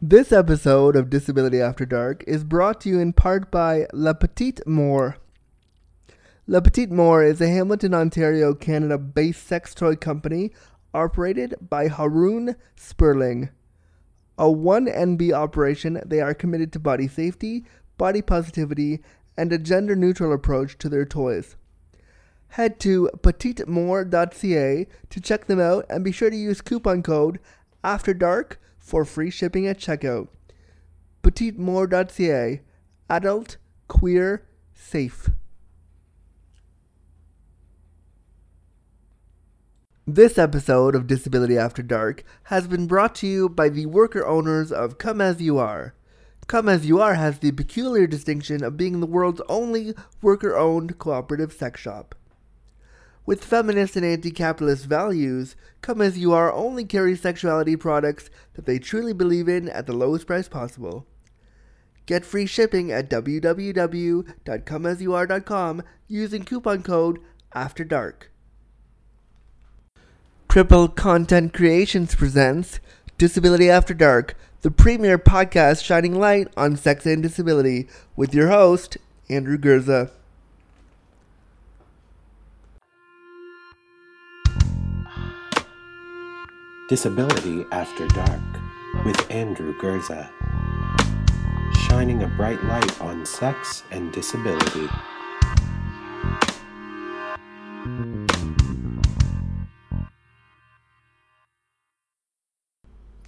This 0.00 0.30
episode 0.30 0.94
of 0.94 1.10
Disability 1.10 1.60
After 1.60 1.84
Dark 1.84 2.22
is 2.28 2.44
brought 2.44 2.80
to 2.82 2.88
you 2.88 3.00
in 3.00 3.12
part 3.12 3.50
by 3.50 3.88
La 3.92 4.12
Petite 4.12 4.64
More. 4.64 5.16
La 6.46 6.60
Petite 6.60 6.92
More 6.92 7.24
is 7.24 7.40
a 7.40 7.48
Hamilton, 7.48 7.94
Ontario, 7.94 8.54
Canada 8.54 8.96
based 8.96 9.44
sex 9.44 9.74
toy 9.74 9.96
company 9.96 10.52
operated 10.94 11.56
by 11.60 11.88
Haroon 11.88 12.54
Sperling. 12.76 13.48
A 14.38 14.44
1NB 14.44 15.32
operation, 15.32 16.00
they 16.06 16.20
are 16.20 16.32
committed 16.32 16.72
to 16.74 16.78
body 16.78 17.08
safety, 17.08 17.64
body 17.96 18.22
positivity, 18.22 19.00
and 19.36 19.52
a 19.52 19.58
gender 19.58 19.96
neutral 19.96 20.32
approach 20.32 20.78
to 20.78 20.88
their 20.88 21.06
toys. 21.06 21.56
Head 22.50 22.78
to 22.78 23.10
petitemore.ca 23.16 24.86
to 25.10 25.20
check 25.20 25.46
them 25.46 25.58
out 25.58 25.86
and 25.90 26.04
be 26.04 26.12
sure 26.12 26.30
to 26.30 26.36
use 26.36 26.60
coupon 26.60 27.02
code 27.02 27.40
After 27.82 28.14
Dark 28.14 28.60
for 28.88 29.04
free 29.04 29.30
shipping 29.30 29.66
at 29.66 29.78
checkout. 29.78 30.28
petitemore.ca 31.22 32.62
Adult, 33.10 33.56
queer, 33.86 34.46
safe. 34.74 35.28
This 40.06 40.38
episode 40.38 40.94
of 40.94 41.06
Disability 41.06 41.58
After 41.58 41.82
Dark 41.82 42.24
has 42.44 42.66
been 42.66 42.86
brought 42.86 43.14
to 43.16 43.26
you 43.26 43.50
by 43.50 43.68
the 43.68 43.84
worker 43.84 44.26
owners 44.26 44.72
of 44.72 44.96
Come 44.96 45.20
As 45.20 45.42
You 45.42 45.58
Are. 45.58 45.94
Come 46.46 46.66
As 46.66 46.86
You 46.86 46.98
Are 46.98 47.14
has 47.14 47.40
the 47.40 47.52
peculiar 47.52 48.06
distinction 48.06 48.64
of 48.64 48.78
being 48.78 49.00
the 49.00 49.06
world's 49.06 49.42
only 49.50 49.94
worker 50.22 50.56
owned 50.56 50.98
cooperative 50.98 51.52
sex 51.52 51.78
shop. 51.78 52.14
With 53.28 53.44
feminist 53.44 53.94
and 53.94 54.04
anti 54.06 54.30
capitalist 54.30 54.86
values, 54.86 55.54
Come 55.82 56.00
As 56.00 56.16
You 56.16 56.32
Are 56.32 56.50
only 56.50 56.86
carries 56.86 57.20
sexuality 57.20 57.76
products 57.76 58.30
that 58.54 58.64
they 58.64 58.78
truly 58.78 59.12
believe 59.12 59.50
in 59.50 59.68
at 59.68 59.84
the 59.84 59.92
lowest 59.92 60.26
price 60.26 60.48
possible. 60.48 61.06
Get 62.06 62.24
free 62.24 62.46
shipping 62.46 62.90
at 62.90 63.10
www.comeasyouare.com 63.10 65.82
using 66.06 66.42
coupon 66.42 66.82
code 66.82 67.18
AFTER 67.54 67.84
DARK. 67.84 68.30
Triple 70.48 70.88
Content 70.88 71.52
Creations 71.52 72.14
presents 72.14 72.80
Disability 73.18 73.68
After 73.68 73.92
Dark, 73.92 74.38
the 74.62 74.70
premier 74.70 75.18
podcast 75.18 75.84
shining 75.84 76.18
light 76.18 76.48
on 76.56 76.76
sex 76.76 77.04
and 77.04 77.22
disability, 77.22 77.88
with 78.16 78.32
your 78.32 78.48
host, 78.48 78.96
Andrew 79.28 79.58
Gurza. 79.58 80.12
Disability 86.88 87.66
After 87.70 88.08
Dark 88.08 88.40
with 89.04 89.30
Andrew 89.30 89.76
Gurza. 89.78 90.30
Shining 91.86 92.22
a 92.22 92.26
bright 92.28 92.64
light 92.64 92.98
on 93.02 93.26
sex 93.26 93.82
and 93.90 94.10
disability. 94.10 94.88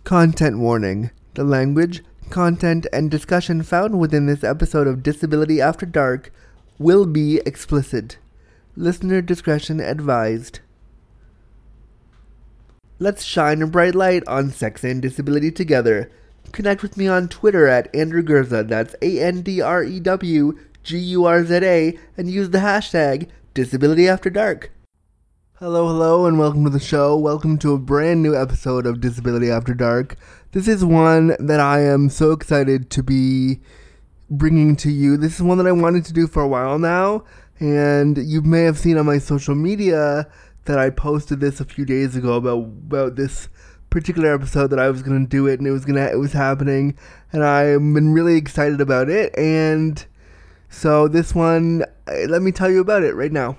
Content 0.05 0.59
warning. 0.59 1.11
The 1.35 1.45
language, 1.45 2.03
content, 2.31 2.87
and 2.95 3.11
discussion 3.11 3.63
found 3.63 4.01
within 4.01 4.25
this 4.25 4.43
episode 4.43 4.87
of 4.87 5.03
Disability 5.03 5.61
After 5.61 5.85
Dark 5.85 6.33
will 6.79 7.05
be 7.05 7.43
explicit. 7.45 8.17
Listener 8.75 9.21
discretion 9.21 9.81
advised. 9.81 10.61
Let's 13.03 13.25
shine 13.25 13.63
a 13.63 13.67
bright 13.67 13.95
light 13.95 14.29
on 14.29 14.51
sex 14.51 14.85
and 14.85 15.01
disability 15.01 15.51
together. 15.51 16.13
Connect 16.53 16.83
with 16.83 16.99
me 16.99 17.09
on 17.09 17.29
Twitter 17.29 17.67
at 17.67 17.89
Andrew 17.97 18.23
Gurza, 18.23 18.69
that's 18.69 18.95
A 19.01 19.19
N 19.19 19.41
D 19.41 19.63
R 19.63 19.83
E 19.83 19.99
W 20.01 20.59
G 20.83 20.99
U 20.99 21.25
R 21.25 21.43
Z 21.43 21.61
A, 21.63 21.99
and 22.19 22.31
use 22.31 22.51
the 22.51 22.59
hashtag 22.59 23.31
Disability 23.55 24.07
After 24.07 24.29
Dark. 24.29 24.71
Hello, 25.55 25.87
hello, 25.89 26.27
and 26.27 26.39
welcome 26.39 26.63
to 26.65 26.69
the 26.69 26.79
show. 26.79 27.17
Welcome 27.17 27.57
to 27.61 27.73
a 27.73 27.79
brand 27.79 28.23
new 28.23 28.37
episode 28.37 28.85
of 28.85 29.01
Disability 29.01 29.51
After 29.51 29.73
Dark. 29.73 30.19
This 30.53 30.69
is 30.69 30.85
one 30.85 31.35
that 31.39 31.59
I 31.59 31.81
am 31.81 32.11
so 32.11 32.33
excited 32.33 32.91
to 32.91 33.03
be 33.03 33.61
bringing 34.29 34.77
to 34.77 34.91
you. 34.91 35.17
This 35.17 35.37
is 35.37 35.43
one 35.43 35.57
that 35.57 35.67
I 35.67 35.73
wanted 35.73 36.05
to 36.05 36.13
do 36.13 36.27
for 36.27 36.43
a 36.43 36.49
while 36.49 36.79
now, 36.79 37.25
and 37.61 38.19
you 38.19 38.43
may 38.43 38.65
have 38.65 38.79
seen 38.79 38.99
on 38.99 39.07
my 39.07 39.17
social 39.17 39.55
media 39.55 40.31
that 40.65 40.79
I 40.79 40.91
posted 40.91 41.41
this 41.41 41.61
a 41.61 41.65
few 41.65 41.85
days 41.85 42.17
ago 42.17 42.35
about 42.35 42.59
about 42.59 43.17
this 43.17 43.49
particular 43.89 44.33
episode 44.35 44.69
that 44.69 44.79
I 44.79 44.91
was 44.91 45.03
gonna 45.03 45.27
do 45.27 45.47
it, 45.47 45.59
and 45.59 45.67
it 45.67 45.73
was 45.73 45.85
gonna 45.85 46.07
it 46.07 46.19
was 46.19 46.33
happening, 46.33 46.97
and 47.33 47.45
I've 47.45 47.81
been 47.81 48.13
really 48.13 48.37
excited 48.37 48.81
about 48.81 49.09
it, 49.09 49.37
and 49.37 50.05
so 50.69 51.09
this 51.09 51.35
one, 51.35 51.85
eh, 52.07 52.27
let 52.29 52.43
me 52.43 52.53
tell 52.53 52.71
you 52.71 52.81
about 52.81 53.03
it 53.03 53.15
right 53.15 53.33
now. 53.33 53.57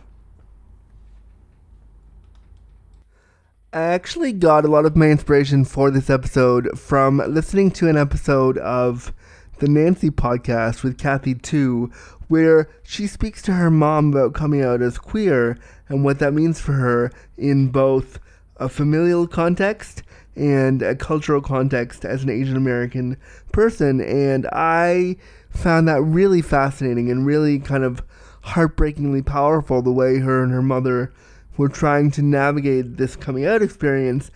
I 3.73 3.81
actually 3.81 4.33
got 4.33 4.65
a 4.65 4.67
lot 4.67 4.85
of 4.85 4.97
my 4.97 5.07
inspiration 5.07 5.63
for 5.63 5.91
this 5.91 6.09
episode 6.09 6.77
from 6.77 7.21
listening 7.25 7.71
to 7.71 7.87
an 7.87 7.95
episode 7.95 8.57
of 8.57 9.13
the 9.59 9.67
Nancy 9.69 10.09
podcast 10.09 10.83
with 10.83 10.97
Kathy 10.97 11.35
Tu, 11.35 11.89
where 12.27 12.67
she 12.83 13.07
speaks 13.07 13.41
to 13.43 13.53
her 13.53 13.71
mom 13.71 14.11
about 14.11 14.33
coming 14.33 14.61
out 14.61 14.81
as 14.81 14.97
queer 14.97 15.57
and 15.91 16.03
what 16.05 16.19
that 16.19 16.33
means 16.33 16.59
for 16.59 16.73
her 16.73 17.11
in 17.37 17.67
both 17.67 18.17
a 18.57 18.69
familial 18.69 19.27
context 19.27 20.03
and 20.35 20.81
a 20.81 20.95
cultural 20.95 21.41
context 21.41 22.05
as 22.05 22.23
an 22.23 22.29
Asian 22.29 22.55
American 22.55 23.17
person. 23.51 23.99
And 23.99 24.47
I 24.47 25.17
found 25.49 25.87
that 25.89 26.01
really 26.01 26.41
fascinating 26.41 27.11
and 27.11 27.25
really 27.25 27.59
kind 27.59 27.83
of 27.83 28.01
heartbreakingly 28.43 29.21
powerful 29.21 29.81
the 29.81 29.91
way 29.91 30.19
her 30.19 30.43
and 30.43 30.51
her 30.53 30.61
mother 30.61 31.13
were 31.57 31.69
trying 31.69 32.09
to 32.11 32.21
navigate 32.21 32.97
this 32.97 33.15
coming 33.15 33.45
out 33.45 33.61
experience. 33.61 34.31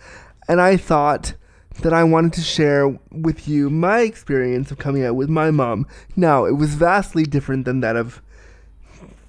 And 0.48 0.60
I 0.60 0.76
thought 0.76 1.34
that 1.80 1.92
I 1.92 2.04
wanted 2.04 2.34
to 2.34 2.42
share 2.42 2.88
with 3.10 3.48
you 3.48 3.70
my 3.70 4.00
experience 4.00 4.70
of 4.70 4.78
coming 4.78 5.04
out 5.04 5.16
with 5.16 5.28
my 5.28 5.50
mom. 5.50 5.86
Now, 6.14 6.44
it 6.44 6.52
was 6.52 6.74
vastly 6.74 7.24
different 7.24 7.64
than 7.64 7.80
that 7.80 7.96
of 7.96 8.22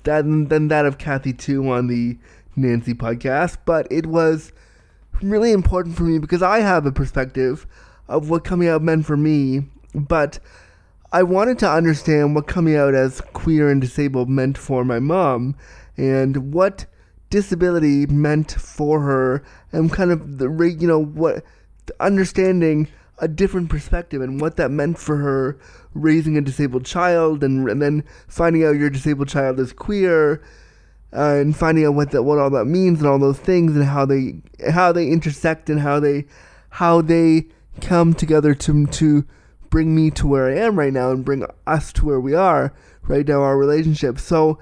that 0.07 0.23
than 0.23 0.67
that 0.69 0.85
of 0.85 0.97
Kathy 0.97 1.33
Tu 1.33 1.69
on 1.69 1.87
the 1.87 2.17
Nancy 2.55 2.93
podcast, 2.93 3.57
but 3.65 3.87
it 3.91 4.07
was 4.07 4.51
really 5.21 5.51
important 5.51 5.95
for 5.95 6.03
me 6.03 6.17
because 6.17 6.41
I 6.41 6.59
have 6.59 6.85
a 6.85 6.91
perspective 6.91 7.67
of 8.07 8.29
what 8.29 8.43
coming 8.43 8.67
out 8.67 8.81
meant 8.81 9.05
for 9.05 9.17
me, 9.17 9.65
but 9.93 10.39
I 11.11 11.23
wanted 11.23 11.59
to 11.59 11.69
understand 11.69 12.35
what 12.35 12.47
coming 12.47 12.75
out 12.75 12.93
as 12.93 13.21
queer 13.33 13.69
and 13.69 13.79
disabled 13.79 14.29
meant 14.29 14.57
for 14.57 14.83
my 14.83 14.99
mom 14.99 15.55
and 15.95 16.53
what 16.53 16.85
disability 17.29 18.05
meant 18.05 18.51
for 18.51 19.01
her 19.01 19.43
and 19.71 19.91
kind 19.91 20.11
of 20.11 20.37
the 20.37 20.49
you 20.79 20.87
know 20.87 21.03
what 21.03 21.43
understanding 21.99 22.87
a 23.19 23.27
different 23.27 23.69
perspective 23.69 24.21
and 24.21 24.39
what 24.39 24.57
that 24.57 24.69
meant 24.69 24.97
for 24.97 25.17
her 25.17 25.59
raising 25.93 26.37
a 26.37 26.41
disabled 26.41 26.85
child 26.85 27.43
and, 27.43 27.67
and 27.69 27.81
then 27.81 28.03
finding 28.27 28.63
out 28.63 28.75
your 28.75 28.89
disabled 28.89 29.27
child 29.27 29.59
is 29.59 29.73
queer 29.73 30.43
uh, 31.13 31.35
and 31.35 31.55
finding 31.55 31.85
out 31.85 31.95
what 31.95 32.11
that 32.11 32.23
what 32.23 32.37
all 32.37 32.49
that 32.49 32.65
means 32.65 32.99
and 32.99 33.07
all 33.07 33.17
those 33.17 33.39
things 33.39 33.75
and 33.75 33.85
how 33.85 34.05
they 34.05 34.35
how 34.71 34.91
they 34.91 35.07
intersect 35.07 35.69
and 35.69 35.79
how 35.79 35.99
they 35.99 36.25
how 36.69 37.01
they 37.01 37.47
come 37.81 38.13
together 38.13 38.53
to 38.53 38.85
to 38.87 39.25
bring 39.69 39.95
me 39.95 40.11
to 40.11 40.27
where 40.27 40.47
I 40.47 40.55
am 40.57 40.77
right 40.77 40.93
now 40.93 41.11
and 41.11 41.25
bring 41.25 41.45
us 41.65 41.91
to 41.93 42.05
where 42.05 42.19
we 42.19 42.33
are 42.35 42.73
right 43.03 43.27
now 43.27 43.41
our 43.41 43.57
relationship 43.57 44.19
so 44.19 44.59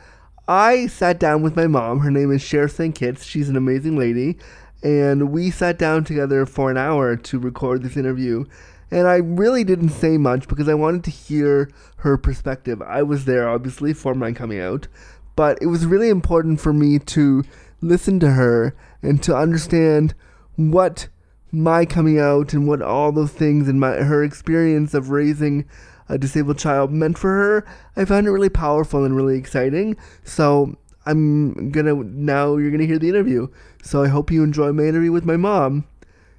I 0.48 0.86
sat 0.88 1.20
down 1.20 1.42
with 1.42 1.56
my 1.56 1.66
mom. 1.66 2.02
Her 2.02 2.12
name 2.12 2.32
is 2.32 2.42
Cher 2.42 2.68
St. 2.68 2.94
Kitts. 2.94 3.26
She's 3.26 3.50
an 3.50 3.56
amazing 3.56 3.98
lady. 3.98 4.38
And 4.86 5.32
we 5.32 5.50
sat 5.50 5.80
down 5.80 6.04
together 6.04 6.46
for 6.46 6.70
an 6.70 6.78
hour 6.78 7.16
to 7.16 7.40
record 7.40 7.82
this 7.82 7.98
interview. 7.98 8.46
And 8.92 9.08
I 9.08 9.16
really 9.16 9.64
didn't 9.64 9.90
say 9.90 10.16
much 10.20 10.48
because 10.48 10.70
I 10.70 10.76
wanted 10.76 11.04
to 11.06 11.10
hear 11.10 11.72
her 11.98 12.18
perspective. 12.18 12.84
I 12.84 13.02
was 13.02 13.26
there, 13.26 13.50
obviously, 13.50 13.94
for 13.94 14.14
my 14.14 14.32
coming 14.32 14.60
out. 14.60 14.88
But 15.36 15.58
it 15.60 15.66
was 15.66 15.88
really 15.88 16.10
important 16.10 16.62
for 16.62 16.72
me 16.72 17.00
to 17.00 17.44
listen 17.82 18.20
to 18.20 18.34
her 18.34 18.76
and 19.02 19.24
to 19.24 19.36
understand 19.36 20.14
what 20.56 21.08
my 21.52 21.86
coming 21.86 22.20
out 22.20 22.54
and 22.54 22.68
what 22.68 22.84
all 22.84 23.12
those 23.12 23.32
things 23.32 23.68
and 23.68 23.80
my 23.80 23.94
her 23.94 24.24
experience 24.24 24.94
of 24.94 25.10
raising 25.10 25.66
a 26.08 26.20
disabled 26.20 26.60
child 26.60 26.92
meant 26.92 27.18
for 27.18 27.32
her, 27.32 27.66
I 27.96 28.06
found 28.06 28.28
it 28.28 28.32
really 28.32 28.50
powerful 28.50 29.04
and 29.04 29.16
really 29.16 29.40
exciting. 29.40 29.98
So 30.24 30.78
I'm 31.06 31.72
gonna 31.72 31.94
now 31.96 32.58
you're 32.58 32.72
gonna 32.72 32.86
hear 32.86 33.00
the 33.00 33.10
interview. 33.10 33.48
So 33.84 34.04
I 34.04 34.08
hope 34.08 34.32
you 34.32 34.44
enjoy 34.44 34.72
my 34.74 34.84
interview 34.84 35.12
with 35.12 35.26
my 35.26 35.38
mom, 35.38 35.86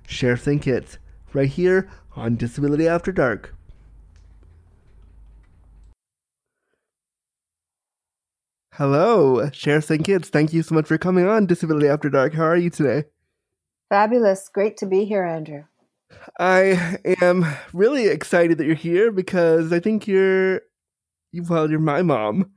Cher 0.07 0.37
St. 0.37 0.61
Kitts, 0.61 0.99
right 1.33 1.49
here 1.49 1.89
on 2.17 2.37
Disability 2.37 2.89
After 2.89 3.13
Dark. 3.13 3.55
Hello, 8.73 9.49
Cher 9.53 9.81
St. 9.81 10.05
Kitts. 10.05 10.29
Thank 10.29 10.53
you 10.53 10.63
so 10.63 10.75
much 10.75 10.87
for 10.87 10.99
coming 10.99 11.27
on 11.27 11.47
Disability 11.47 11.89
After 11.89 12.11
Dark. 12.11 12.35
How 12.35 12.45
are 12.45 12.57
you 12.57 12.69
today? 12.69 13.05
Fabulous. 13.89 14.51
Great 14.53 14.77
to 14.79 14.87
be 14.87 15.05
here, 15.05 15.25
Andrew. 15.25 15.65
I 16.39 16.99
am 17.23 17.47
really 17.73 18.09
excited 18.09 18.59
that 18.59 18.67
you're 18.67 18.75
here 18.75 19.11
because 19.13 19.73
I 19.73 19.81
think 19.81 20.07
you're, 20.07 20.61
well, 21.49 21.71
you're 21.71 21.79
my 21.79 22.03
mom, 22.03 22.51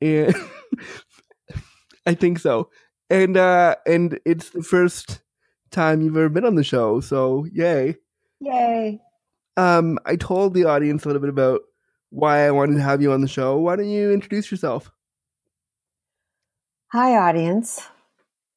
and 0.00 0.34
I 2.06 2.14
think 2.14 2.38
so. 2.38 2.70
And 3.10 3.36
uh, 3.36 3.76
and 3.86 4.18
it's 4.24 4.50
the 4.50 4.62
first 4.62 5.20
time 5.70 6.02
you've 6.02 6.16
ever 6.16 6.28
been 6.28 6.44
on 6.44 6.54
the 6.54 6.64
show, 6.64 7.00
so 7.00 7.46
yay! 7.52 7.96
Yay! 8.40 9.00
Um, 9.56 9.98
I 10.04 10.16
told 10.16 10.54
the 10.54 10.64
audience 10.64 11.04
a 11.04 11.08
little 11.08 11.20
bit 11.20 11.30
about 11.30 11.60
why 12.10 12.46
I 12.46 12.50
wanted 12.50 12.76
to 12.76 12.82
have 12.82 13.02
you 13.02 13.12
on 13.12 13.20
the 13.20 13.28
show. 13.28 13.58
Why 13.58 13.76
don't 13.76 13.88
you 13.88 14.12
introduce 14.12 14.50
yourself? 14.50 14.90
Hi, 16.92 17.16
audience. 17.16 17.88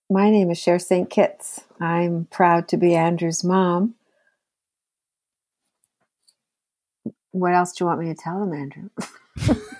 My 0.09 0.29
name 0.29 0.51
is 0.51 0.59
Cher 0.59 0.79
St. 0.79 1.09
Kitts. 1.09 1.61
I'm 1.81 2.27
proud 2.31 2.67
to 2.69 2.77
be 2.77 2.95
Andrew's 2.95 3.43
mom. 3.43 3.95
What 7.31 7.53
else 7.53 7.73
do 7.73 7.83
you 7.83 7.87
want 7.87 7.99
me 7.99 8.07
to 8.07 8.15
tell 8.15 8.39
them, 8.39 8.53
Andrew? 8.53 8.89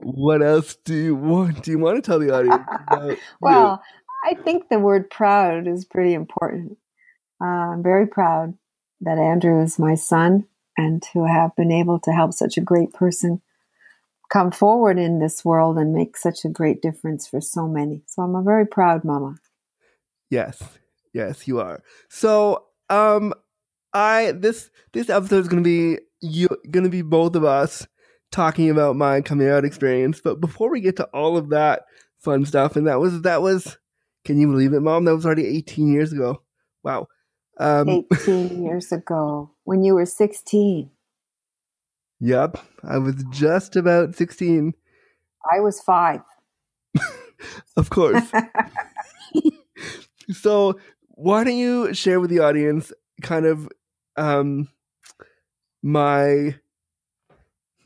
what 0.00 0.42
else 0.42 0.76
do 0.84 0.94
you 0.94 1.14
want? 1.14 1.62
Do 1.62 1.70
you 1.70 1.78
want 1.78 1.96
to 1.96 2.02
tell 2.02 2.18
the 2.18 2.34
audience? 2.34 3.18
well, 3.40 3.82
I 4.24 4.34
think 4.34 4.68
the 4.68 4.78
word 4.78 5.10
proud 5.10 5.66
is 5.66 5.84
pretty 5.84 6.14
important. 6.14 6.78
Uh, 7.40 7.46
I'm 7.46 7.82
very 7.82 8.06
proud 8.06 8.54
that 9.00 9.18
Andrew 9.18 9.62
is 9.62 9.78
my 9.78 9.94
son 9.94 10.46
and 10.76 11.02
to 11.12 11.24
have 11.24 11.54
been 11.56 11.72
able 11.72 11.98
to 12.00 12.12
help 12.12 12.32
such 12.32 12.56
a 12.56 12.62
great 12.62 12.92
person 12.92 13.42
come 14.30 14.50
forward 14.50 14.98
in 14.98 15.20
this 15.20 15.44
world 15.44 15.78
and 15.78 15.94
make 15.94 16.16
such 16.16 16.44
a 16.44 16.48
great 16.48 16.82
difference 16.82 17.26
for 17.26 17.40
so 17.40 17.68
many. 17.68 18.02
So 18.06 18.22
I'm 18.22 18.34
a 18.34 18.42
very 18.42 18.66
proud 18.66 19.04
mama. 19.04 19.36
Yes. 20.30 20.62
Yes, 21.12 21.46
you 21.46 21.60
are. 21.60 21.82
So, 22.08 22.64
um 22.90 23.32
I 23.92 24.32
this 24.32 24.70
this 24.92 25.08
episode 25.08 25.40
is 25.40 25.48
going 25.48 25.62
to 25.62 25.68
be 25.68 25.98
you 26.20 26.48
going 26.70 26.84
to 26.84 26.90
be 26.90 27.02
both 27.02 27.34
of 27.34 27.44
us 27.44 27.86
talking 28.30 28.70
about 28.70 28.96
my 28.96 29.20
coming 29.20 29.48
out 29.48 29.64
experience, 29.64 30.20
but 30.22 30.40
before 30.40 30.70
we 30.70 30.80
get 30.80 30.96
to 30.96 31.04
all 31.06 31.36
of 31.36 31.50
that 31.50 31.82
fun 32.18 32.44
stuff 32.44 32.76
and 32.76 32.86
that 32.86 33.00
was 33.00 33.22
that 33.22 33.42
was 33.42 33.78
can 34.24 34.40
you 34.40 34.48
believe 34.48 34.72
it, 34.72 34.80
mom? 34.80 35.04
That 35.04 35.14
was 35.14 35.24
already 35.24 35.46
18 35.46 35.92
years 35.92 36.12
ago. 36.12 36.42
Wow. 36.82 37.08
Um 37.58 38.04
18 38.12 38.62
years 38.64 38.92
ago 38.92 39.52
when 39.64 39.82
you 39.82 39.94
were 39.94 40.06
16. 40.06 40.90
Yep, 42.20 42.58
I 42.82 42.98
was 42.98 43.24
just 43.30 43.76
about 43.76 44.14
16. 44.14 44.74
I 45.52 45.60
was 45.60 45.80
five. 45.80 46.20
of 47.76 47.90
course. 47.90 48.24
so, 50.32 50.78
why 51.10 51.44
don't 51.44 51.56
you 51.56 51.92
share 51.94 52.20
with 52.20 52.30
the 52.30 52.40
audience 52.40 52.92
kind 53.22 53.46
of 53.46 53.68
um, 54.16 54.68
my 55.82 56.56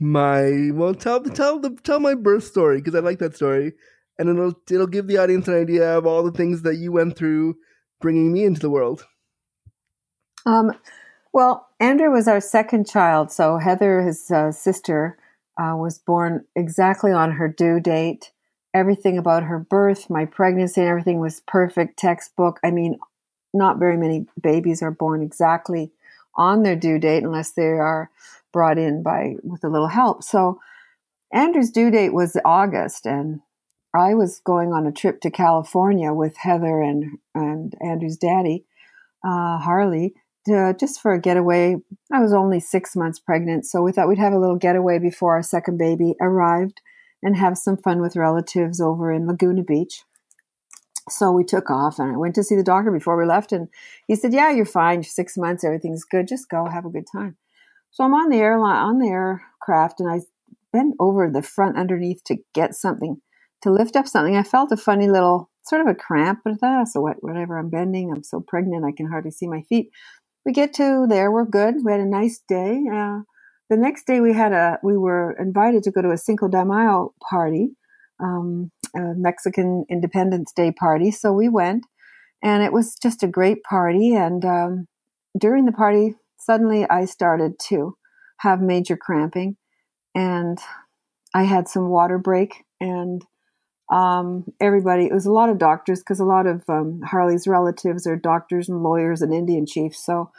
my 0.01 0.71
well 0.73 0.95
tell 0.95 1.23
tell 1.23 1.61
the 1.61 1.77
tell 1.83 2.01
my 2.01 2.15
birth 2.15 2.45
story 2.45 2.79
because 2.79 2.95
I 2.95 3.01
like 3.01 3.19
that 3.19 3.37
story 3.37 3.75
and 4.19 4.29
it'll 4.29 4.55
it'll 4.71 4.87
give 4.87 5.07
the 5.07 5.19
audience 5.19 5.47
an 5.47 5.55
idea 5.55 5.97
of 5.97 6.07
all 6.07 6.23
the 6.23 6.33
things 6.33 6.63
that 6.63 6.77
you 6.77 6.91
went 6.91 7.17
through 7.17 7.57
bringing 8.01 8.33
me 8.33 8.45
into 8.45 8.61
the 8.61 8.71
world. 8.71 9.07
Um, 10.47 10.73
well, 11.33 11.69
Andrew 11.79 12.11
was 12.11 12.27
our 12.27 12.41
second 12.41 12.89
child. 12.89 13.31
So 13.31 13.59
Heather, 13.59 14.03
his 14.03 14.31
uh, 14.31 14.53
sister, 14.53 15.19
uh, 15.59 15.75
was 15.77 15.99
born 15.99 16.45
exactly 16.57 17.13
on 17.13 17.33
her 17.33 17.49
due 17.49 17.81
date. 17.81 18.33
Everything 18.73 19.19
about 19.19 19.43
her 19.45 19.59
birth, 19.59 20.09
my 20.09 20.25
pregnancy, 20.25 20.81
and 20.81 20.89
everything 20.89 21.21
was 21.21 21.41
perfect, 21.47 21.99
textbook. 21.99 22.59
I 22.65 22.71
mean, 22.71 22.99
not 23.53 23.79
very 23.79 23.97
many 23.97 24.27
babies 24.41 24.83
are 24.83 24.91
born 24.91 25.23
exactly 25.23 25.93
on 26.37 26.63
their 26.63 26.77
due 26.77 26.99
date 26.99 27.25
unless 27.25 27.51
they 27.51 27.65
are 27.65 28.11
brought 28.53 28.79
in 28.79 29.03
by 29.03 29.35
with 29.43 29.65
a 29.65 29.69
little 29.69 29.89
help. 29.89 30.23
So 30.23 30.59
Andrew's 31.33 31.71
due 31.71 31.91
date 31.91 32.13
was 32.13 32.37
August, 32.45 33.07
and 33.07 33.41
I 33.95 34.15
was 34.15 34.41
going 34.45 34.73
on 34.73 34.87
a 34.87 34.93
trip 34.93 35.21
to 35.23 35.31
California 35.31 36.13
with 36.13 36.37
Heather 36.37 36.81
and 36.81 37.19
and 37.35 37.75
Andrew's 37.81 38.17
daddy, 38.17 38.65
uh, 39.25 39.59
Harley, 39.59 40.15
to, 40.47 40.75
just 40.79 41.01
for 41.01 41.13
a 41.13 41.21
getaway. 41.21 41.77
I 42.13 42.21
was 42.21 42.33
only 42.33 42.61
six 42.61 42.97
months 42.97 43.19
pregnant, 43.19 43.67
so 43.67 43.83
we 43.83 43.93
thought 43.93 44.09
we'd 44.09 44.19
have 44.19 44.33
a 44.33 44.39
little 44.39 44.57
getaway 44.57 44.99
before 44.99 45.35
our 45.35 45.43
second 45.43 45.79
baby 45.79 46.15
arrived 46.21 46.81
and 47.23 47.37
have 47.37 47.59
some 47.59 47.77
fun 47.77 48.01
with 48.01 48.17
relatives 48.17 48.81
over 48.81 49.13
in 49.13 49.27
Laguna 49.27 49.63
Beach. 49.63 50.03
So 51.09 51.33
we 51.33 51.45
took 51.45 51.71
off, 51.71 51.99
and 51.99 52.13
I 52.13 52.17
went 52.17 52.35
to 52.37 52.45
see 52.45 52.57
the 52.57 52.63
doctor 52.63 52.91
before 52.91 53.17
we 53.17 53.27
left, 53.27 53.53
and 53.53 53.69
he 54.07 54.17
said, 54.17 54.33
"Yeah, 54.33 54.51
you're 54.51 54.65
fine. 54.65 54.99
You're 54.99 55.05
six 55.05 55.37
months. 55.37 55.65
Everything's 55.65 56.05
good. 56.05 56.29
Just 56.29 56.49
go, 56.49 56.67
have 56.67 56.85
a 56.85 56.91
good 56.91 57.07
time." 57.11 57.37
So 57.91 58.05
I'm 58.05 58.15
on 58.15 58.31
the 58.31 58.39
airline 58.39 58.77
on 58.77 58.99
the 58.99 59.09
aircraft, 59.09 60.01
and 60.01 60.11
I 60.11 60.21
bent 60.73 60.95
over 61.01 61.31
the 61.31 61.43
front 61.43 61.77
underneath 61.77 62.23
to 62.25 62.37
get 62.55 62.75
something 62.75 63.21
to 63.63 63.71
lift 63.71 63.97
up 63.97 64.07
something. 64.07 64.37
I 64.37 64.43
felt 64.43 64.73
a 64.73 64.77
funny 64.77 65.09
little 65.09 65.51
sort 65.65 65.83
of 65.83 65.89
a 65.89 65.95
cramp, 65.95 66.41
but 66.45 66.55
I 66.55 66.57
thought, 66.57 66.81
oh, 66.81 66.85
so 66.91 67.01
what, 67.01 67.17
whatever. 67.21 67.59
I'm 67.59 67.69
bending. 67.69 68.11
I'm 68.11 68.23
so 68.23 68.41
pregnant. 68.41 68.85
I 68.85 68.93
can 68.93 69.07
hardly 69.07 69.31
see 69.31 69.47
my 69.47 69.63
feet 69.63 69.91
we 70.45 70.53
get 70.53 70.73
to 70.75 71.07
there, 71.09 71.31
we're 71.31 71.45
good. 71.45 71.77
We 71.85 71.93
had 71.93 72.01
a 72.01 72.07
nice 72.07 72.41
day. 72.49 72.83
Uh, 72.93 73.21
the 73.69 73.77
next 73.77 74.07
day, 74.07 74.21
we 74.21 74.33
had 74.33 74.53
a 74.53 74.79
we 74.83 74.97
were 74.97 75.37
invited 75.39 75.83
to 75.85 75.91
go 75.91 76.03
to 76.03 76.11
a 76.11 76.19
Cinco 76.19 76.49
de 76.49 76.65
Mayo 76.65 77.15
party, 77.29 77.71
um, 78.19 78.71
a 78.97 79.15
Mexican 79.15 79.85
Independence 79.89 80.53
Day 80.53 80.73
party. 80.73 81.11
So 81.11 81.33
we 81.33 81.49
went, 81.49 81.85
and 82.43 82.63
it 82.63 82.73
was 82.73 82.97
just 82.97 83.23
a 83.23 83.29
great 83.29 83.63
party. 83.63 84.15
And 84.15 84.45
um, 84.45 84.87
during 85.39 85.67
the 85.67 85.73
party, 85.73 86.17
suddenly 86.41 86.89
I 86.89 87.05
started 87.05 87.59
to 87.69 87.97
have 88.39 88.61
major 88.61 88.97
cramping, 88.97 89.57
and 90.15 90.59
I 91.35 91.45
had 91.45 91.69
some 91.69 91.89
water 91.89 92.19
break 92.19 92.65
and 92.81 93.25
um, 93.91 94.45
everybody, 94.61 95.07
it 95.07 95.13
was 95.13 95.27
a 95.27 95.33
lot 95.33 95.51
of 95.51 95.59
doctors 95.59 95.99
because 95.99 96.21
a 96.21 96.25
lot 96.25 96.47
of 96.47 96.63
um, 96.69 97.01
Harley's 97.05 97.49
relatives 97.49 98.07
are 98.07 98.17
doctors 98.17 98.69
and 98.69 98.83
lawyers 98.83 99.21
and 99.21 99.35
Indian 99.35 99.67
chiefs. 99.67 100.05
So 100.05 100.31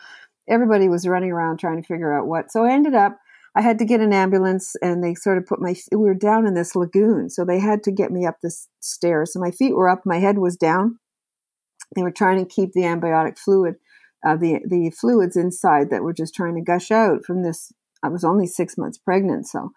everybody 0.50 0.88
was 0.88 1.08
running 1.08 1.32
around 1.32 1.58
trying 1.60 1.82
to 1.82 1.88
figure 1.88 2.18
out 2.18 2.28
what. 2.28 2.52
So 2.52 2.64
I 2.64 2.72
ended 2.72 2.96
up, 2.96 3.18
I 3.54 3.62
had 3.62 3.78
to 3.80 3.86
get 3.86 4.00
an 4.00 4.14
ambulance 4.14 4.76
and 4.82 5.04
they 5.04 5.16
sort 5.16 5.38
of 5.38 5.46
put 5.46 5.62
my, 5.62 5.76
we 5.92 5.98
were 5.98 6.14
down 6.14 6.48
in 6.48 6.54
this 6.54 6.76
lagoon. 6.76 7.30
So 7.30 7.44
they 7.44 7.60
had 7.60 7.84
to 7.84 7.92
get 7.92 8.12
me 8.12 8.26
up 8.26 8.38
the 8.42 8.56
stairs. 8.80 9.34
So 9.34 9.40
my 9.42 9.52
feet 9.52 9.76
were 9.76 9.90
up, 9.90 10.06
my 10.06 10.20
head 10.20 10.38
was 10.38 10.56
down. 10.56 11.00
They 11.94 12.04
were 12.04 12.12
trying 12.12 12.40
to 12.40 12.50
keep 12.50 12.72
the 12.72 12.86
amniotic 12.86 13.38
fluid, 13.38 13.76
uh, 14.26 14.36
the, 14.36 14.60
the 14.66 14.90
fluids 14.92 15.36
inside 15.36 15.90
that 15.90 16.04
were 16.04 16.14
just 16.14 16.36
trying 16.36 16.56
to 16.56 16.62
gush 16.62 16.92
out 16.92 17.26
from 17.26 17.44
this. 17.44 17.72
I 18.04 18.10
was 18.10 18.24
only 18.24 18.48
six 18.48 18.78
months 18.78 18.98
pregnant. 18.98 19.48
So 19.48 19.72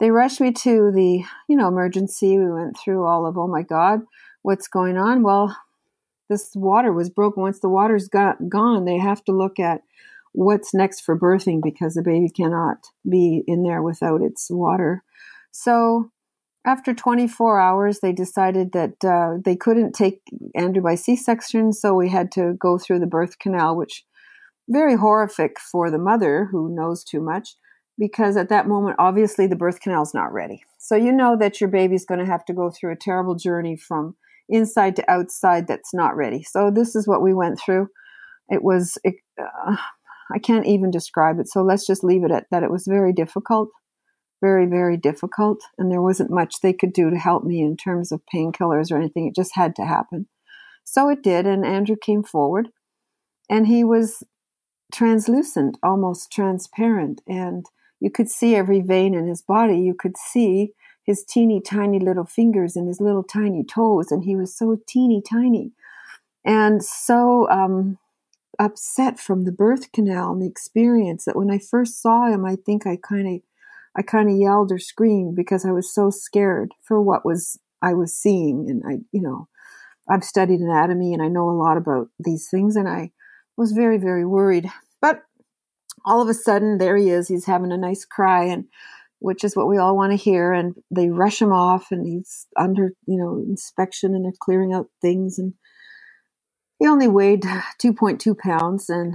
they 0.00 0.10
rushed 0.10 0.40
me 0.40 0.52
to 0.52 0.90
the, 0.90 1.24
you 1.48 1.56
know, 1.56 1.68
emergency. 1.68 2.38
We 2.38 2.50
went 2.50 2.76
through 2.78 3.06
all 3.06 3.26
of, 3.26 3.36
oh 3.38 3.46
my 3.46 3.62
God, 3.62 4.00
what's 4.42 4.68
going 4.68 4.96
on? 4.96 5.22
Well, 5.22 5.56
this 6.28 6.50
water 6.54 6.92
was 6.92 7.10
broken. 7.10 7.42
Once 7.42 7.60
the 7.60 7.68
water's 7.68 8.08
got 8.08 8.48
gone, 8.48 8.84
they 8.84 8.98
have 8.98 9.24
to 9.24 9.32
look 9.32 9.58
at 9.58 9.82
what's 10.32 10.72
next 10.72 11.00
for 11.00 11.18
birthing 11.18 11.60
because 11.62 11.94
the 11.94 12.02
baby 12.02 12.30
cannot 12.30 12.86
be 13.08 13.42
in 13.46 13.62
there 13.62 13.82
without 13.82 14.22
its 14.22 14.48
water. 14.50 15.02
So 15.50 16.10
after 16.66 16.92
24 16.92 17.60
hours, 17.60 18.00
they 18.00 18.12
decided 18.12 18.72
that 18.72 19.04
uh, 19.04 19.38
they 19.44 19.56
couldn't 19.56 19.92
take 19.92 20.20
Andrew 20.54 20.82
by 20.82 20.94
C-section, 20.94 21.72
so 21.72 21.94
we 21.94 22.08
had 22.08 22.30
to 22.32 22.54
go 22.58 22.78
through 22.78 22.98
the 23.00 23.06
birth 23.06 23.38
canal, 23.38 23.76
which 23.76 24.04
very 24.68 24.96
horrific 24.96 25.58
for 25.58 25.90
the 25.90 25.98
mother 25.98 26.48
who 26.50 26.74
knows 26.74 27.02
too 27.02 27.20
much 27.20 27.56
because 28.00 28.36
at 28.38 28.48
that 28.48 28.66
moment, 28.66 28.96
obviously, 28.98 29.46
the 29.46 29.54
birth 29.54 29.80
canal 29.80 30.02
is 30.02 30.14
not 30.14 30.32
ready. 30.32 30.64
So 30.78 30.96
you 30.96 31.12
know 31.12 31.36
that 31.38 31.60
your 31.60 31.68
baby's 31.68 32.06
going 32.06 32.18
to 32.18 32.26
have 32.26 32.44
to 32.46 32.54
go 32.54 32.70
through 32.70 32.92
a 32.92 32.96
terrible 32.96 33.34
journey 33.34 33.76
from 33.76 34.16
inside 34.48 34.96
to 34.96 35.08
outside 35.08 35.68
that's 35.68 35.92
not 35.92 36.16
ready. 36.16 36.42
So 36.42 36.70
this 36.70 36.96
is 36.96 37.06
what 37.06 37.22
we 37.22 37.34
went 37.34 37.60
through. 37.60 37.88
It 38.48 38.64
was, 38.64 38.96
it, 39.04 39.16
uh, 39.40 39.76
I 40.34 40.38
can't 40.38 40.66
even 40.66 40.90
describe 40.90 41.38
it. 41.38 41.48
So 41.48 41.62
let's 41.62 41.86
just 41.86 42.02
leave 42.02 42.24
it 42.24 42.30
at 42.30 42.46
that. 42.50 42.62
It 42.62 42.70
was 42.70 42.86
very 42.88 43.12
difficult, 43.12 43.68
very, 44.40 44.66
very 44.66 44.96
difficult. 44.96 45.60
And 45.78 45.90
there 45.90 46.02
wasn't 46.02 46.30
much 46.30 46.60
they 46.60 46.72
could 46.72 46.92
do 46.92 47.10
to 47.10 47.16
help 47.16 47.44
me 47.44 47.60
in 47.62 47.76
terms 47.76 48.12
of 48.12 48.22
painkillers 48.32 48.90
or 48.90 48.96
anything. 48.96 49.26
It 49.26 49.34
just 49.34 49.54
had 49.54 49.74
to 49.76 49.84
happen. 49.84 50.28
So 50.84 51.08
it 51.08 51.22
did. 51.22 51.46
And 51.46 51.64
Andrew 51.64 51.96
came 52.00 52.22
forward 52.22 52.68
and 53.48 53.66
he 53.66 53.84
was 53.84 54.22
translucent, 54.92 55.78
almost 55.82 56.32
transparent. 56.32 57.22
And 57.26 57.66
you 58.00 58.10
could 58.10 58.28
see 58.28 58.56
every 58.56 58.80
vein 58.80 59.14
in 59.14 59.26
his 59.26 59.42
body. 59.42 59.78
You 59.78 59.94
could 59.94 60.16
see 60.16 60.72
his 61.04 61.24
teeny 61.24 61.60
tiny 61.60 61.98
little 61.98 62.24
fingers 62.24 62.76
and 62.76 62.88
his 62.88 63.00
little 63.00 63.24
tiny 63.24 63.64
toes, 63.64 64.12
and 64.12 64.22
he 64.22 64.36
was 64.36 64.56
so 64.56 64.78
teeny 64.86 65.22
tiny 65.22 65.72
and 66.44 66.82
so 66.82 67.48
um, 67.50 67.98
upset 68.58 69.18
from 69.18 69.44
the 69.44 69.52
birth 69.52 69.92
canal 69.92 70.32
and 70.32 70.42
the 70.42 70.46
experience 70.46 71.24
that 71.24 71.36
when 71.36 71.50
I 71.50 71.58
first 71.58 72.00
saw 72.00 72.28
him, 72.28 72.44
I 72.44 72.56
think 72.56 72.86
I 72.86 72.96
kind 72.96 73.36
of 73.36 73.42
I 73.96 74.02
kind 74.02 74.30
of 74.30 74.36
yelled 74.36 74.72
or 74.72 74.78
screamed 74.78 75.34
because 75.36 75.64
I 75.64 75.72
was 75.72 75.92
so 75.92 76.10
scared 76.10 76.72
for 76.82 77.00
what 77.00 77.24
was 77.24 77.58
I 77.82 77.94
was 77.94 78.14
seeing, 78.14 78.66
and 78.68 78.82
I 78.86 78.98
you 79.12 79.22
know 79.22 79.48
I've 80.08 80.24
studied 80.24 80.60
anatomy 80.60 81.12
and 81.12 81.22
I 81.22 81.28
know 81.28 81.48
a 81.48 81.52
lot 81.52 81.76
about 81.76 82.08
these 82.18 82.48
things, 82.48 82.76
and 82.76 82.88
I 82.88 83.12
was 83.56 83.72
very 83.72 83.98
very 83.98 84.24
worried. 84.24 84.70
But 85.00 85.22
all 86.04 86.22
of 86.22 86.28
a 86.28 86.34
sudden, 86.34 86.78
there 86.78 86.96
he 86.96 87.10
is. 87.10 87.28
He's 87.28 87.46
having 87.46 87.72
a 87.72 87.76
nice 87.76 88.04
cry, 88.04 88.44
and 88.44 88.64
which 89.18 89.44
is 89.44 89.54
what 89.54 89.68
we 89.68 89.76
all 89.76 89.96
want 89.96 90.12
to 90.12 90.16
hear. 90.16 90.52
And 90.52 90.74
they 90.90 91.10
rush 91.10 91.40
him 91.40 91.52
off, 91.52 91.90
and 91.90 92.06
he's 92.06 92.46
under, 92.56 92.94
you 93.06 93.18
know, 93.18 93.42
inspection, 93.46 94.14
and 94.14 94.24
they're 94.24 94.32
clearing 94.40 94.72
out 94.72 94.88
things. 95.02 95.38
And 95.38 95.54
he 96.78 96.86
only 96.86 97.08
weighed 97.08 97.42
2.2 97.42 98.38
pounds, 98.38 98.88
and 98.88 99.14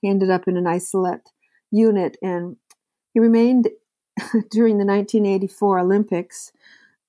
he 0.00 0.08
ended 0.08 0.30
up 0.30 0.46
in 0.46 0.56
an 0.56 0.66
isolette 0.66 1.26
unit. 1.70 2.16
And 2.22 2.56
he 3.12 3.20
remained 3.20 3.68
during 4.50 4.78
the 4.78 4.84
1984 4.84 5.78
Olympics, 5.78 6.52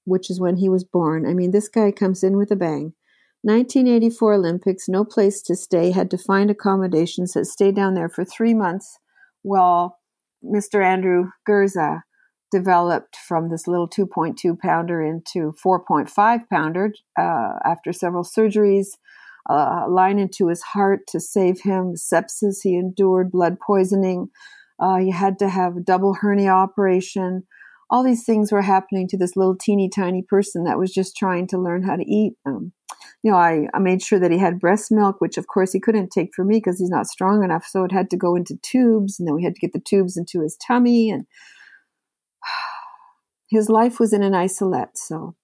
which 0.06 0.30
is 0.30 0.40
when 0.40 0.58
he 0.58 0.70
was 0.70 0.84
born. 0.84 1.26
I 1.26 1.34
mean, 1.34 1.52
this 1.52 1.68
guy 1.68 1.92
comes 1.92 2.24
in 2.24 2.38
with 2.38 2.52
a 2.52 2.56
bang. 2.56 2.94
1984 3.42 4.34
Olympics, 4.34 4.88
no 4.88 5.04
place 5.04 5.42
to 5.42 5.56
stay, 5.56 5.92
had 5.92 6.10
to 6.12 6.18
find 6.18 6.50
accommodations 6.50 7.34
that 7.34 7.46
stayed 7.46 7.76
down 7.76 7.94
there 7.94 8.08
for 8.08 8.24
three 8.24 8.54
months 8.54 9.00
while 9.42 10.00
Mr. 10.44 10.84
Andrew 10.84 11.32
Gurza 11.48 12.04
developed 12.52 13.18
from 13.18 13.50
this 13.50 13.68
little 13.68 13.90
2.2 13.90 14.58
pounder 14.60 15.02
into 15.02 15.54
4.5 15.64 16.50
pounder 16.50 16.94
uh, 17.20 17.54
after 17.66 17.92
several 17.92 18.24
surgeries, 18.24 18.90
uh, 19.50 19.84
a 19.88 19.90
line 19.90 20.20
into 20.20 20.48
his 20.48 20.62
heart 20.62 21.02
to 21.08 21.20
save 21.20 21.62
him, 21.62 21.96
sepsis 21.96 22.62
he 22.64 22.76
endured, 22.76 23.32
blood 23.32 23.58
poisoning. 23.60 24.30
Uh, 24.80 24.98
he 24.98 25.12
had 25.12 25.40
to 25.40 25.50
have 25.50 25.78
a 25.78 25.82
double 25.82 26.16
hernia 26.16 26.52
operation. 26.52 27.44
All 27.90 28.04
these 28.04 28.26
things 28.26 28.52
were 28.52 28.62
happening 28.62 29.08
to 29.10 29.18
this 29.18 29.36
little 29.36 29.56
teeny 29.56 29.90
tiny 29.90 30.24
person 30.24 30.64
that 30.64 30.80
was 30.80 30.92
just 30.92 31.16
trying 31.16 31.48
to 31.48 31.58
learn 31.60 31.84
how 31.84 31.96
to 31.96 32.04
eat. 32.04 32.34
Um, 32.46 32.74
you 33.22 33.32
know, 33.32 33.38
I, 33.38 33.68
I 33.74 33.80
made 33.80 34.02
sure 34.02 34.20
that 34.20 34.32
he 34.32 34.38
had 34.38 34.60
breast 34.60 34.92
milk, 34.92 35.20
which 35.20 35.38
of 35.38 35.48
course 35.48 35.72
he 35.72 35.80
couldn't 35.80 36.12
take 36.12 36.32
for 36.36 36.44
me 36.44 36.58
because 36.58 36.80
he's 36.80 36.90
not 36.90 37.08
strong 37.08 37.44
enough. 37.44 37.66
So 37.66 37.84
it 37.84 37.92
had 37.92 38.10
to 38.10 38.18
go 38.18 38.36
into 38.36 38.58
tubes, 38.62 39.20
and 39.20 39.28
then 39.28 39.36
we 39.36 39.44
had 39.44 39.56
to 39.56 39.62
get 39.62 39.74
the 39.74 39.80
tubes 39.80 40.18
into 40.18 40.42
his 40.42 40.58
tummy. 40.58 41.10
And 41.10 41.26
his 43.50 43.70
life 43.70 44.00
was 44.00 44.14
in 44.14 44.24
an 44.24 44.34
isolette. 44.34 44.98
So 44.98 45.36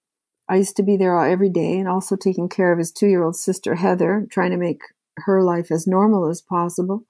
I 0.48 0.56
used 0.56 0.76
to 0.76 0.82
be 0.82 0.96
there 0.96 1.18
every 1.18 1.48
day 1.48 1.78
and 1.78 1.88
also 1.88 2.16
taking 2.16 2.48
care 2.48 2.72
of 2.72 2.78
his 2.78 2.90
two 2.90 3.06
year 3.06 3.22
old 3.22 3.36
sister, 3.36 3.76
Heather, 3.76 4.26
trying 4.30 4.50
to 4.50 4.56
make 4.56 4.80
her 5.18 5.42
life 5.42 5.70
as 5.70 5.86
normal 5.86 6.28
as 6.28 6.42
possible. 6.42 7.04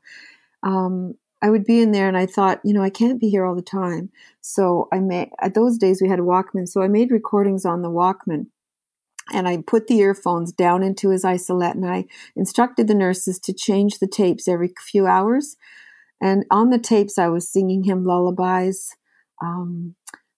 Um, 0.63 1.15
I 1.43 1.51
would 1.51 1.65
be 1.65 1.81
in 1.81 1.93
there 1.93 2.07
and 2.07 2.17
I 2.17 2.27
thought, 2.27 2.61
you 2.65 2.75
know, 2.75 2.83
I 2.83 2.91
can't 2.91 3.21
be 3.21 3.29
here 3.31 3.47
all 3.47 3.55
the 3.55 3.63
time. 3.63 4.11
So 4.41 4.89
I 4.93 5.01
made, 5.01 5.31
at 5.41 5.55
those 5.55 5.79
days 5.79 6.03
we 6.03 6.09
had 6.09 6.19
a 6.19 6.23
Walkman. 6.23 6.69
So 6.69 6.83
I 6.83 6.89
made 6.89 7.11
recordings 7.11 7.65
on 7.65 7.83
the 7.83 7.91
Walkman 7.91 8.47
and 9.33 9.49
I 9.49 9.59
put 9.67 9.87
the 9.87 9.99
earphones 9.99 10.53
down 10.53 10.83
into 10.83 11.11
his 11.11 11.25
isolette 11.25 11.77
and 11.77 11.87
I 11.87 12.07
instructed 12.37 12.89
the 12.89 12.95
nurses 12.95 13.39
to 13.41 13.53
change 13.53 13.99
the 13.99 14.07
tapes 14.07 14.49
every 14.49 14.73
few 14.79 15.07
hours. 15.07 15.57
And 16.21 16.45
on 16.51 16.71
the 16.71 16.79
tapes, 16.79 17.19
I 17.19 17.29
was 17.29 17.51
singing 17.51 17.85
him 17.85 18.05
lullabies. 18.05 18.95
Um, 19.43 19.95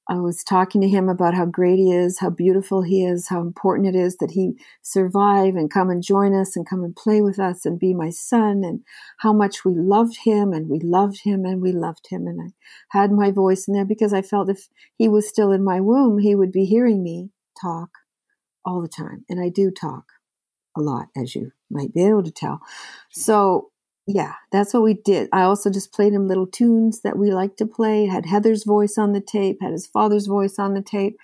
I 0.09 0.16
was 0.16 0.42
talking 0.42 0.80
to 0.80 0.88
him 0.88 1.09
about 1.09 1.35
how 1.35 1.47
great 1.47 1.78
he 1.78 1.92
is, 1.92 2.18
how 2.18 2.30
beautiful 2.30 2.82
he 2.82 3.04
is, 3.04 3.28
how 3.28 3.40
important 3.40 3.88
it 3.88 3.99
is 3.99 4.16
that 4.16 4.32
he 4.32 4.59
survive 4.82 5.54
and 5.54 5.71
come 5.71 5.90
and 5.90 6.02
join 6.02 6.35
us 6.35 6.56
and 6.56 6.68
come 6.68 6.82
and 6.82 6.94
play 6.94 7.21
with 7.21 7.38
us 7.38 7.64
and 7.64 7.78
be 7.78 7.94
my 7.94 8.11
son, 8.11 8.62
and 8.64 8.80
how 9.18 9.32
much 9.32 9.64
we 9.64 9.75
loved 9.75 10.18
him 10.25 10.52
and 10.52 10.68
we 10.68 10.80
loved 10.80 11.23
him 11.23 11.44
and 11.44 11.62
we 11.62 11.73
loved 11.73 12.09
him. 12.11 12.26
And 12.26 12.40
I 12.40 12.99
had 12.99 13.12
my 13.12 13.30
voice 13.30 13.68
in 13.68 13.75
there 13.75 13.85
because 13.85 14.12
I 14.12 14.23
felt 14.23 14.50
if 14.50 14.68
he 14.97 15.09
was 15.09 15.28
still 15.28 15.52
in 15.52 15.64
my 15.64 15.80
womb, 15.80 16.18
he 16.18 16.35
would 16.35 16.52
be 16.52 16.64
hearing 16.64 17.02
me 17.02 17.30
talk 17.61 17.90
all 18.64 18.82
the 18.82 18.88
time. 18.88 19.25
And 19.28 19.40
I 19.40 19.49
do 19.49 19.71
talk 19.71 20.04
a 20.76 20.80
lot, 20.80 21.09
as 21.16 21.35
you 21.35 21.52
might 21.71 21.92
be 21.92 22.04
able 22.04 22.23
to 22.23 22.30
tell. 22.30 22.61
So, 23.11 23.72
yeah, 24.06 24.35
that's 24.50 24.75
what 24.75 24.82
we 24.82 24.94
did. 24.94 25.28
I 25.32 25.42
also 25.42 25.71
just 25.71 25.92
played 25.92 26.12
him 26.12 26.26
little 26.28 26.47
tunes 26.47 27.02
that 27.02 27.16
we 27.16 27.32
like 27.32 27.56
to 27.56 27.66
play, 27.66 28.06
had 28.06 28.26
Heather's 28.26 28.64
voice 28.64 28.99
on 28.99 29.12
the 29.12 29.21
tape, 29.21 29.59
had 29.61 29.73
his 29.73 29.87
father's 29.87 30.26
voice 30.26 30.59
on 30.59 30.75
the 30.75 30.82
tape, 30.82 31.16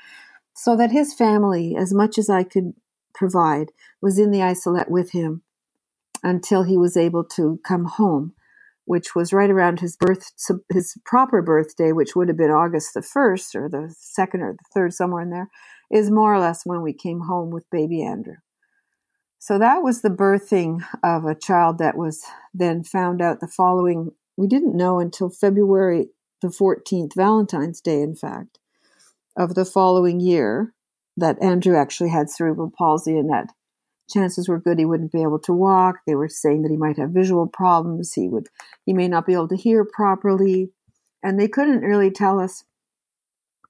so 0.55 0.77
that 0.77 0.91
his 0.91 1.15
family, 1.15 1.77
as 1.77 1.93
much 1.93 2.19
as 2.19 2.31
I 2.31 2.45
could 2.45 2.75
provide, 3.15 3.73
was 4.01 4.19
in 4.19 4.31
the 4.31 4.43
isolette 4.43 4.91
with 4.91 5.11
him 5.11 5.43
until 6.23 6.63
he 6.63 6.77
was 6.77 6.97
able 6.97 7.25
to 7.25 7.61
come 7.65 7.85
home, 7.85 8.35
which 8.85 9.15
was 9.15 9.33
right 9.33 9.51
around 9.51 9.81
his 9.81 9.97
birth, 9.97 10.33
his 10.73 10.97
proper 11.05 11.43
birthday, 11.43 11.93
which 11.93 12.15
would 12.15 12.29
have 12.29 12.37
been 12.37 12.51
August 12.51 12.95
the 12.95 13.01
1st 13.01 13.55
or 13.55 13.69
the 13.69 13.95
2nd 14.19 14.41
or 14.41 14.57
the 14.57 14.81
3rd, 14.81 14.93
somewhere 14.93 15.23
in 15.23 15.31
there 15.31 15.49
is 15.91 16.11
more 16.11 16.35
or 16.35 16.39
less 16.39 16.65
when 16.65 16.83
we 16.83 16.93
came 16.93 17.21
home 17.21 17.51
with 17.51 17.71
baby 17.71 18.03
Andrew. 18.03 18.37
So 19.39 19.59
that 19.59 19.83
was 19.83 20.03
the 20.03 20.09
birthing 20.09 20.85
of 21.03 21.25
a 21.25 21.35
child 21.35 21.79
that 21.79 21.97
was 21.97 22.25
then 22.53 22.83
found 22.83 23.23
out 23.23 23.41
the 23.41 23.47
following, 23.47 24.13
we 24.37 24.49
didn't 24.49 24.77
know 24.77 24.99
until 24.99 25.31
February 25.31 26.09
the 26.41 26.49
14th, 26.49 27.15
Valentine's 27.15 27.81
Day, 27.81 28.01
in 28.01 28.15
fact, 28.15 28.59
of 29.37 29.55
the 29.55 29.65
following 29.65 30.21
year, 30.21 30.75
that 31.17 31.41
Andrew 31.43 31.77
actually 31.77 32.11
had 32.11 32.31
cerebral 32.31 32.73
palsy 32.77 33.17
and 33.17 33.29
that 33.31 33.53
chances 34.09 34.49
were 34.49 34.61
good 34.61 34.79
he 34.79 34.85
wouldn't 34.85 35.13
be 35.13 35.23
able 35.23 35.39
to 35.41 35.53
walk. 35.53 35.97
They 36.07 36.15
were 36.15 36.29
saying 36.29 36.63
that 36.63 36.71
he 36.71 36.77
might 36.77 36.97
have 36.97 37.11
visual 37.11 37.47
problems. 37.47 38.15
He 38.15 38.29
would, 38.29 38.49
he 38.87 38.93
may 38.93 39.09
not 39.09 39.27
be 39.27 39.35
able 39.35 39.49
to 39.49 39.57
hear 39.57 39.85
properly. 39.85 40.71
And 41.23 41.39
they 41.39 41.49
couldn't 41.49 41.81
really 41.81 42.11
tell 42.11 42.41
us 42.41 42.65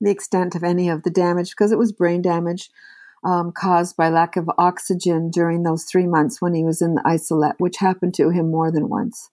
the 0.01 0.11
extent 0.11 0.55
of 0.55 0.63
any 0.63 0.89
of 0.89 1.03
the 1.03 1.11
damage 1.11 1.51
because 1.51 1.73
it 1.73 1.79
was 1.79 1.93
brain 1.93 2.23
damage 2.23 2.71
um, 3.25 3.53
caused 3.53 3.97
by 3.97 4.09
lack 4.09 4.37
of 4.37 4.51
oxygen 4.59 5.31
during 5.31 5.63
those 5.63 5.85
three 5.85 6.07
months 6.07 6.41
when 6.41 6.55
he 6.55 6.65
was 6.65 6.81
in 6.81 6.95
the 6.95 7.03
isolette, 7.07 7.57
which 7.59 7.79
happened 7.79 8.15
to 8.15 8.31
him 8.31 8.51
more 8.51 8.71
than 8.71 8.89
once. 8.89 9.31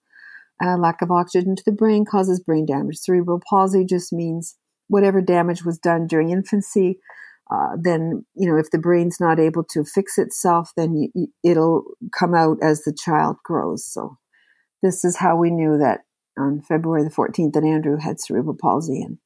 Uh, 0.63 0.77
lack 0.77 1.01
of 1.01 1.11
oxygen 1.11 1.55
to 1.55 1.63
the 1.65 1.71
brain 1.71 2.05
causes 2.05 2.39
brain 2.39 2.65
damage. 2.65 2.97
Cerebral 2.97 3.41
palsy 3.49 3.85
just 3.85 4.13
means 4.13 4.55
whatever 4.87 5.21
damage 5.21 5.65
was 5.65 5.77
done 5.77 6.07
during 6.07 6.29
infancy. 6.29 6.99
Uh, 7.51 7.75
then 7.79 8.25
you 8.35 8.49
know 8.49 8.57
if 8.57 8.71
the 8.71 8.79
brain's 8.79 9.17
not 9.19 9.39
able 9.39 9.63
to 9.63 9.83
fix 9.83 10.17
itself, 10.17 10.71
then 10.75 11.11
it'll 11.43 11.83
come 12.17 12.33
out 12.33 12.57
as 12.61 12.83
the 12.83 12.95
child 12.97 13.35
grows. 13.43 13.85
So 13.85 14.17
this 14.81 15.03
is 15.03 15.17
how 15.17 15.35
we 15.35 15.51
knew 15.51 15.77
that 15.77 16.01
on 16.37 16.61
February 16.61 17.03
the 17.03 17.09
14th 17.09 17.53
that 17.53 17.63
Andrew 17.63 17.97
had 17.97 18.19
cerebral 18.19 18.57
palsy 18.59 19.01
and 19.01 19.19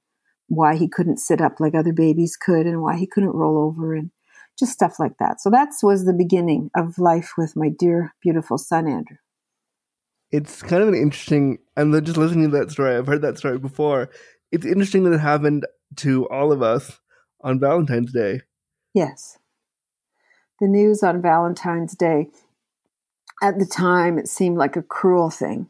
why 0.48 0.76
he 0.76 0.88
couldn't 0.88 1.20
sit 1.20 1.42
up 1.42 1.60
like 1.60 1.76
other 1.76 1.94
babies 1.94 2.36
could 2.36 2.66
and 2.66 2.82
why 2.82 2.98
he 2.98 3.08
couldn't 3.08 3.36
roll 3.36 3.58
over 3.58 3.94
and 3.94 4.12
just 4.60 4.74
stuff 4.74 5.00
like 5.00 5.18
that. 5.20 5.40
So 5.42 5.50
that 5.50 5.70
was 5.82 6.06
the 6.06 6.14
beginning 6.14 6.70
of 6.76 7.00
life 7.00 7.34
with 7.38 7.56
my 7.56 7.70
dear, 7.70 8.14
beautiful 8.22 8.58
son, 8.58 8.88
Andrew. 8.88 9.18
It's 10.32 10.62
kind 10.62 10.84
of 10.84 10.90
an 10.90 10.96
interesting, 10.96 11.60
I'm 11.76 11.92
just 12.04 12.18
listening 12.18 12.52
to 12.52 12.58
that 12.58 12.72
story. 12.72 12.96
I've 12.96 13.08
heard 13.08 13.22
that 13.22 13.38
story 13.38 13.58
before. 13.58 14.10
It's 14.52 14.66
interesting 14.66 15.04
that 15.04 15.14
it 15.14 15.20
happened 15.20 15.66
to 15.98 16.28
all 16.30 16.52
of 16.52 16.62
us 16.62 17.00
on 17.42 17.60
Valentine's 17.60 18.12
Day. 18.12 18.42
Yes. 18.94 19.38
The 20.60 20.68
news 20.68 21.02
on 21.04 21.22
Valentine's 21.22 21.96
Day, 21.96 22.28
at 23.42 23.58
the 23.58 23.66
time, 23.66 24.18
it 24.18 24.28
seemed 24.28 24.58
like 24.58 24.76
a 24.76 24.82
cruel 24.82 25.30
thing 25.30 25.70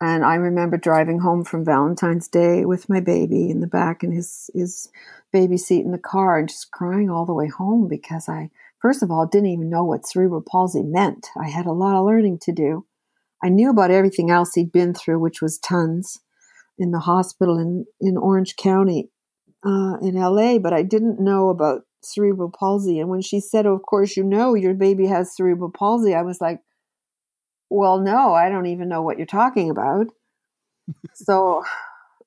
and 0.00 0.24
I 0.24 0.36
remember 0.36 0.76
driving 0.76 1.20
home 1.20 1.44
from 1.44 1.64
Valentine's 1.64 2.28
Day 2.28 2.64
with 2.64 2.88
my 2.88 3.00
baby 3.00 3.50
in 3.50 3.60
the 3.60 3.66
back 3.66 4.04
in 4.04 4.12
his, 4.12 4.48
his 4.54 4.90
baby 5.32 5.56
seat 5.56 5.84
in 5.84 5.90
the 5.90 5.98
car 5.98 6.38
and 6.38 6.48
just 6.48 6.70
crying 6.70 7.10
all 7.10 7.26
the 7.26 7.34
way 7.34 7.48
home 7.48 7.88
because 7.88 8.28
I, 8.28 8.50
first 8.80 9.02
of 9.02 9.10
all, 9.10 9.26
didn't 9.26 9.50
even 9.50 9.70
know 9.70 9.84
what 9.84 10.06
cerebral 10.06 10.44
palsy 10.48 10.82
meant. 10.82 11.28
I 11.40 11.48
had 11.48 11.66
a 11.66 11.72
lot 11.72 11.96
of 11.96 12.06
learning 12.06 12.38
to 12.42 12.52
do. 12.52 12.86
I 13.42 13.48
knew 13.48 13.70
about 13.70 13.90
everything 13.90 14.30
else 14.30 14.54
he'd 14.54 14.72
been 14.72 14.94
through, 14.94 15.18
which 15.18 15.42
was 15.42 15.58
tons 15.58 16.20
in 16.78 16.92
the 16.92 17.00
hospital 17.00 17.58
in, 17.58 17.84
in 18.00 18.16
Orange 18.16 18.54
County 18.56 19.10
uh, 19.66 19.96
in 20.00 20.14
LA, 20.14 20.58
but 20.58 20.72
I 20.72 20.82
didn't 20.82 21.20
know 21.20 21.48
about 21.48 21.82
cerebral 22.02 22.52
palsy. 22.56 23.00
And 23.00 23.08
when 23.08 23.20
she 23.20 23.40
said, 23.40 23.66
oh, 23.66 23.74
Of 23.74 23.82
course, 23.82 24.16
you 24.16 24.22
know 24.22 24.54
your 24.54 24.74
baby 24.74 25.06
has 25.06 25.34
cerebral 25.34 25.72
palsy, 25.72 26.14
I 26.14 26.22
was 26.22 26.40
like, 26.40 26.60
well, 27.70 27.98
no, 27.98 28.32
I 28.32 28.48
don't 28.48 28.66
even 28.66 28.88
know 28.88 29.02
what 29.02 29.18
you're 29.18 29.26
talking 29.26 29.70
about. 29.70 30.06
so 31.14 31.62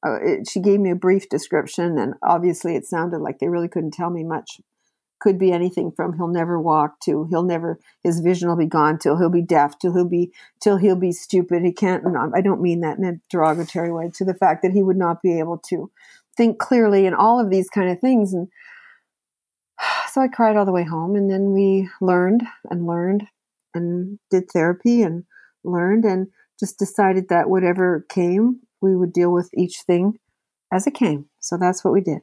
uh, 0.06 0.18
it, 0.22 0.50
she 0.50 0.60
gave 0.60 0.80
me 0.80 0.92
a 0.92 0.96
brief 0.96 1.30
description, 1.30 1.98
and 1.98 2.16
obviously 2.24 2.76
it 2.76 2.86
sounded 2.86 3.20
like 3.20 3.40
they 3.40 3.48
really 3.48 3.68
couldn't 3.68 3.94
tell 3.94 4.10
me 4.10 4.24
much. 4.24 4.62
Could 5.20 5.38
be 5.38 5.52
anything 5.52 5.92
from 5.92 6.18
he'll 6.18 6.28
never 6.28 6.60
walk 6.60 7.00
to 7.02 7.28
he'll 7.30 7.44
never 7.44 7.80
his 8.04 8.22
vision 8.22 8.50
will 8.50 8.56
be 8.56 8.66
gone 8.66 8.98
till 8.98 9.20
he'll 9.20 9.30
be 9.30 9.44
deaf 9.44 9.78
till 9.78 9.94
he'll 9.94 10.10
be 10.10 10.32
till 10.60 10.78
he'll 10.78 10.96
be 10.96 11.12
stupid. 11.12 11.64
He 11.64 11.72
can't. 11.72 12.04
I 12.36 12.42
don't 12.42 12.62
mean 12.62 12.82
that 12.82 12.98
in 12.98 13.06
a 13.06 13.20
derogatory 13.30 13.92
way. 13.92 14.10
To 14.16 14.26
the 14.26 14.34
fact 14.34 14.64
that 14.64 14.72
he 14.72 14.82
would 14.82 14.98
not 14.98 15.22
be 15.22 15.38
able 15.38 15.60
to 15.70 15.92
think 16.36 16.58
clearly 16.58 17.06
and 17.06 17.16
all 17.16 17.40
of 17.40 17.52
these 17.52 17.70
kind 17.70 17.92
of 17.92 18.00
things. 18.00 18.34
And 18.34 18.48
so 20.10 20.22
I 20.22 20.28
cried 20.28 20.58
all 20.58 20.66
the 20.66 20.72
way 20.72 20.86
home, 20.86 21.16
and 21.16 21.30
then 21.30 21.52
we 21.52 21.88
learned 22.02 22.42
and 22.72 22.88
learned 22.88 23.28
and 23.76 24.18
did 24.32 24.50
therapy 24.52 25.04
and 25.04 25.26
learned 25.64 26.06
and 26.06 26.28
just 26.60 26.78
decided 26.78 27.30
that 27.30 27.50
whatever 27.50 28.06
came, 28.10 28.62
we 28.82 28.96
would 28.96 29.14
deal 29.14 29.32
with 29.32 29.50
each 29.56 29.82
thing 29.86 30.20
as 30.72 30.88
it 30.88 30.94
came. 30.94 31.26
So 31.40 31.58
that's 31.58 31.84
what 31.84 31.94
we 31.94 32.02
did. 32.02 32.20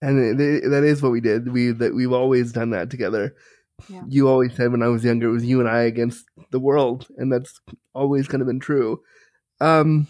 And 0.00 0.40
it, 0.40 0.68
that 0.68 0.82
is 0.82 1.00
what 1.00 1.12
we 1.12 1.20
did. 1.20 1.52
We 1.52 1.70
that 1.70 1.94
we've 1.94 2.12
always 2.12 2.52
done 2.52 2.70
that 2.70 2.90
together. 2.90 3.36
Yeah. 3.88 4.02
You 4.08 4.28
always 4.28 4.54
said 4.54 4.72
when 4.72 4.82
I 4.82 4.88
was 4.88 5.04
younger, 5.04 5.28
it 5.28 5.32
was 5.32 5.44
you 5.44 5.60
and 5.60 5.68
I 5.68 5.82
against 5.82 6.24
the 6.50 6.60
world, 6.60 7.06
and 7.16 7.32
that's 7.32 7.60
always 7.94 8.26
kind 8.26 8.40
of 8.40 8.48
been 8.48 8.60
true. 8.60 9.00
Um, 9.60 10.08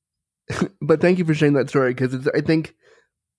but 0.80 1.00
thank 1.00 1.18
you 1.18 1.24
for 1.24 1.34
sharing 1.34 1.54
that 1.54 1.70
story 1.70 1.94
because 1.94 2.28
I 2.34 2.40
think 2.40 2.74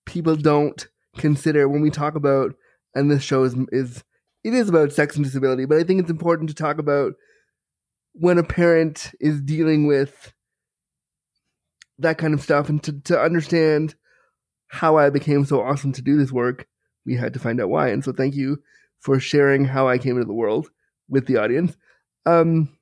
people 0.04 0.36
don't 0.36 0.86
consider 1.16 1.68
when 1.68 1.80
we 1.80 1.90
talk 1.90 2.14
about, 2.16 2.54
and 2.94 3.10
this 3.10 3.22
show 3.22 3.44
is, 3.44 3.54
is 3.70 4.04
it 4.48 4.54
is 4.54 4.68
about 4.68 4.92
sex 4.92 5.16
and 5.16 5.24
disability, 5.24 5.64
but 5.64 5.78
I 5.78 5.84
think 5.84 6.00
it's 6.00 6.10
important 6.10 6.48
to 6.50 6.54
talk 6.54 6.78
about 6.78 7.14
when 8.12 8.38
a 8.38 8.42
parent 8.42 9.12
is 9.20 9.40
dealing 9.40 9.86
with 9.86 10.32
that 11.98 12.18
kind 12.18 12.34
of 12.34 12.40
stuff 12.40 12.68
and 12.68 12.82
to, 12.84 13.00
to 13.02 13.20
understand 13.20 13.94
how 14.68 14.96
I 14.96 15.10
became 15.10 15.44
so 15.44 15.60
awesome 15.60 15.92
to 15.92 16.02
do 16.02 16.16
this 16.16 16.32
work, 16.32 16.66
we 17.06 17.16
had 17.16 17.32
to 17.34 17.38
find 17.38 17.60
out 17.60 17.70
why. 17.70 17.88
And 17.88 18.04
so 18.04 18.12
thank 18.12 18.34
you 18.34 18.58
for 19.00 19.18
sharing 19.18 19.64
how 19.64 19.88
I 19.88 19.98
came 19.98 20.16
into 20.16 20.26
the 20.26 20.32
world 20.32 20.68
with 21.08 21.26
the 21.26 21.38
audience. 21.38 21.76
Um, 22.26 22.76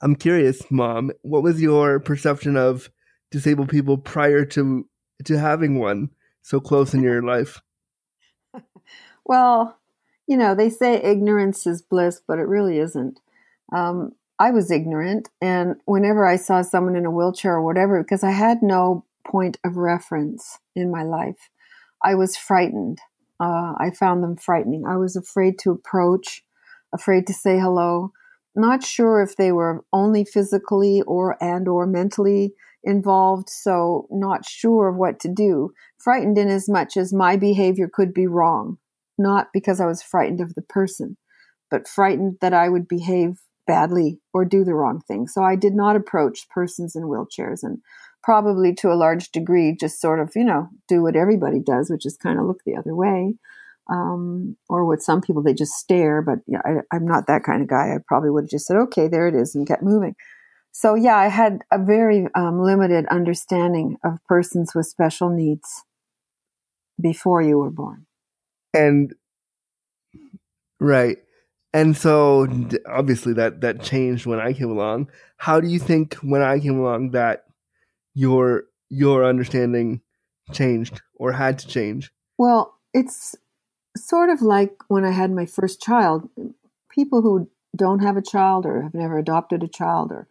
I'm 0.00 0.16
curious, 0.16 0.62
Mom, 0.70 1.12
what 1.22 1.42
was 1.42 1.60
your 1.60 2.00
perception 2.00 2.56
of 2.56 2.90
disabled 3.30 3.68
people 3.68 3.98
prior 3.98 4.44
to 4.46 4.88
to 5.24 5.38
having 5.38 5.78
one 5.78 6.10
so 6.42 6.60
close 6.60 6.94
in 6.94 7.02
your 7.02 7.22
life? 7.22 7.60
Well, 9.24 9.78
you 10.26 10.36
know, 10.36 10.54
they 10.54 10.70
say 10.70 10.94
ignorance 11.02 11.66
is 11.66 11.82
bliss, 11.82 12.20
but 12.26 12.38
it 12.38 12.46
really 12.48 12.78
isn't. 12.78 13.20
Um, 13.72 14.12
I 14.38 14.50
was 14.50 14.70
ignorant, 14.70 15.28
and 15.40 15.76
whenever 15.84 16.26
I 16.26 16.36
saw 16.36 16.62
someone 16.62 16.96
in 16.96 17.06
a 17.06 17.10
wheelchair 17.10 17.54
or 17.54 17.62
whatever, 17.62 18.02
because 18.02 18.24
I 18.24 18.30
had 18.30 18.62
no 18.62 19.04
point 19.26 19.58
of 19.64 19.76
reference 19.76 20.58
in 20.74 20.90
my 20.90 21.02
life, 21.02 21.48
I 22.02 22.14
was 22.14 22.36
frightened. 22.36 22.98
Uh, 23.38 23.74
I 23.78 23.90
found 23.90 24.22
them 24.22 24.36
frightening. 24.36 24.84
I 24.86 24.96
was 24.96 25.16
afraid 25.16 25.58
to 25.60 25.70
approach, 25.70 26.44
afraid 26.92 27.26
to 27.28 27.32
say 27.32 27.58
hello, 27.58 28.12
not 28.54 28.84
sure 28.84 29.22
if 29.22 29.36
they 29.36 29.52
were 29.52 29.84
only 29.92 30.24
physically 30.24 31.02
or 31.02 31.42
and 31.42 31.68
or 31.68 31.86
mentally 31.86 32.54
involved, 32.84 33.48
so 33.48 34.06
not 34.10 34.44
sure 34.44 34.88
of 34.88 34.96
what 34.96 35.20
to 35.20 35.28
do. 35.28 35.72
Frightened 35.98 36.36
in 36.36 36.48
as 36.48 36.68
much 36.68 36.96
as 36.96 37.12
my 37.12 37.36
behavior 37.36 37.88
could 37.92 38.12
be 38.12 38.26
wrong, 38.26 38.78
not 39.18 39.48
because 39.52 39.80
I 39.80 39.86
was 39.86 40.02
frightened 40.02 40.40
of 40.40 40.54
the 40.54 40.62
person, 40.62 41.16
but 41.70 41.88
frightened 41.88 42.38
that 42.40 42.54
I 42.54 42.68
would 42.68 42.88
behave 42.88 43.40
badly 43.66 44.20
or 44.32 44.44
do 44.44 44.64
the 44.64 44.74
wrong 44.74 45.00
thing. 45.00 45.26
So 45.26 45.42
I 45.42 45.56
did 45.56 45.74
not 45.74 45.96
approach 45.96 46.48
persons 46.48 46.96
in 46.96 47.04
wheelchairs 47.04 47.62
and 47.62 47.78
probably 48.22 48.74
to 48.74 48.92
a 48.92 48.94
large 48.94 49.30
degree 49.30 49.76
just 49.78 50.00
sort 50.00 50.20
of, 50.20 50.32
you 50.34 50.44
know, 50.44 50.68
do 50.88 51.02
what 51.02 51.16
everybody 51.16 51.60
does, 51.60 51.90
which 51.90 52.06
is 52.06 52.16
kind 52.16 52.38
of 52.38 52.46
look 52.46 52.62
the 52.64 52.76
other 52.76 52.94
way. 52.94 53.34
Um, 53.90 54.56
or 54.68 54.84
with 54.84 55.02
some 55.02 55.20
people, 55.20 55.42
they 55.42 55.54
just 55.54 55.72
stare, 55.72 56.22
but 56.22 56.38
yeah, 56.46 56.60
I, 56.64 56.96
I'm 56.96 57.06
not 57.06 57.26
that 57.26 57.42
kind 57.42 57.62
of 57.62 57.68
guy. 57.68 57.94
I 57.94 57.98
probably 58.06 58.30
would 58.30 58.44
have 58.44 58.50
just 58.50 58.66
said, 58.66 58.76
okay, 58.76 59.08
there 59.08 59.26
it 59.26 59.34
is 59.34 59.54
and 59.54 59.66
kept 59.66 59.82
moving. 59.82 60.14
So 60.70 60.94
yeah, 60.94 61.16
I 61.16 61.28
had 61.28 61.62
a 61.70 61.78
very 61.78 62.28
um, 62.34 62.62
limited 62.62 63.06
understanding 63.06 63.98
of 64.04 64.24
persons 64.26 64.74
with 64.74 64.86
special 64.86 65.28
needs 65.28 65.84
before 67.00 67.42
you 67.42 67.58
were 67.58 67.70
born. 67.70 68.06
And 68.74 69.14
right. 70.80 71.18
And 71.72 71.96
so 71.96 72.46
obviously 72.86 73.32
that 73.34 73.60
that 73.62 73.82
changed 73.82 74.26
when 74.26 74.40
I 74.40 74.52
came 74.52 74.70
along. 74.70 75.10
How 75.36 75.60
do 75.60 75.68
you 75.68 75.78
think 75.78 76.14
when 76.16 76.42
I 76.42 76.58
came 76.58 76.78
along 76.78 77.12
that 77.12 77.44
your 78.14 78.64
your 78.88 79.24
understanding 79.24 80.02
changed 80.52 81.00
or 81.14 81.32
had 81.32 81.58
to 81.60 81.66
change? 81.66 82.12
Well, 82.36 82.74
it's 82.92 83.34
sort 83.96 84.28
of 84.28 84.42
like 84.42 84.76
when 84.88 85.04
I 85.04 85.12
had 85.12 85.30
my 85.30 85.46
first 85.46 85.80
child. 85.80 86.28
People 86.90 87.22
who 87.22 87.50
don't 87.74 88.00
have 88.00 88.18
a 88.18 88.22
child 88.22 88.66
or 88.66 88.82
have 88.82 88.94
never 88.94 89.18
adopted 89.18 89.62
a 89.62 89.68
child 89.68 90.12
or 90.12 90.28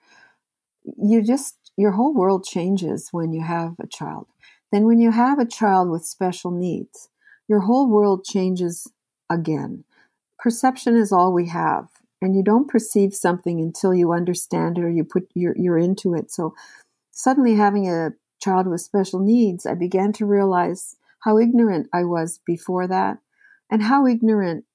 you 0.84 1.22
just 1.24 1.56
your 1.78 1.92
whole 1.92 2.14
world 2.14 2.44
changes 2.44 3.10
when 3.12 3.34
you 3.34 3.42
have 3.42 3.76
a 3.80 3.88
child. 3.88 4.28
Then 4.72 4.86
when 4.86 5.00
you 5.00 5.12
have 5.12 5.40
a 5.40 5.46
child 5.46 5.90
with 5.90 6.06
special 6.06 6.52
needs, 6.52 7.10
your 7.52 7.60
whole 7.60 7.90
world 7.90 8.24
changes 8.24 8.88
again. 9.30 9.84
Perception 10.40 10.96
is 10.96 11.12
all 11.12 11.34
we 11.34 11.50
have 11.50 11.90
and 12.22 12.34
you 12.34 12.42
don't 12.42 12.70
perceive 12.70 13.14
something 13.14 13.60
until 13.60 13.94
you 13.94 14.14
understand 14.14 14.78
it 14.78 14.84
or 14.86 14.90
you 14.90 15.04
put 15.04 15.28
you're, 15.36 15.56
you're 15.58 15.78
into 15.78 16.14
it. 16.14 16.32
So 16.32 16.56
suddenly 17.12 17.56
having 17.56 17.90
a 17.90 18.12
child 18.42 18.68
with 18.68 18.82
special 18.82 19.20
needs 19.20 19.66
i 19.66 19.76
began 19.76 20.12
to 20.12 20.26
realize 20.26 20.96
how 21.26 21.38
ignorant 21.38 21.88
i 21.94 22.04
was 22.04 22.40
before 22.46 22.88
that 22.88 23.20
and 23.70 23.84
how 23.84 24.08
ignorant 24.08 24.66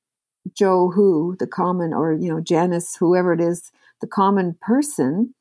joe 0.57 0.93
who 0.95 1.35
the 1.41 1.47
common 1.47 1.93
or 1.93 2.13
you 2.13 2.29
know 2.29 2.41
janice 2.41 2.95
whoever 3.01 3.33
it 3.33 3.41
is 3.41 3.73
the 4.01 4.07
common 4.07 4.57
person 4.61 5.35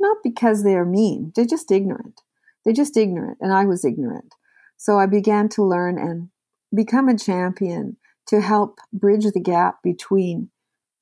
not 0.00 0.16
because 0.22 0.64
they 0.64 0.74
are 0.74 0.86
mean 0.86 1.32
they're 1.34 1.44
just 1.44 1.70
ignorant. 1.70 2.22
They're 2.64 2.72
just 2.72 2.96
ignorant 2.96 3.38
and 3.42 3.52
i 3.52 3.66
was 3.66 3.84
ignorant. 3.84 4.34
So 4.78 4.98
i 4.98 5.04
began 5.04 5.50
to 5.50 5.62
learn 5.62 5.98
and 5.98 6.30
become 6.74 7.08
a 7.08 7.18
champion 7.18 7.96
to 8.28 8.40
help 8.40 8.78
bridge 8.92 9.24
the 9.24 9.40
gap 9.40 9.82
between 9.82 10.50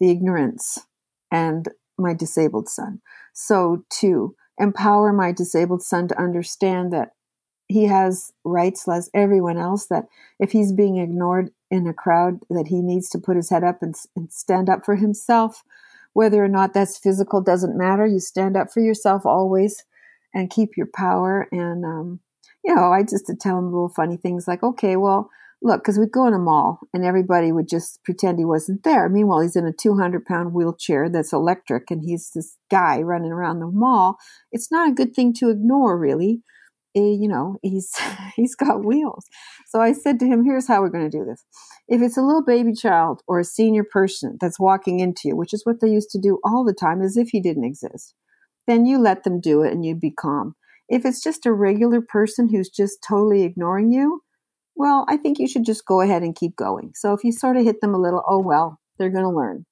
the 0.00 0.10
ignorance 0.10 0.78
and 1.30 1.68
my 1.98 2.12
disabled 2.14 2.68
son. 2.68 3.00
So, 3.32 3.84
to 4.00 4.34
empower 4.58 5.12
my 5.12 5.32
disabled 5.32 5.82
son 5.82 6.08
to 6.08 6.20
understand 6.20 6.92
that 6.92 7.10
he 7.68 7.84
has 7.84 8.32
rights 8.44 8.86
as 8.88 9.10
everyone 9.14 9.56
else, 9.56 9.86
that 9.86 10.06
if 10.38 10.52
he's 10.52 10.72
being 10.72 10.96
ignored 10.98 11.50
in 11.70 11.86
a 11.86 11.94
crowd, 11.94 12.40
that 12.50 12.68
he 12.68 12.82
needs 12.82 13.08
to 13.10 13.18
put 13.18 13.36
his 13.36 13.50
head 13.50 13.64
up 13.64 13.82
and, 13.82 13.94
and 14.14 14.32
stand 14.32 14.68
up 14.68 14.84
for 14.84 14.96
himself. 14.96 15.62
Whether 16.12 16.44
or 16.44 16.48
not 16.48 16.74
that's 16.74 16.98
physical 16.98 17.40
doesn't 17.40 17.76
matter. 17.76 18.06
You 18.06 18.20
stand 18.20 18.56
up 18.56 18.72
for 18.72 18.80
yourself 18.80 19.26
always 19.26 19.84
and 20.32 20.50
keep 20.50 20.76
your 20.76 20.86
power. 20.94 21.48
And, 21.50 21.84
um, 21.84 22.20
you 22.64 22.74
know, 22.74 22.92
I 22.92 23.02
just 23.02 23.26
to 23.26 23.34
tell 23.34 23.58
him 23.58 23.66
little 23.66 23.88
funny 23.88 24.16
things 24.16 24.46
like, 24.46 24.62
okay, 24.62 24.96
well, 24.96 25.30
look, 25.64 25.82
because 25.82 25.98
we'd 25.98 26.12
go 26.12 26.26
in 26.26 26.34
a 26.34 26.38
mall 26.38 26.78
and 26.92 27.04
everybody 27.04 27.50
would 27.50 27.68
just 27.68 28.04
pretend 28.04 28.38
he 28.38 28.44
wasn't 28.44 28.84
there. 28.84 29.08
Meanwhile, 29.08 29.40
he's 29.40 29.56
in 29.56 29.66
a 29.66 29.72
200 29.72 30.26
pound 30.26 30.52
wheelchair 30.52 31.08
that's 31.08 31.32
electric 31.32 31.90
and 31.90 32.02
he's 32.04 32.30
this 32.34 32.56
guy 32.70 32.98
running 32.98 33.32
around 33.32 33.60
the 33.60 33.66
mall. 33.66 34.18
It's 34.52 34.70
not 34.70 34.90
a 34.90 34.94
good 34.94 35.14
thing 35.14 35.32
to 35.38 35.48
ignore, 35.48 35.98
really. 35.98 36.42
Uh, 36.96 37.00
you 37.00 37.26
know, 37.26 37.56
he's 37.62 37.92
he's 38.36 38.54
got 38.54 38.84
wheels. 38.84 39.24
So 39.66 39.80
I 39.80 39.92
said 39.92 40.20
to 40.20 40.26
him, 40.26 40.44
"Here's 40.44 40.68
how 40.68 40.82
we're 40.82 40.90
going 40.90 41.10
to 41.10 41.18
do 41.18 41.24
this. 41.24 41.44
If 41.88 42.02
it's 42.02 42.18
a 42.18 42.22
little 42.22 42.44
baby 42.44 42.74
child 42.74 43.22
or 43.26 43.40
a 43.40 43.44
senior 43.44 43.84
person 43.84 44.36
that's 44.40 44.60
walking 44.60 45.00
into 45.00 45.28
you, 45.28 45.36
which 45.36 45.54
is 45.54 45.64
what 45.64 45.80
they 45.80 45.88
used 45.88 46.10
to 46.10 46.20
do 46.20 46.38
all 46.44 46.62
the 46.64 46.74
time, 46.74 47.00
as 47.00 47.16
if 47.16 47.30
he 47.30 47.40
didn't 47.40 47.64
exist, 47.64 48.14
then 48.66 48.86
you 48.86 48.98
let 48.98 49.24
them 49.24 49.40
do 49.40 49.62
it 49.62 49.72
and 49.72 49.84
you'd 49.84 50.00
be 50.00 50.12
calm. 50.12 50.54
If 50.88 51.06
it's 51.06 51.22
just 51.22 51.46
a 51.46 51.52
regular 51.52 52.02
person 52.02 52.50
who's 52.50 52.68
just 52.68 52.98
totally 53.06 53.42
ignoring 53.42 53.90
you, 53.90 54.23
well, 54.76 55.04
I 55.08 55.16
think 55.16 55.38
you 55.38 55.46
should 55.46 55.64
just 55.64 55.86
go 55.86 56.00
ahead 56.00 56.22
and 56.22 56.34
keep 56.34 56.56
going. 56.56 56.92
So 56.94 57.12
if 57.12 57.24
you 57.24 57.32
sort 57.32 57.56
of 57.56 57.64
hit 57.64 57.80
them 57.80 57.94
a 57.94 58.00
little, 58.00 58.22
oh, 58.28 58.40
well, 58.40 58.80
they're 58.98 59.10
going 59.10 59.24
to 59.24 59.30
learn. 59.30 59.66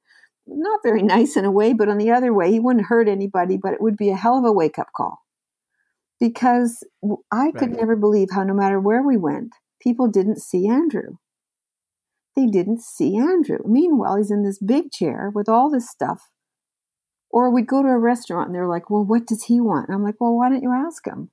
Not 0.46 0.80
very 0.82 1.02
nice 1.02 1.36
in 1.36 1.44
a 1.44 1.50
way, 1.50 1.72
but 1.72 1.88
on 1.88 1.98
the 1.98 2.10
other 2.10 2.32
way, 2.32 2.50
he 2.50 2.60
wouldn't 2.60 2.86
hurt 2.86 3.08
anybody, 3.08 3.56
but 3.56 3.72
it 3.72 3.80
would 3.80 3.96
be 3.96 4.10
a 4.10 4.16
hell 4.16 4.38
of 4.38 4.44
a 4.44 4.52
wake 4.52 4.78
up 4.78 4.88
call. 4.96 5.18
Because 6.20 6.84
I 7.32 7.50
could 7.50 7.70
right. 7.70 7.80
never 7.80 7.96
believe 7.96 8.28
how, 8.32 8.44
no 8.44 8.54
matter 8.54 8.78
where 8.78 9.02
we 9.02 9.16
went, 9.16 9.54
people 9.80 10.06
didn't 10.06 10.40
see 10.40 10.68
Andrew. 10.68 11.16
They 12.36 12.46
didn't 12.46 12.80
see 12.80 13.16
Andrew. 13.16 13.58
Meanwhile, 13.64 14.16
he's 14.16 14.30
in 14.30 14.44
this 14.44 14.58
big 14.58 14.92
chair 14.92 15.32
with 15.34 15.48
all 15.48 15.68
this 15.68 15.90
stuff. 15.90 16.30
Or 17.28 17.50
we'd 17.50 17.66
go 17.66 17.82
to 17.82 17.88
a 17.88 17.98
restaurant 17.98 18.48
and 18.48 18.54
they're 18.54 18.68
like, 18.68 18.88
well, 18.88 19.04
what 19.04 19.26
does 19.26 19.44
he 19.44 19.60
want? 19.60 19.88
And 19.88 19.96
I'm 19.96 20.04
like, 20.04 20.16
well, 20.20 20.36
why 20.36 20.48
don't 20.48 20.62
you 20.62 20.70
ask 20.72 21.04
him? 21.06 21.30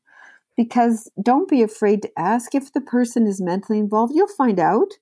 Because 0.59 1.09
don't 1.23 1.47
be 1.47 1.61
afraid 1.61 2.01
to 2.01 2.11
ask 2.19 2.53
if 2.53 2.73
the 2.73 2.81
person 2.81 3.25
is 3.25 3.39
mentally 3.39 3.79
involved. 3.79 4.11
You'll 4.13 4.27
find 4.27 4.59
out 4.59 4.95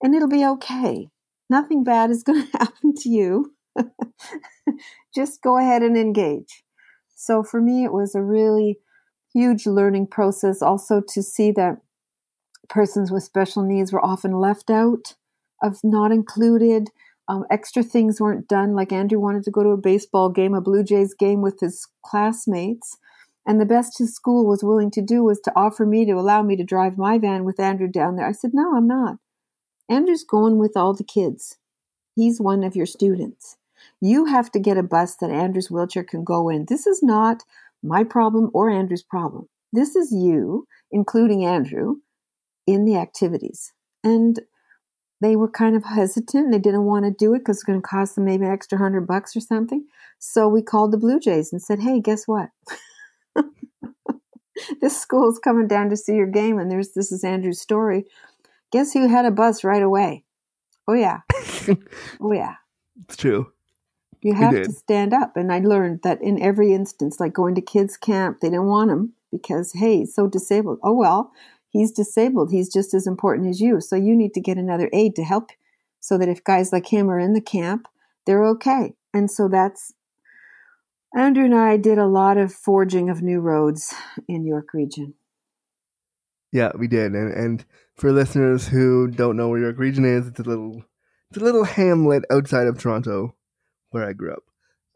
and 0.00 0.14
it'll 0.14 0.28
be 0.28 0.46
okay. 0.46 1.08
Nothing 1.50 1.82
bad 1.82 2.12
is 2.12 2.22
going 2.28 2.46
to 2.46 2.58
happen 2.58 2.94
to 2.98 3.08
you. 3.08 3.54
Just 5.14 5.42
go 5.42 5.58
ahead 5.58 5.82
and 5.82 5.96
engage. 5.96 6.62
So 7.16 7.42
for 7.42 7.60
me, 7.60 7.82
it 7.82 7.92
was 7.92 8.14
a 8.14 8.22
really 8.22 8.78
huge 9.34 9.66
learning 9.66 10.06
process 10.06 10.62
also 10.62 11.02
to 11.08 11.24
see 11.24 11.50
that 11.50 11.78
persons 12.68 13.10
with 13.10 13.24
special 13.24 13.64
needs 13.64 13.92
were 13.92 14.04
often 14.04 14.38
left 14.38 14.70
out 14.70 15.16
of 15.60 15.80
not 15.82 16.12
included. 16.12 16.90
Um, 17.26 17.46
extra 17.50 17.82
things 17.82 18.20
weren't 18.20 18.46
done. 18.46 18.76
Like 18.76 18.92
Andrew 18.92 19.18
wanted 19.18 19.42
to 19.42 19.50
go 19.50 19.64
to 19.64 19.70
a 19.70 19.76
baseball 19.76 20.28
game, 20.28 20.54
a 20.54 20.60
Blue 20.60 20.84
Jays 20.84 21.14
game 21.14 21.42
with 21.42 21.58
his 21.58 21.88
classmates, 22.06 22.96
and 23.46 23.60
the 23.60 23.66
best 23.66 23.98
his 23.98 24.14
school 24.14 24.46
was 24.46 24.64
willing 24.64 24.90
to 24.92 25.02
do 25.02 25.22
was 25.22 25.40
to 25.40 25.52
offer 25.54 25.84
me 25.84 26.04
to 26.06 26.12
allow 26.12 26.42
me 26.42 26.56
to 26.56 26.64
drive 26.64 26.96
my 26.96 27.18
van 27.18 27.44
with 27.44 27.60
Andrew 27.60 27.88
down 27.88 28.16
there. 28.16 28.26
I 28.26 28.32
said, 28.32 28.52
No, 28.54 28.76
I'm 28.76 28.86
not. 28.86 29.18
Andrew's 29.88 30.24
going 30.24 30.58
with 30.58 30.76
all 30.76 30.94
the 30.94 31.04
kids. 31.04 31.58
He's 32.16 32.40
one 32.40 32.64
of 32.64 32.76
your 32.76 32.86
students. 32.86 33.56
You 34.00 34.26
have 34.26 34.50
to 34.52 34.58
get 34.58 34.78
a 34.78 34.82
bus 34.82 35.16
that 35.16 35.30
Andrew's 35.30 35.70
wheelchair 35.70 36.04
can 36.04 36.24
go 36.24 36.48
in. 36.48 36.66
This 36.66 36.86
is 36.86 37.02
not 37.02 37.42
my 37.82 38.02
problem 38.02 38.50
or 38.54 38.70
Andrew's 38.70 39.02
problem. 39.02 39.48
This 39.72 39.94
is 39.94 40.12
you, 40.12 40.66
including 40.90 41.44
Andrew, 41.44 41.96
in 42.66 42.84
the 42.84 42.96
activities. 42.96 43.72
And 44.02 44.40
they 45.20 45.36
were 45.36 45.50
kind 45.50 45.76
of 45.76 45.84
hesitant. 45.84 46.52
They 46.52 46.58
didn't 46.58 46.84
want 46.84 47.04
to 47.04 47.10
do 47.10 47.34
it 47.34 47.40
because 47.40 47.56
it's 47.56 47.64
going 47.64 47.80
to 47.80 47.86
cost 47.86 48.14
them 48.14 48.24
maybe 48.24 48.46
an 48.46 48.52
extra 48.52 48.78
hundred 48.78 49.06
bucks 49.06 49.36
or 49.36 49.40
something. 49.40 49.84
So 50.18 50.48
we 50.48 50.62
called 50.62 50.92
the 50.92 50.98
Blue 50.98 51.18
Jays 51.20 51.52
and 51.52 51.62
said, 51.62 51.80
"Hey, 51.80 52.00
guess 52.00 52.26
what? 52.26 52.50
this 54.80 55.00
school's 55.00 55.38
coming 55.38 55.68
down 55.68 55.90
to 55.90 55.96
see 55.96 56.14
your 56.14 56.26
game, 56.26 56.58
and 56.58 56.70
there's 56.70 56.92
this 56.92 57.12
is 57.12 57.24
Andrew's 57.24 57.60
story. 57.60 58.04
Guess 58.72 58.92
who 58.92 59.08
had 59.08 59.24
a 59.24 59.30
bus 59.30 59.64
right 59.64 59.82
away? 59.82 60.24
Oh 60.86 60.94
yeah, 60.94 61.20
oh 62.20 62.32
yeah, 62.32 62.54
it's 63.04 63.16
true. 63.16 63.52
You 64.24 64.32
have 64.32 64.54
to 64.54 64.72
stand 64.72 65.12
up. 65.12 65.36
And 65.36 65.52
I 65.52 65.58
learned 65.58 66.00
that 66.02 66.22
in 66.22 66.40
every 66.40 66.72
instance, 66.72 67.20
like 67.20 67.34
going 67.34 67.54
to 67.56 67.60
kids' 67.60 67.98
camp, 67.98 68.40
they 68.40 68.48
didn't 68.48 68.68
want 68.68 68.90
him 68.90 69.12
because, 69.30 69.74
hey, 69.74 69.98
he's 69.98 70.14
so 70.14 70.26
disabled. 70.26 70.78
Oh, 70.82 70.94
well, 70.94 71.30
he's 71.68 71.92
disabled. 71.92 72.50
He's 72.50 72.72
just 72.72 72.94
as 72.94 73.06
important 73.06 73.50
as 73.50 73.60
you. 73.60 73.82
So 73.82 73.96
you 73.96 74.16
need 74.16 74.32
to 74.32 74.40
get 74.40 74.56
another 74.56 74.88
aide 74.94 75.14
to 75.16 75.24
help 75.24 75.50
so 76.00 76.16
that 76.16 76.30
if 76.30 76.42
guys 76.42 76.72
like 76.72 76.90
him 76.90 77.10
are 77.10 77.18
in 77.18 77.34
the 77.34 77.40
camp, 77.42 77.86
they're 78.24 78.46
okay. 78.46 78.94
And 79.12 79.30
so 79.30 79.46
that's 79.46 79.92
Andrew 81.16 81.44
and 81.44 81.54
I 81.54 81.76
did 81.76 81.98
a 81.98 82.06
lot 82.06 82.36
of 82.36 82.52
forging 82.52 83.08
of 83.08 83.22
new 83.22 83.40
roads 83.40 83.94
in 84.26 84.44
York 84.44 84.74
Region. 84.74 85.14
Yeah, 86.52 86.72
we 86.76 86.88
did. 86.88 87.12
And, 87.12 87.32
and 87.32 87.64
for 87.96 88.12
listeners 88.12 88.66
who 88.66 89.08
don't 89.08 89.36
know 89.36 89.48
where 89.48 89.60
York 89.60 89.78
Region 89.78 90.04
is, 90.04 90.26
it's 90.26 90.40
a 90.40 90.44
little 90.44 90.84
it's 91.30 91.40
a 91.40 91.44
little 91.44 91.64
hamlet 91.64 92.24
outside 92.30 92.66
of 92.66 92.78
Toronto 92.78 93.34
where 93.90 94.08
I 94.08 94.12
grew 94.12 94.32
up. 94.32 94.44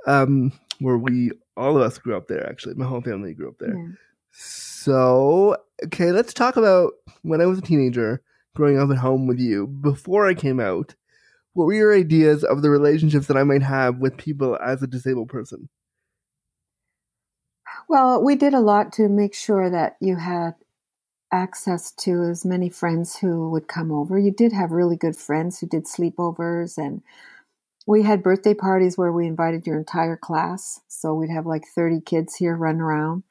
Um, 0.07 0.53
where 0.81 0.99
we 0.99 1.33
all 1.57 1.77
of 1.77 1.83
us 1.83 1.99
grew 1.99 2.17
up 2.17 2.29
there. 2.29 2.49
Actually, 2.49 2.75
my 2.75 2.87
whole 2.87 3.01
family 3.01 3.35
grew 3.35 3.49
up 3.49 3.59
there. 3.59 3.77
Yeah. 3.77 3.93
So, 4.33 5.57
okay, 5.87 6.13
let's 6.13 6.33
talk 6.33 6.57
about 6.57 6.93
when 7.23 7.41
I 7.41 7.47
was 7.47 7.59
a 7.59 7.63
teenager, 7.63 8.23
growing 8.55 8.79
up 8.79 8.91
at 8.91 8.99
home 8.99 9.27
with 9.27 9.41
you. 9.41 9.67
Before 9.67 10.27
I 10.27 10.35
came 10.35 10.61
out, 10.61 10.95
what 11.55 11.65
were 11.65 11.75
your 11.75 11.95
ideas 11.95 12.45
of 12.45 12.63
the 12.63 12.71
relationships 12.71 13.27
that 13.27 13.37
I 13.37 13.43
might 13.43 13.63
have 13.63 13.99
with 13.99 14.17
people 14.17 14.57
as 14.65 14.83
a 14.83 14.87
disabled 14.87 15.29
person? 15.29 15.69
Well, 17.89 18.23
we 18.23 18.37
did 18.37 18.55
a 18.55 18.61
lot 18.61 18.93
to 18.95 19.09
make 19.09 19.35
sure 19.35 19.71
that 19.71 19.97
you 20.01 20.17
had 20.17 20.55
access 21.33 21.93
to 21.93 22.25
as 22.25 22.45
many 22.45 22.69
friends 22.71 23.19
who 23.19 23.51
would 23.51 23.69
come 23.69 23.93
over. 23.93 24.19
You 24.19 24.33
did 24.33 24.53
have 24.53 24.73
really 24.73 24.97
good 24.97 25.17
friends 25.17 25.61
who 25.61 25.67
did 25.67 25.87
sleepovers 25.87 26.79
and 26.79 27.03
we 27.87 28.03
had 28.03 28.23
birthday 28.23 28.55
parties 28.55 28.99
where 28.99 29.13
we 29.13 29.27
invited 29.27 29.67
your 29.67 29.79
entire 29.79 30.17
class. 30.17 30.81
So 30.89 31.15
we'd 31.15 31.31
have 31.31 31.47
like 31.47 31.65
30 31.75 32.01
kids 32.03 32.37
here 32.37 32.57
run 32.57 32.81
around. 32.81 33.25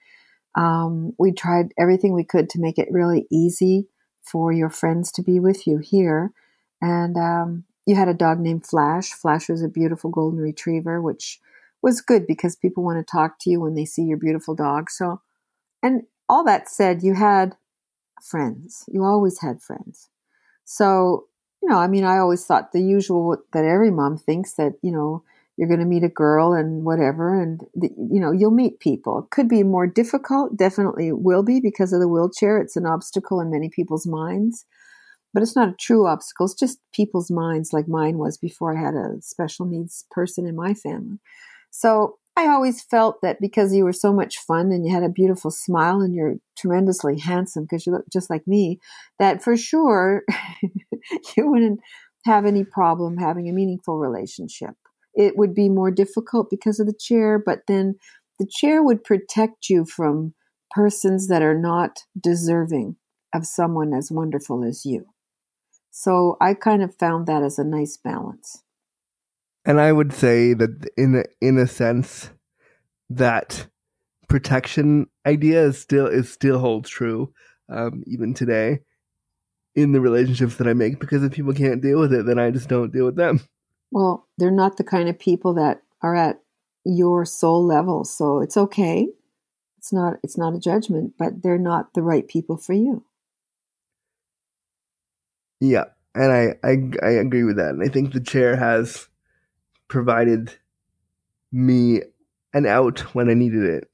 Um, 0.55 1.13
we 1.19 1.31
tried 1.31 1.73
everything 1.77 2.13
we 2.13 2.23
could 2.23 2.49
to 2.51 2.59
make 2.61 2.79
it 2.79 2.89
really 2.91 3.27
easy 3.31 3.87
for 4.23 4.51
your 4.51 4.69
friends 4.69 5.11
to 5.13 5.23
be 5.23 5.39
with 5.39 5.67
you 5.67 5.77
here. 5.79 6.31
And 6.81 7.17
um, 7.17 7.65
you 7.85 7.95
had 7.95 8.09
a 8.09 8.13
dog 8.13 8.39
named 8.39 8.65
Flash. 8.65 9.11
Flash 9.13 9.49
was 9.49 9.61
a 9.63 9.69
beautiful 9.69 10.09
golden 10.09 10.39
retriever, 10.39 11.01
which 11.01 11.39
was 11.81 12.01
good 12.01 12.25
because 12.27 12.55
people 12.55 12.83
want 12.83 12.99
to 12.99 13.11
talk 13.11 13.37
to 13.41 13.49
you 13.49 13.61
when 13.61 13.75
they 13.75 13.85
see 13.85 14.03
your 14.03 14.17
beautiful 14.17 14.55
dog. 14.55 14.89
So, 14.89 15.21
and 15.81 16.03
all 16.27 16.43
that 16.45 16.69
said, 16.69 17.03
you 17.03 17.13
had 17.13 17.55
friends. 18.21 18.83
You 18.87 19.03
always 19.03 19.41
had 19.41 19.61
friends. 19.61 20.09
So 20.65 21.27
you 21.61 21.69
know, 21.69 21.77
I 21.77 21.87
mean, 21.87 22.03
I 22.03 22.17
always 22.17 22.45
thought 22.45 22.71
the 22.71 22.81
usual 22.81 23.37
that 23.53 23.65
every 23.65 23.91
mom 23.91 24.17
thinks 24.17 24.53
that, 24.53 24.73
you 24.81 24.91
know, 24.91 25.23
you're 25.57 25.67
going 25.67 25.79
to 25.79 25.85
meet 25.85 26.03
a 26.03 26.09
girl 26.09 26.53
and 26.53 26.83
whatever, 26.85 27.41
and, 27.41 27.61
the, 27.73 27.89
you 27.97 28.19
know, 28.19 28.31
you'll 28.31 28.51
meet 28.51 28.79
people. 28.79 29.19
It 29.19 29.31
could 29.31 29.49
be 29.49 29.63
more 29.63 29.87
difficult, 29.87 30.55
definitely 30.55 31.11
will 31.11 31.41
be 31.41 31.59
because 31.59 31.93
of 31.93 31.99
the 31.99 32.07
wheelchair. 32.07 32.59
It's 32.59 32.75
an 32.75 32.85
obstacle 32.85 33.41
in 33.41 33.49
many 33.49 33.69
people's 33.69 34.05
minds, 34.05 34.65
but 35.33 35.41
it's 35.41 35.55
not 35.55 35.69
a 35.69 35.75
true 35.79 36.05
obstacle. 36.05 36.45
It's 36.45 36.53
just 36.53 36.79
people's 36.93 37.31
minds, 37.31 37.73
like 37.73 37.87
mine 37.87 38.19
was 38.19 38.37
before 38.37 38.77
I 38.77 38.79
had 38.79 38.93
a 38.93 39.19
special 39.21 39.65
needs 39.65 40.05
person 40.11 40.45
in 40.45 40.55
my 40.55 40.75
family. 40.75 41.17
So 41.71 42.17
I 42.37 42.47
always 42.47 42.83
felt 42.83 43.21
that 43.23 43.41
because 43.41 43.73
you 43.73 43.83
were 43.83 43.93
so 43.93 44.13
much 44.13 44.37
fun 44.37 44.71
and 44.71 44.85
you 44.85 44.93
had 44.93 45.03
a 45.03 45.09
beautiful 45.09 45.49
smile 45.49 46.01
and 46.01 46.13
you're 46.13 46.35
tremendously 46.55 47.17
handsome 47.17 47.63
because 47.63 47.85
you 47.85 47.93
look 47.93 48.05
just 48.13 48.29
like 48.29 48.47
me, 48.47 48.79
that 49.17 49.43
for 49.43 49.57
sure 49.57 50.23
you 51.35 51.49
wouldn't 51.49 51.79
have 52.25 52.45
any 52.45 52.63
problem 52.63 53.17
having 53.17 53.49
a 53.49 53.53
meaningful 53.53 53.97
relationship. 53.97 54.75
It 55.15 55.35
would 55.35 55.55
be 55.55 55.67
more 55.67 55.89
difficult 55.89 56.49
because 56.51 56.79
of 56.79 56.85
the 56.85 56.93
chair, 56.93 57.41
but 57.43 57.61
then 57.67 57.95
the 58.37 58.47
chair 58.47 58.83
would 58.83 59.03
protect 59.03 59.69
you 59.69 59.83
from 59.85 60.35
persons 60.69 61.27
that 61.29 61.41
are 61.41 61.57
not 61.57 62.01
deserving 62.19 62.97
of 63.33 63.47
someone 63.47 63.93
as 63.93 64.11
wonderful 64.11 64.63
as 64.63 64.85
you. 64.85 65.07
So 65.89 66.37
I 66.39 66.53
kind 66.53 66.83
of 66.83 66.93
found 66.95 67.25
that 67.25 67.41
as 67.41 67.57
a 67.57 67.63
nice 67.63 67.97
balance. 67.97 68.63
And 69.67 69.81
I 69.81 69.91
would 69.91 70.13
say 70.13 70.53
that 70.53 70.89
in 70.95 71.15
a, 71.15 71.23
in 71.45 71.57
a 71.57 71.67
sense 71.67 72.31
that 73.09 73.67
protection 74.29 75.07
idea 75.25 75.61
is 75.61 75.77
still 75.77 76.07
is 76.07 76.31
still 76.31 76.59
holds 76.59 76.89
true 76.89 77.33
um, 77.69 78.03
even 78.07 78.33
today 78.33 78.79
in 79.75 79.91
the 79.91 79.99
relationships 79.99 80.55
that 80.55 80.67
I 80.67 80.73
make 80.73 80.99
because 80.99 81.21
if 81.21 81.33
people 81.33 81.53
can't 81.53 81.81
deal 81.81 81.99
with 81.99 82.13
it, 82.13 82.25
then 82.25 82.39
I 82.39 82.49
just 82.49 82.69
don't 82.69 82.93
deal 82.93 83.05
with 83.05 83.17
them. 83.17 83.41
Well, 83.91 84.27
they're 84.37 84.51
not 84.51 84.77
the 84.77 84.83
kind 84.83 85.09
of 85.09 85.19
people 85.19 85.53
that 85.55 85.81
are 86.01 86.15
at 86.15 86.39
your 86.85 87.25
soul 87.25 87.65
level, 87.65 88.05
so 88.05 88.39
it's 88.39 88.57
okay. 88.57 89.09
It's 89.77 89.91
not 89.91 90.15
it's 90.23 90.37
not 90.37 90.55
a 90.55 90.59
judgment, 90.59 91.13
but 91.19 91.43
they're 91.43 91.57
not 91.57 91.93
the 91.93 92.01
right 92.01 92.27
people 92.27 92.55
for 92.55 92.73
you. 92.73 93.03
Yeah, 95.59 95.85
and 96.15 96.31
I 96.31 96.55
I, 96.63 96.77
I 97.05 97.11
agree 97.11 97.43
with 97.43 97.57
that, 97.57 97.71
and 97.71 97.83
I 97.83 97.91
think 97.91 98.13
the 98.13 98.21
chair 98.21 98.55
has 98.55 99.09
provided 99.87 100.53
me 101.51 102.01
an 102.53 102.65
out 102.65 102.99
when 103.15 103.29
I 103.29 103.33
needed 103.33 103.63
it, 103.63 103.89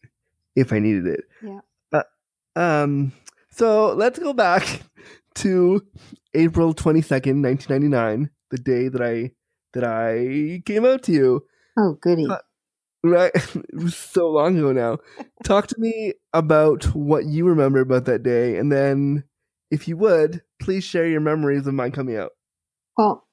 if 0.55 0.73
I 0.73 0.79
needed 0.79 1.07
it. 1.07 1.23
Yeah. 1.41 1.59
Uh, 1.91 2.59
um. 2.59 3.13
So 3.49 3.93
let's 3.93 4.17
go 4.17 4.33
back 4.33 4.81
to 5.35 5.85
April 6.33 6.73
twenty 6.73 7.01
second, 7.01 7.41
nineteen 7.41 7.67
ninety 7.69 7.87
nine, 7.87 8.29
the 8.51 8.57
day 8.57 8.87
that 8.87 9.01
I 9.01 9.31
that 9.73 9.83
I 9.83 10.61
came 10.65 10.85
out 10.85 11.03
to 11.03 11.11
you. 11.11 11.45
Oh, 11.77 11.97
goody. 11.99 12.27
Uh, 12.29 12.37
right, 13.03 13.31
it 13.35 13.75
was 13.75 13.95
so 13.95 14.29
long 14.29 14.57
ago 14.57 14.71
now. 14.71 14.97
Talk 15.43 15.67
to 15.67 15.75
me 15.79 16.13
about 16.33 16.85
what 16.95 17.25
you 17.25 17.45
remember 17.45 17.81
about 17.81 18.05
that 18.05 18.23
day, 18.23 18.57
and 18.57 18.71
then, 18.71 19.23
if 19.71 19.87
you 19.87 19.97
would, 19.97 20.41
please 20.61 20.83
share 20.83 21.07
your 21.07 21.21
memories 21.21 21.67
of 21.67 21.73
mine 21.73 21.91
coming 21.91 22.17
out. 22.17 22.31
Well, 22.97 23.27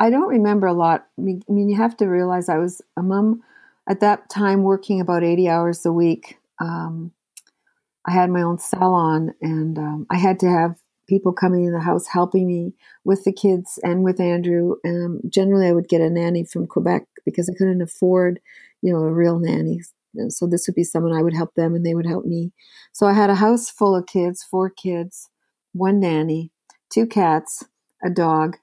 I 0.00 0.10
don't 0.10 0.28
remember 0.28 0.66
a 0.66 0.72
lot. 0.72 1.06
I 1.18 1.22
mean, 1.22 1.68
you 1.68 1.76
have 1.76 1.96
to 1.98 2.06
realize 2.06 2.48
I 2.48 2.58
was 2.58 2.82
a 2.96 3.02
mom 3.02 3.42
at 3.88 4.00
that 4.00 4.28
time 4.28 4.62
working 4.62 5.00
about 5.00 5.22
80 5.22 5.48
hours 5.48 5.86
a 5.86 5.92
week. 5.92 6.38
Um, 6.60 7.12
I 8.06 8.12
had 8.12 8.30
my 8.30 8.42
own 8.42 8.58
salon 8.58 9.34
and 9.40 9.78
um, 9.78 10.06
I 10.10 10.16
had 10.18 10.38
to 10.40 10.48
have 10.48 10.76
people 11.08 11.32
coming 11.32 11.64
in 11.64 11.72
the 11.72 11.80
house 11.80 12.06
helping 12.06 12.46
me 12.46 12.74
with 13.04 13.24
the 13.24 13.32
kids 13.32 13.78
and 13.82 14.02
with 14.02 14.20
Andrew. 14.20 14.76
Um, 14.84 15.20
generally, 15.28 15.68
I 15.68 15.72
would 15.72 15.88
get 15.88 16.00
a 16.00 16.10
nanny 16.10 16.44
from 16.44 16.66
Quebec 16.66 17.04
because 17.24 17.48
I 17.48 17.54
couldn't 17.56 17.82
afford, 17.82 18.40
you 18.82 18.92
know, 18.92 19.00
a 19.00 19.12
real 19.12 19.38
nanny. 19.38 19.80
So 20.28 20.46
this 20.46 20.66
would 20.66 20.76
be 20.76 20.84
someone 20.84 21.12
I 21.12 21.22
would 21.22 21.34
help 21.34 21.54
them 21.54 21.74
and 21.74 21.84
they 21.84 21.94
would 21.94 22.06
help 22.06 22.24
me. 22.24 22.52
So 22.92 23.06
I 23.06 23.12
had 23.12 23.30
a 23.30 23.34
house 23.34 23.70
full 23.70 23.96
of 23.96 24.06
kids, 24.06 24.42
four 24.42 24.70
kids, 24.70 25.28
one 25.72 25.98
nanny, 26.00 26.52
two 26.90 27.06
cats, 27.06 27.64
a 28.04 28.10
dog, 28.10 28.56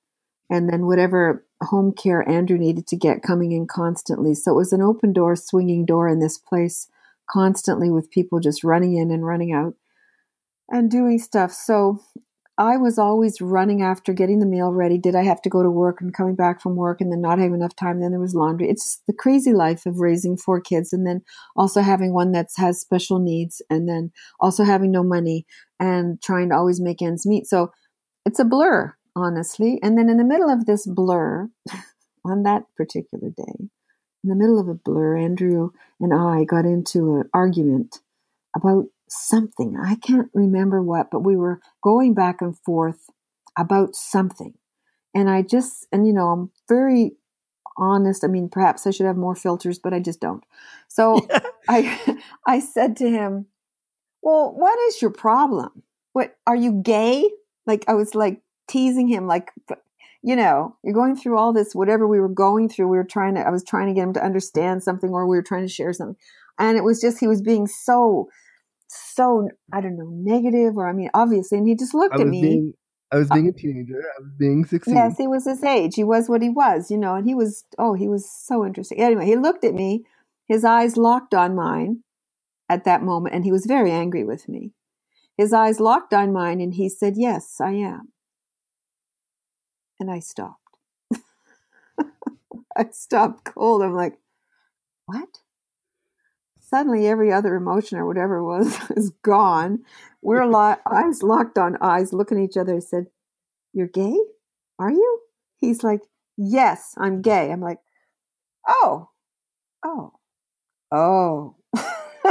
and 0.51 0.69
then 0.69 0.85
whatever 0.85 1.45
home 1.63 1.93
care 1.93 2.27
Andrew 2.29 2.57
needed 2.57 2.85
to 2.87 2.97
get 2.97 3.23
coming 3.23 3.53
in 3.53 3.65
constantly. 3.65 4.35
So 4.35 4.51
it 4.51 4.55
was 4.55 4.73
an 4.73 4.81
open 4.81 5.13
door, 5.13 5.35
swinging 5.37 5.85
door 5.85 6.09
in 6.09 6.19
this 6.19 6.37
place 6.37 6.89
constantly 7.29 7.89
with 7.89 8.11
people 8.11 8.41
just 8.41 8.63
running 8.63 8.97
in 8.97 9.11
and 9.11 9.25
running 9.25 9.53
out 9.53 9.75
and 10.69 10.91
doing 10.91 11.19
stuff. 11.19 11.53
So 11.53 11.99
I 12.57 12.75
was 12.75 12.99
always 12.99 13.39
running 13.39 13.81
after 13.81 14.11
getting 14.11 14.39
the 14.39 14.45
meal 14.45 14.73
ready. 14.73 14.97
Did 14.97 15.15
I 15.15 15.23
have 15.23 15.41
to 15.43 15.49
go 15.49 15.63
to 15.63 15.71
work 15.71 16.01
and 16.01 16.13
coming 16.13 16.35
back 16.35 16.61
from 16.61 16.75
work 16.75 16.99
and 16.99 17.11
then 17.11 17.21
not 17.21 17.39
have 17.39 17.53
enough 17.53 17.75
time? 17.75 18.01
Then 18.01 18.11
there 18.11 18.19
was 18.19 18.35
laundry. 18.35 18.69
It's 18.69 19.01
the 19.07 19.13
crazy 19.13 19.53
life 19.53 19.85
of 19.85 19.99
raising 19.99 20.35
four 20.35 20.59
kids 20.59 20.91
and 20.91 21.07
then 21.07 21.21
also 21.55 21.81
having 21.81 22.13
one 22.13 22.33
that 22.33 22.47
has 22.57 22.81
special 22.81 23.19
needs 23.19 23.61
and 23.69 23.87
then 23.87 24.11
also 24.41 24.65
having 24.65 24.91
no 24.91 25.01
money 25.01 25.45
and 25.79 26.21
trying 26.21 26.49
to 26.49 26.55
always 26.55 26.81
make 26.81 27.01
ends 27.01 27.25
meet. 27.25 27.47
So 27.47 27.71
it's 28.25 28.39
a 28.39 28.45
blur 28.45 28.95
honestly. 29.15 29.79
And 29.81 29.97
then 29.97 30.09
in 30.09 30.17
the 30.17 30.23
middle 30.23 30.49
of 30.49 30.65
this 30.65 30.85
blur, 30.85 31.49
on 32.25 32.43
that 32.43 32.63
particular 32.75 33.29
day, 33.29 33.69
in 34.23 34.29
the 34.29 34.35
middle 34.35 34.59
of 34.59 34.67
a 34.67 34.73
blur, 34.73 35.17
Andrew 35.17 35.71
and 35.99 36.13
I 36.13 36.43
got 36.43 36.65
into 36.65 37.17
an 37.17 37.29
argument 37.33 37.99
about 38.55 38.85
something. 39.09 39.77
I 39.81 39.95
can't 39.95 40.29
remember 40.33 40.81
what, 40.81 41.09
but 41.11 41.21
we 41.21 41.35
were 41.35 41.59
going 41.81 42.13
back 42.13 42.41
and 42.41 42.57
forth 42.57 43.09
about 43.57 43.95
something. 43.95 44.53
And 45.13 45.29
I 45.29 45.41
just, 45.41 45.87
and 45.91 46.07
you 46.07 46.13
know, 46.13 46.27
I'm 46.27 46.51
very 46.69 47.17
honest. 47.77 48.23
I 48.23 48.27
mean, 48.27 48.49
perhaps 48.49 48.87
I 48.87 48.91
should 48.91 49.05
have 49.05 49.17
more 49.17 49.35
filters, 49.35 49.79
but 49.79 49.93
I 49.93 49.99
just 49.99 50.21
don't. 50.21 50.43
So 50.87 51.27
I, 51.69 52.19
I 52.47 52.59
said 52.59 52.95
to 52.97 53.09
him, 53.09 53.47
well, 54.21 54.53
what 54.55 54.79
is 54.87 55.01
your 55.01 55.11
problem? 55.11 55.83
What, 56.13 56.37
are 56.45 56.55
you 56.55 56.81
gay? 56.81 57.29
Like, 57.65 57.85
I 57.87 57.93
was 57.93 58.15
like 58.15 58.41
teasing 58.67 59.07
him 59.07 59.27
like 59.27 59.51
you 60.23 60.35
know, 60.35 60.75
you're 60.83 60.93
going 60.93 61.15
through 61.15 61.37
all 61.37 61.51
this, 61.51 61.73
whatever 61.73 62.07
we 62.07 62.19
were 62.19 62.29
going 62.29 62.69
through. 62.69 62.87
We 62.87 62.97
were 62.97 63.03
trying 63.03 63.35
to, 63.35 63.41
I 63.41 63.49
was 63.49 63.63
trying 63.63 63.87
to 63.87 63.93
get 63.93 64.03
him 64.03 64.13
to 64.13 64.23
understand 64.23 64.83
something 64.83 65.09
or 65.09 65.27
we 65.27 65.35
were 65.35 65.43
trying 65.43 65.65
to 65.65 65.73
share 65.73 65.93
something. 65.93 66.17
And 66.59 66.77
it 66.77 66.83
was 66.83 67.01
just, 67.01 67.19
he 67.19 67.27
was 67.27 67.41
being 67.41 67.65
so, 67.65 68.27
so, 68.87 69.49
I 69.73 69.81
don't 69.81 69.97
know, 69.97 70.09
negative 70.11 70.77
or, 70.77 70.87
I 70.87 70.93
mean, 70.93 71.09
obviously. 71.13 71.57
And 71.57 71.67
he 71.67 71.75
just 71.75 71.95
looked 71.95 72.19
at 72.19 72.27
me. 72.27 72.41
being 72.41 72.73
I 73.11 73.17
was 73.17 73.31
uh, 73.31 73.35
being 73.35 73.47
a 73.47 73.51
teenager. 73.51 73.95
I 73.95 74.21
was 74.21 74.31
being 74.37 74.63
sixteen. 74.63 74.95
Yes, 74.95 75.17
he 75.17 75.27
was 75.27 75.45
his 75.45 75.63
age. 75.63 75.95
He 75.95 76.03
was 76.03 76.29
what 76.29 76.41
he 76.41 76.49
was, 76.49 76.89
you 76.89 76.97
know, 76.97 77.15
and 77.15 77.25
he 77.25 77.35
was, 77.35 77.65
oh, 77.77 77.93
he 77.93 78.07
was 78.07 78.29
so 78.29 78.65
interesting. 78.65 78.99
Anyway, 78.99 79.25
he 79.25 79.35
looked 79.35 79.65
at 79.65 79.73
me, 79.73 80.05
his 80.47 80.63
eyes 80.63 80.95
locked 80.95 81.33
on 81.33 81.55
mine 81.55 82.03
at 82.69 82.85
that 82.85 83.03
moment, 83.03 83.35
and 83.35 83.43
he 83.43 83.51
was 83.51 83.65
very 83.65 83.91
angry 83.91 84.23
with 84.23 84.47
me. 84.47 84.71
His 85.35 85.51
eyes 85.51 85.81
locked 85.81 86.13
on 86.13 86.31
mine, 86.31 86.61
and 86.61 86.75
he 86.75 86.87
said, 86.87 87.15
Yes, 87.17 87.57
I 87.59 87.71
am. 87.71 88.10
And 90.01 90.09
I 90.09 90.19
stopped. 90.19 90.77
I 92.77 92.85
stopped 92.91 93.45
cold. 93.45 93.83
I'm 93.83 93.93
like, 93.95 94.17
What? 95.05 95.41
Suddenly, 96.59 97.05
every 97.07 97.31
other 97.31 97.53
emotion 97.55 97.99
or 97.99 98.07
whatever 98.07 98.37
it 98.37 98.45
was 98.45 98.79
is 98.97 99.11
gone. 99.21 99.83
We're 100.23 100.47
lo- 100.47 100.77
eyes 100.91 101.21
locked 101.21 101.59
on 101.59 101.77
eyes, 101.81 102.13
looking 102.13 102.39
at 102.39 102.45
each 102.45 102.57
other. 102.57 102.77
I 102.77 102.79
said, 102.79 103.07
You're 103.73 103.87
gay? 103.87 104.17
Are 104.79 104.91
you? 104.91 105.19
He's 105.59 105.83
like, 105.83 106.01
Yes, 106.37 106.95
I'm 106.97 107.21
gay. 107.21 107.51
I'm 107.51 107.61
like, 107.61 107.79
Oh, 108.67 109.09
oh, 109.85 110.13
oh. 110.91 111.55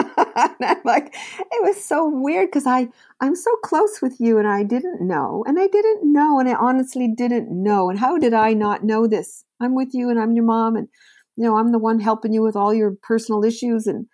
and 0.36 0.54
I'm 0.60 0.80
like, 0.84 1.14
it 1.38 1.62
was 1.62 1.82
so 1.82 2.08
weird 2.08 2.48
because 2.48 2.66
I 2.66 2.88
I'm 3.20 3.36
so 3.36 3.54
close 3.64 4.00
with 4.00 4.20
you 4.20 4.38
and 4.38 4.46
I 4.48 4.62
didn't 4.62 5.06
know 5.06 5.44
and 5.46 5.58
I 5.58 5.66
didn't 5.66 6.12
know 6.12 6.40
and 6.40 6.48
I 6.48 6.54
honestly 6.54 7.08
didn't 7.08 7.50
know 7.50 7.90
and 7.90 7.98
how 7.98 8.18
did 8.18 8.34
I 8.34 8.52
not 8.54 8.84
know 8.84 9.06
this? 9.06 9.44
I'm 9.60 9.74
with 9.74 9.94
you 9.94 10.10
and 10.10 10.18
I'm 10.18 10.32
your 10.32 10.44
mom 10.44 10.76
and 10.76 10.88
you 11.36 11.44
know 11.44 11.56
I'm 11.56 11.72
the 11.72 11.78
one 11.78 12.00
helping 12.00 12.32
you 12.32 12.42
with 12.42 12.56
all 12.56 12.72
your 12.72 12.96
personal 13.02 13.44
issues 13.44 13.86
and 13.86 14.06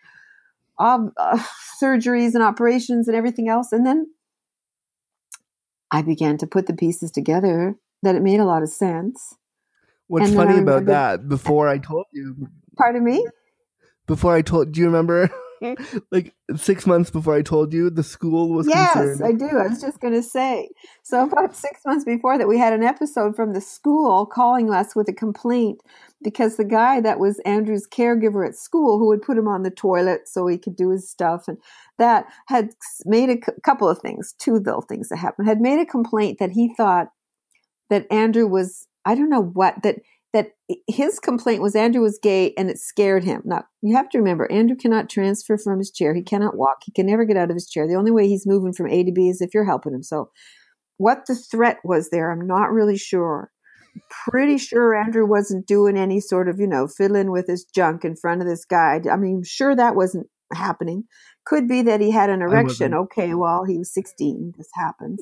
um, 0.78 1.12
uh, 1.16 1.38
surgeries 1.82 2.34
and 2.34 2.42
operations 2.42 3.08
and 3.08 3.16
everything 3.16 3.48
else 3.48 3.72
and 3.72 3.86
then 3.86 4.06
I 5.90 6.02
began 6.02 6.36
to 6.38 6.46
put 6.46 6.66
the 6.66 6.74
pieces 6.74 7.10
together 7.10 7.76
that 8.02 8.16
it 8.16 8.22
made 8.22 8.40
a 8.40 8.44
lot 8.44 8.62
of 8.62 8.68
sense. 8.68 9.36
What's 10.08 10.34
funny 10.34 10.58
about 10.58 10.86
that? 10.86 11.28
Before 11.28 11.68
I 11.68 11.78
told 11.78 12.06
you, 12.12 12.48
Pardon 12.76 13.04
me? 13.04 13.24
before 14.06 14.34
I 14.34 14.42
told, 14.42 14.72
do 14.72 14.80
you 14.80 14.86
remember? 14.86 15.30
like 16.10 16.34
six 16.56 16.86
months 16.86 17.10
before 17.10 17.34
I 17.34 17.42
told 17.42 17.72
you, 17.72 17.90
the 17.90 18.02
school 18.02 18.52
was 18.52 18.66
Yes, 18.68 18.96
concerned. 18.96 19.22
I 19.24 19.32
do. 19.32 19.58
I 19.58 19.68
was 19.68 19.80
just 19.80 20.00
going 20.00 20.14
to 20.14 20.22
say. 20.22 20.68
So, 21.02 21.24
about 21.24 21.56
six 21.56 21.80
months 21.86 22.04
before 22.04 22.38
that, 22.38 22.48
we 22.48 22.58
had 22.58 22.72
an 22.72 22.82
episode 22.82 23.36
from 23.36 23.52
the 23.52 23.60
school 23.60 24.26
calling 24.26 24.72
us 24.72 24.94
with 24.94 25.08
a 25.08 25.12
complaint 25.12 25.80
because 26.22 26.56
the 26.56 26.64
guy 26.64 27.00
that 27.00 27.18
was 27.18 27.38
Andrew's 27.40 27.86
caregiver 27.86 28.46
at 28.46 28.56
school, 28.56 28.98
who 28.98 29.06
would 29.08 29.22
put 29.22 29.38
him 29.38 29.48
on 29.48 29.62
the 29.62 29.70
toilet 29.70 30.28
so 30.28 30.46
he 30.46 30.58
could 30.58 30.76
do 30.76 30.90
his 30.90 31.08
stuff, 31.08 31.48
and 31.48 31.58
that 31.98 32.26
had 32.46 32.70
made 33.04 33.30
a 33.30 33.34
c- 33.34 33.52
couple 33.64 33.88
of 33.88 33.98
things, 33.98 34.34
two 34.38 34.54
little 34.54 34.82
things 34.82 35.08
that 35.08 35.16
happened, 35.18 35.48
had 35.48 35.60
made 35.60 35.78
a 35.80 35.86
complaint 35.86 36.38
that 36.38 36.52
he 36.52 36.74
thought 36.74 37.08
that 37.90 38.06
Andrew 38.10 38.46
was, 38.46 38.86
I 39.04 39.14
don't 39.14 39.30
know 39.30 39.42
what, 39.42 39.82
that 39.82 39.96
his 40.88 41.20
complaint 41.20 41.62
was 41.62 41.76
Andrew 41.76 42.02
was 42.02 42.18
gay 42.20 42.52
and 42.56 42.68
it 42.68 42.78
scared 42.78 43.24
him. 43.24 43.42
Now, 43.44 43.64
you 43.82 43.94
have 43.94 44.08
to 44.10 44.18
remember, 44.18 44.50
Andrew 44.50 44.76
cannot 44.76 45.08
transfer 45.08 45.56
from 45.56 45.78
his 45.78 45.92
chair. 45.92 46.14
He 46.14 46.22
cannot 46.22 46.56
walk. 46.56 46.78
He 46.84 46.92
can 46.92 47.06
never 47.06 47.24
get 47.24 47.36
out 47.36 47.50
of 47.50 47.56
his 47.56 47.68
chair. 47.68 47.86
The 47.86 47.94
only 47.94 48.10
way 48.10 48.26
he's 48.26 48.46
moving 48.46 48.72
from 48.72 48.88
A 48.88 49.04
to 49.04 49.12
B 49.12 49.28
is 49.28 49.40
if 49.40 49.54
you're 49.54 49.64
helping 49.64 49.94
him. 49.94 50.02
So, 50.02 50.30
what 50.98 51.26
the 51.26 51.36
threat 51.36 51.78
was 51.84 52.10
there, 52.10 52.32
I'm 52.32 52.46
not 52.46 52.72
really 52.72 52.96
sure. 52.96 53.50
Pretty 54.28 54.58
sure 54.58 54.94
Andrew 54.94 55.26
wasn't 55.26 55.66
doing 55.66 55.96
any 55.96 56.20
sort 56.20 56.48
of, 56.48 56.58
you 56.58 56.66
know, 56.66 56.86
fiddling 56.88 57.30
with 57.30 57.46
his 57.46 57.64
junk 57.64 58.04
in 58.04 58.16
front 58.16 58.40
of 58.40 58.48
this 58.48 58.64
guy. 58.64 59.00
I 59.10 59.16
mean, 59.16 59.42
sure 59.44 59.76
that 59.76 59.94
wasn't 59.94 60.26
happening. 60.52 61.04
Could 61.44 61.68
be 61.68 61.82
that 61.82 62.00
he 62.00 62.10
had 62.10 62.30
an 62.30 62.42
erection. 62.42 62.92
Okay, 62.92 63.34
well, 63.34 63.64
he 63.64 63.78
was 63.78 63.92
16. 63.92 64.54
This 64.56 64.68
happens 64.74 65.20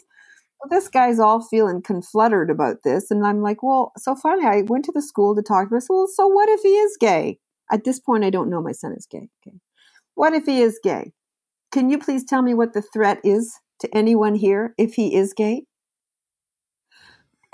this 0.70 0.88
guy's 0.88 1.18
all 1.18 1.40
feeling 1.40 1.82
confluttered 1.82 2.50
about 2.50 2.82
this. 2.84 3.10
And 3.10 3.26
I'm 3.26 3.42
like, 3.42 3.62
well, 3.62 3.92
so 3.96 4.14
finally 4.14 4.46
I 4.46 4.62
went 4.62 4.84
to 4.86 4.92
the 4.92 5.02
school 5.02 5.34
to 5.34 5.42
talk 5.42 5.68
to 5.68 5.74
him. 5.74 5.76
I 5.76 5.80
said, 5.80 5.90
well, 5.90 6.06
so 6.06 6.26
what 6.26 6.48
if 6.48 6.60
he 6.60 6.76
is 6.76 6.96
gay? 6.98 7.38
At 7.72 7.84
this 7.84 7.98
point, 7.98 8.24
I 8.24 8.30
don't 8.30 8.50
know 8.50 8.62
my 8.62 8.72
son 8.72 8.92
is 8.96 9.06
gay. 9.06 9.28
Okay. 9.46 9.56
What 10.14 10.32
if 10.34 10.46
he 10.46 10.60
is 10.60 10.78
gay? 10.82 11.12
Can 11.72 11.90
you 11.90 11.98
please 11.98 12.24
tell 12.24 12.42
me 12.42 12.54
what 12.54 12.72
the 12.72 12.82
threat 12.82 13.18
is 13.24 13.58
to 13.80 13.88
anyone 13.96 14.34
here 14.34 14.74
if 14.78 14.94
he 14.94 15.14
is 15.14 15.32
gay? 15.32 15.64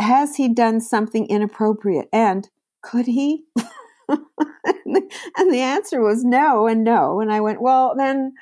Has 0.01 0.37
he 0.37 0.53
done 0.53 0.81
something 0.81 1.27
inappropriate? 1.27 2.09
And 2.13 2.49
could 2.83 3.07
he? 3.07 3.45
and, 4.09 4.19
the, 4.67 5.11
and 5.37 5.53
the 5.53 5.61
answer 5.61 6.01
was 6.01 6.25
no 6.25 6.67
and 6.67 6.85
no. 6.85 7.21
And 7.21 7.33
I 7.33 7.41
went, 7.41 7.63
well, 7.63 7.95
then 7.97 8.33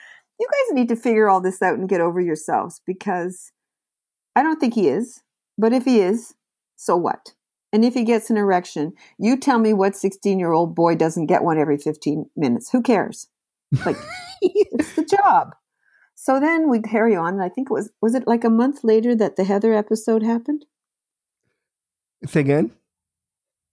you 0.41 0.47
guys 0.47 0.75
need 0.75 0.89
to 0.89 0.97
figure 0.97 1.29
all 1.29 1.41
this 1.41 1.61
out 1.63 1.79
and 1.79 1.89
get 1.89 2.01
over 2.01 2.21
yourselves 2.21 2.81
because 2.87 3.53
I 4.39 4.43
don't 4.45 4.61
think 4.61 4.75
he 4.75 4.87
is. 4.89 5.21
But 5.59 5.73
if 5.73 5.85
he 5.85 5.99
is, 5.99 6.35
so 6.77 6.97
what? 6.97 7.33
And 7.73 7.85
if 7.85 7.95
he 7.95 8.05
gets 8.05 8.31
an 8.31 8.37
erection, 8.37 8.93
you 9.19 9.37
tell 9.37 9.59
me 9.59 9.73
what 9.73 9.97
16 9.97 10.39
year 10.39 10.53
old 10.53 10.77
boy 10.77 10.95
doesn't 10.95 11.27
get 11.27 11.43
one 11.43 11.59
every 11.59 11.77
15 11.77 12.31
minutes. 12.37 12.71
Who 12.71 12.81
cares? 12.81 13.27
Like, 13.85 13.97
it's 14.41 14.95
the 14.95 15.05
job. 15.05 15.57
So 16.15 16.39
then 16.39 16.71
we 16.71 16.81
carry 16.81 17.17
on. 17.17 17.35
And 17.35 17.43
I 17.43 17.49
think 17.49 17.69
it 17.69 17.73
was, 17.73 17.91
was 18.01 18.15
it 18.15 18.29
like 18.29 18.45
a 18.45 18.51
month 18.51 18.85
later 18.85 19.17
that 19.17 19.35
the 19.35 19.43
Heather 19.43 19.75
episode 19.75 20.23
happened? 20.23 20.67
Say 22.25 22.41
again. 22.41 22.71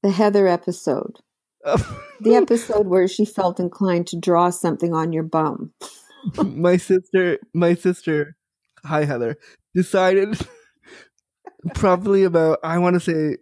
The 0.01 0.11
Heather 0.11 0.47
episode. 0.47 1.19
The 2.21 2.35
episode 2.35 2.87
where 2.87 3.09
she 3.09 3.25
felt 3.25 3.59
inclined 3.59 4.07
to 4.07 4.17
draw 4.17 4.49
something 4.49 4.93
on 4.93 5.11
your 5.11 5.21
bum. 5.23 5.73
my 6.41 6.77
sister, 6.77 7.39
my 7.53 7.75
sister, 7.75 8.37
hi 8.85 9.05
Heather, 9.05 9.37
decided 9.73 10.39
probably 11.73 12.23
about 12.23 12.59
I 12.63 12.77
want 12.77 12.93
to 12.95 12.99
say 12.99 13.37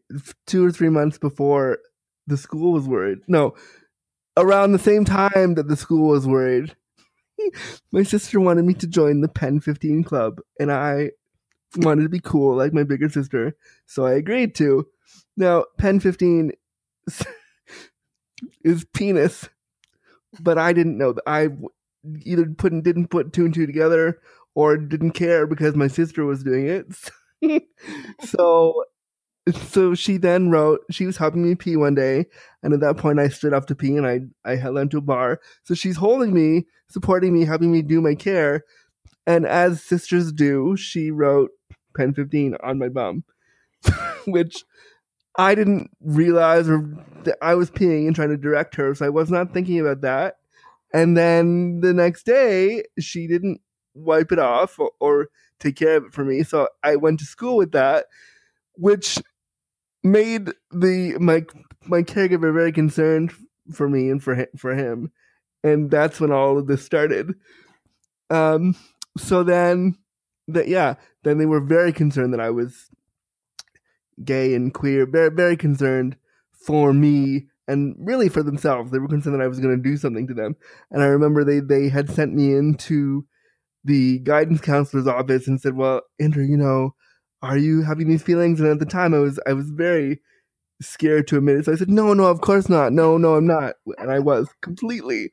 two 0.47 0.65
or 0.65 0.71
three 0.71 0.89
months 0.89 1.17
before 1.17 1.79
the 2.27 2.38
school 2.38 2.73
was 2.73 2.88
worried. 2.88 3.19
No, 3.27 3.56
around 4.38 4.71
the 4.71 4.79
same 4.79 5.06
time 5.06 5.56
that 5.56 5.67
the 5.67 5.75
school 5.75 6.10
was 6.10 6.27
worried. 6.27 6.75
My 7.91 8.03
sister 8.03 8.39
wanted 8.39 8.65
me 8.65 8.73
to 8.75 8.88
join 8.88 9.21
the 9.21 9.27
Pen 9.27 9.60
15 9.60 10.03
club, 10.03 10.39
and 10.60 10.71
I 10.71 11.12
wanted 11.77 12.03
to 12.03 12.10
be 12.10 12.19
cool 12.19 12.56
like 12.56 12.71
my 12.71 12.84
bigger 12.84 13.10
sister, 13.10 13.56
so 13.88 14.06
I 14.06 14.13
agreed 14.13 14.53
to. 14.56 14.88
Now, 15.36 15.65
Pen 15.79 15.99
15 15.99 16.51
is 18.63 18.86
penis, 18.93 19.49
but 20.39 20.60
I 20.60 20.71
didn't 20.71 20.99
know 20.99 21.13
that 21.13 21.23
I 21.25 21.49
either 22.23 22.45
put 22.45 22.84
didn't 22.84 23.08
put 23.08 23.34
two 23.34 23.45
and 23.45 23.53
two 23.53 23.65
together 23.65 24.19
or 24.55 24.77
didn't 24.77 25.11
care 25.11 25.47
because 25.47 25.75
my 25.75 25.87
sister 25.87 26.25
was 26.25 26.43
doing 26.43 26.67
it. 26.67 27.63
so 28.23 28.83
so 29.51 29.93
she 29.93 30.17
then 30.17 30.49
wrote 30.49 30.81
she 30.89 31.05
was 31.05 31.17
helping 31.17 31.43
me 31.43 31.53
pee 31.55 31.75
one 31.75 31.95
day 31.95 32.25
and 32.61 32.73
at 32.73 32.79
that 32.79 32.95
point 32.97 33.19
I 33.19 33.27
stood 33.27 33.53
up 33.53 33.65
to 33.67 33.75
pee 33.75 33.97
and 33.97 34.07
I 34.07 34.21
I 34.45 34.55
held 34.55 34.77
onto 34.77 34.97
a 34.97 35.01
bar. 35.01 35.39
So 35.63 35.73
she's 35.73 35.97
holding 35.97 36.33
me, 36.33 36.65
supporting 36.89 37.33
me, 37.33 37.45
helping 37.45 37.71
me 37.71 37.81
do 37.81 38.01
my 38.01 38.15
care. 38.15 38.63
And 39.25 39.45
as 39.45 39.81
sisters 39.81 40.31
do, 40.31 40.75
she 40.77 41.11
wrote 41.11 41.51
pen 41.95 42.13
15 42.13 42.57
on 42.63 42.79
my 42.79 42.89
bum. 42.89 43.23
Which 44.25 44.63
I 45.37 45.55
didn't 45.55 45.89
realize 46.01 46.69
or 46.69 46.87
that 47.23 47.37
I 47.41 47.55
was 47.55 47.71
peeing 47.71 48.05
and 48.07 48.15
trying 48.15 48.29
to 48.29 48.37
direct 48.37 48.75
her, 48.75 48.93
so 48.93 49.05
I 49.05 49.09
was 49.09 49.31
not 49.31 49.53
thinking 49.53 49.79
about 49.79 50.01
that. 50.01 50.35
And 50.93 51.17
then 51.17 51.79
the 51.81 51.93
next 51.93 52.23
day, 52.25 52.83
she 52.99 53.27
didn't 53.27 53.59
wipe 53.93 54.32
it 54.32 54.39
off 54.39 54.79
or, 54.79 54.91
or, 54.99 55.29
take 55.60 55.75
care 55.77 55.97
of 55.97 56.06
it 56.06 56.13
for 56.13 56.25
me. 56.25 56.43
So 56.43 56.67
I 56.84 56.97
went 56.97 57.19
to 57.19 57.25
school 57.25 57.56
with 57.56 57.71
that, 57.71 58.08
which 58.73 59.17
made 60.03 60.49
the 60.71 61.17
my 61.19 61.45
my 61.86 62.01
caregiver 62.01 62.53
very 62.53 62.71
concerned 62.71 63.32
for 63.71 63.88
me 63.88 64.10
and 64.10 64.21
for 64.21 64.36
him, 64.36 64.47
for 64.58 64.75
him. 64.75 65.12
And 65.63 65.89
that's 65.89 66.19
when 66.19 66.32
all 66.32 66.58
of 66.58 66.67
this 66.67 66.84
started. 66.84 67.36
Um. 68.29 68.75
So 69.17 69.43
then, 69.43 69.95
that 70.47 70.67
yeah, 70.67 70.95
then 71.23 71.38
they 71.38 71.45
were 71.45 71.62
very 71.62 71.93
concerned 71.93 72.34
that 72.34 72.41
I 72.41 72.49
was 72.49 72.89
gay 74.23 74.53
and 74.53 74.73
queer. 74.73 75.06
Very 75.06 75.29
very 75.29 75.56
concerned 75.56 76.17
for 76.51 76.93
me 76.93 77.47
and 77.67 77.95
really 77.99 78.29
for 78.29 78.43
themselves. 78.43 78.91
They 78.91 78.99
were 78.99 79.08
concerned 79.08 79.39
that 79.39 79.43
I 79.43 79.47
was 79.47 79.60
going 79.60 79.75
to 79.75 79.89
do 79.89 79.97
something 79.97 80.27
to 80.27 80.34
them. 80.34 80.56
And 80.91 81.01
I 81.01 81.06
remember 81.06 81.43
they 81.43 81.60
they 81.60 81.89
had 81.89 82.10
sent 82.10 82.34
me 82.34 82.53
into 82.53 83.25
the 83.83 84.19
guidance 84.19 84.61
counselor's 84.61 85.07
office 85.07 85.47
and 85.47 85.59
said, 85.61 85.75
"Well, 85.75 86.01
Andrew, 86.19 86.43
you 86.43 86.57
know, 86.57 86.95
are 87.41 87.57
you 87.57 87.81
having 87.83 88.07
these 88.09 88.23
feelings?" 88.23 88.59
And 88.59 88.69
at 88.69 88.79
the 88.79 88.85
time, 88.85 89.13
I 89.13 89.19
was 89.19 89.39
I 89.47 89.53
was 89.53 89.69
very 89.69 90.21
scared 90.81 91.27
to 91.27 91.37
admit 91.37 91.57
it. 91.57 91.65
So 91.65 91.73
I 91.73 91.75
said, 91.75 91.89
"No, 91.89 92.13
no, 92.13 92.25
of 92.25 92.41
course 92.41 92.69
not. 92.69 92.93
No, 92.93 93.17
no, 93.17 93.35
I'm 93.35 93.47
not." 93.47 93.75
And 93.97 94.11
I 94.11 94.19
was 94.19 94.49
completely 94.61 95.31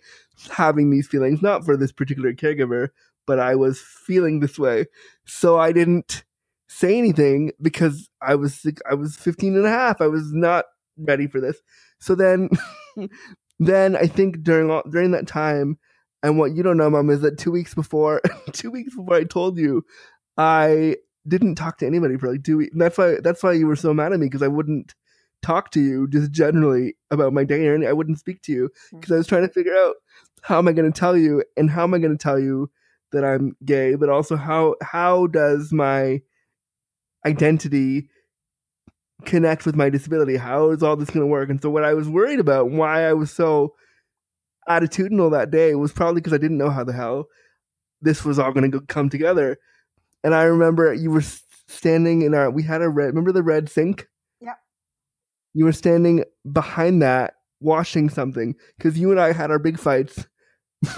having 0.50 0.90
these 0.90 1.08
feelings, 1.08 1.42
not 1.42 1.64
for 1.64 1.76
this 1.76 1.92
particular 1.92 2.32
caregiver, 2.32 2.88
but 3.26 3.38
I 3.40 3.54
was 3.56 3.80
feeling 3.80 4.40
this 4.40 4.58
way. 4.58 4.86
So 5.26 5.58
I 5.58 5.72
didn't 5.72 6.24
say 6.68 6.98
anything 6.98 7.52
because 7.60 8.08
I 8.22 8.34
was 8.36 8.66
I 8.90 8.94
was 8.94 9.16
15 9.16 9.56
and 9.56 9.66
a 9.66 9.70
half. 9.70 10.00
I 10.00 10.06
was 10.08 10.32
not 10.32 10.66
ready 10.98 11.26
for 11.26 11.40
this. 11.40 11.60
So 12.00 12.14
then 12.14 12.48
then 13.60 13.96
I 13.96 14.06
think 14.06 14.42
during 14.42 14.82
during 14.90 15.10
that 15.12 15.26
time 15.26 15.78
and 16.22 16.38
what 16.38 16.54
you 16.54 16.62
don't 16.62 16.76
know 16.76 16.90
mom 16.90 17.10
is 17.10 17.20
that 17.20 17.38
2 17.38 17.50
weeks 17.50 17.74
before 17.74 18.20
2 18.52 18.70
weeks 18.70 18.94
before 18.94 19.14
I 19.14 19.24
told 19.24 19.58
you 19.58 19.84
I 20.36 20.96
didn't 21.28 21.56
talk 21.56 21.78
to 21.78 21.86
anybody 21.86 22.16
for 22.16 22.32
like 22.32 22.44
2 22.44 22.56
weeks. 22.56 22.72
And 22.72 22.80
that's 22.80 22.98
why 22.98 23.18
that's 23.22 23.42
why 23.42 23.52
you 23.52 23.66
were 23.66 23.76
so 23.76 23.92
mad 23.92 24.12
at 24.12 24.20
me 24.20 24.26
because 24.26 24.42
I 24.42 24.48
wouldn't 24.48 24.94
talk 25.42 25.70
to 25.70 25.80
you 25.80 26.06
just 26.08 26.30
generally 26.30 26.94
about 27.10 27.32
my 27.32 27.44
day 27.44 27.66
or 27.66 27.74
anything. 27.74 27.88
I 27.88 27.94
wouldn't 27.94 28.18
speak 28.18 28.42
to 28.42 28.52
you 28.52 28.70
mm. 28.92 29.00
because 29.00 29.12
I 29.12 29.16
was 29.16 29.26
trying 29.26 29.46
to 29.46 29.52
figure 29.52 29.76
out 29.76 29.96
how 30.42 30.58
am 30.58 30.68
I 30.68 30.72
going 30.72 30.90
to 30.90 30.98
tell 30.98 31.16
you 31.16 31.44
and 31.56 31.70
how 31.70 31.84
am 31.84 31.94
I 31.94 31.98
going 31.98 32.16
to 32.16 32.22
tell 32.22 32.38
you 32.38 32.70
that 33.12 33.24
I'm 33.24 33.56
gay, 33.64 33.94
but 33.94 34.08
also 34.08 34.36
how 34.36 34.76
how 34.82 35.26
does 35.26 35.72
my 35.72 36.22
identity 37.26 38.08
connect 39.24 39.66
with 39.66 39.76
my 39.76 39.90
disability? 39.90 40.36
How 40.36 40.70
is 40.70 40.82
all 40.82 40.96
this 40.96 41.10
going 41.10 41.20
to 41.20 41.26
work? 41.26 41.50
And 41.50 41.60
so 41.60 41.68
what 41.68 41.84
I 41.84 41.94
was 41.94 42.08
worried 42.08 42.40
about, 42.40 42.70
why 42.70 43.06
I 43.06 43.12
was 43.12 43.30
so 43.30 43.74
attitudinal 44.68 45.30
that 45.32 45.50
day 45.50 45.74
was 45.74 45.92
probably 45.92 46.20
because 46.20 46.32
I 46.32 46.38
didn't 46.38 46.58
know 46.58 46.70
how 46.70 46.84
the 46.84 46.92
hell 46.92 47.26
this 48.02 48.24
was 48.24 48.38
all 48.38 48.52
going 48.52 48.70
to 48.70 48.80
come 48.82 49.08
together. 49.08 49.58
And 50.24 50.34
I 50.34 50.44
remember 50.44 50.92
you 50.92 51.10
were 51.10 51.24
standing 51.68 52.22
in 52.22 52.34
our 52.34 52.50
we 52.50 52.62
had 52.62 52.82
a 52.82 52.88
red 52.88 53.06
remember 53.06 53.32
the 53.32 53.42
red 53.42 53.68
sink? 53.68 54.08
Yeah. 54.40 54.54
You 55.54 55.64
were 55.64 55.72
standing 55.72 56.24
behind 56.50 57.02
that 57.02 57.34
washing 57.60 58.08
something 58.08 58.54
because 58.76 58.98
you 58.98 59.10
and 59.10 59.20
I 59.20 59.32
had 59.32 59.50
our 59.50 59.58
big 59.58 59.78
fights. 59.78 60.26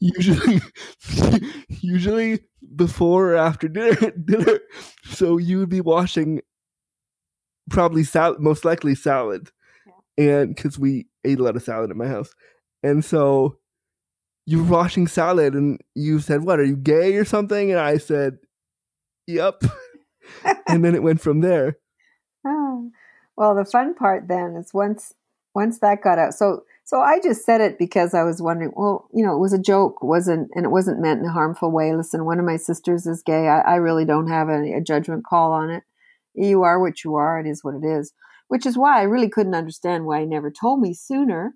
usually, 0.00 0.60
usually 1.68 2.40
before 2.74 3.32
or 3.32 3.36
after 3.36 3.68
dinner. 3.68 4.10
dinner. 4.24 4.60
So 5.04 5.38
you 5.38 5.58
would 5.58 5.68
be 5.68 5.80
washing 5.80 6.40
probably 7.70 8.04
salad, 8.04 8.40
most 8.40 8.64
likely 8.64 8.94
salad, 8.94 9.50
yeah. 10.16 10.24
and 10.24 10.54
because 10.54 10.78
we 10.78 11.06
ate 11.24 11.38
a 11.38 11.42
lot 11.42 11.56
of 11.56 11.62
salad 11.62 11.90
at 11.90 11.96
my 11.96 12.08
house, 12.08 12.34
and 12.82 13.04
so 13.04 13.58
you 14.46 14.62
were 14.62 14.70
washing 14.70 15.06
salad, 15.06 15.54
and 15.54 15.80
you 15.94 16.20
said, 16.20 16.44
"What 16.44 16.60
are 16.60 16.64
you 16.64 16.76
gay 16.76 17.16
or 17.16 17.24
something?" 17.24 17.70
And 17.70 17.80
I 17.80 17.98
said, 17.98 18.38
"Yep," 19.26 19.64
and 20.66 20.84
then 20.84 20.94
it 20.94 21.02
went 21.02 21.20
from 21.20 21.40
there. 21.40 21.78
Oh. 22.46 22.90
Well, 23.36 23.54
the 23.54 23.64
fun 23.64 23.94
part 23.94 24.28
then 24.28 24.56
is 24.56 24.74
once 24.74 25.14
once 25.54 25.78
that 25.80 26.02
got 26.02 26.18
out. 26.18 26.34
So 26.34 26.64
so 26.84 27.00
I 27.00 27.20
just 27.20 27.44
said 27.44 27.60
it 27.60 27.78
because 27.78 28.14
I 28.14 28.22
was 28.22 28.42
wondering. 28.42 28.72
Well, 28.76 29.08
you 29.12 29.24
know, 29.24 29.34
it 29.34 29.40
was 29.40 29.52
a 29.52 29.58
joke, 29.58 30.02
wasn't 30.02 30.50
and 30.54 30.64
it 30.64 30.70
wasn't 30.70 31.00
meant 31.00 31.20
in 31.20 31.26
a 31.26 31.32
harmful 31.32 31.70
way. 31.70 31.94
Listen, 31.94 32.24
one 32.24 32.38
of 32.38 32.44
my 32.44 32.56
sisters 32.56 33.06
is 33.06 33.22
gay. 33.22 33.48
I, 33.48 33.60
I 33.60 33.74
really 33.76 34.04
don't 34.04 34.28
have 34.28 34.48
a, 34.48 34.74
a 34.74 34.80
judgment 34.80 35.24
call 35.24 35.52
on 35.52 35.70
it. 35.70 35.84
You 36.34 36.62
are 36.62 36.80
what 36.80 37.04
you 37.04 37.14
are. 37.16 37.40
It 37.40 37.46
is 37.46 37.64
what 37.64 37.74
it 37.74 37.84
is. 37.84 38.12
Which 38.48 38.66
is 38.66 38.76
why 38.76 39.00
I 39.00 39.04
really 39.04 39.30
couldn't 39.30 39.54
understand 39.54 40.04
why 40.04 40.20
he 40.20 40.26
never 40.26 40.50
told 40.50 40.80
me 40.80 40.92
sooner, 40.92 41.54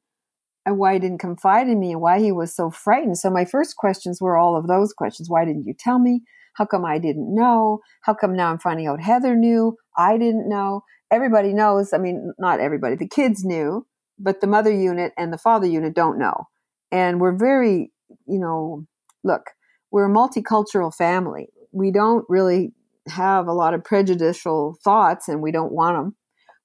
Uh, 0.68 0.74
why 0.74 0.94
he 0.94 0.98
didn't 0.98 1.18
confide 1.18 1.68
in 1.68 1.78
me, 1.78 1.92
and 1.92 2.00
why 2.00 2.18
he 2.18 2.32
was 2.32 2.54
so 2.54 2.70
frightened. 2.70 3.18
So 3.18 3.30
my 3.30 3.44
first 3.44 3.76
questions 3.76 4.20
were 4.20 4.36
all 4.36 4.56
of 4.56 4.66
those 4.66 4.92
questions. 4.92 5.30
Why 5.30 5.44
didn't 5.44 5.66
you 5.66 5.74
tell 5.78 5.98
me? 5.98 6.22
How 6.54 6.64
come 6.64 6.84
I 6.84 6.98
didn't 6.98 7.34
know? 7.34 7.80
How 8.02 8.14
come 8.14 8.34
now 8.34 8.50
I'm 8.50 8.58
finding 8.58 8.86
out 8.86 9.00
Heather 9.00 9.36
knew? 9.36 9.76
I 9.96 10.16
didn't 10.16 10.48
know. 10.48 10.82
Everybody 11.10 11.52
knows. 11.52 11.92
I 11.92 11.98
mean, 11.98 12.32
not 12.38 12.60
everybody. 12.60 12.96
The 12.96 13.08
kids 13.08 13.44
knew 13.44 13.86
but 14.18 14.40
the 14.40 14.46
mother 14.46 14.72
unit 14.72 15.12
and 15.16 15.32
the 15.32 15.38
father 15.38 15.66
unit 15.66 15.94
don't 15.94 16.18
know. 16.18 16.48
And 16.90 17.20
we're 17.20 17.36
very, 17.36 17.92
you 18.26 18.38
know, 18.38 18.86
look, 19.24 19.50
we're 19.90 20.10
a 20.10 20.14
multicultural 20.14 20.94
family. 20.94 21.48
We 21.72 21.90
don't 21.90 22.24
really 22.28 22.72
have 23.08 23.46
a 23.46 23.52
lot 23.52 23.74
of 23.74 23.84
prejudicial 23.84 24.76
thoughts 24.82 25.28
and 25.28 25.42
we 25.42 25.52
don't 25.52 25.72
want 25.72 25.96
them. 25.96 26.16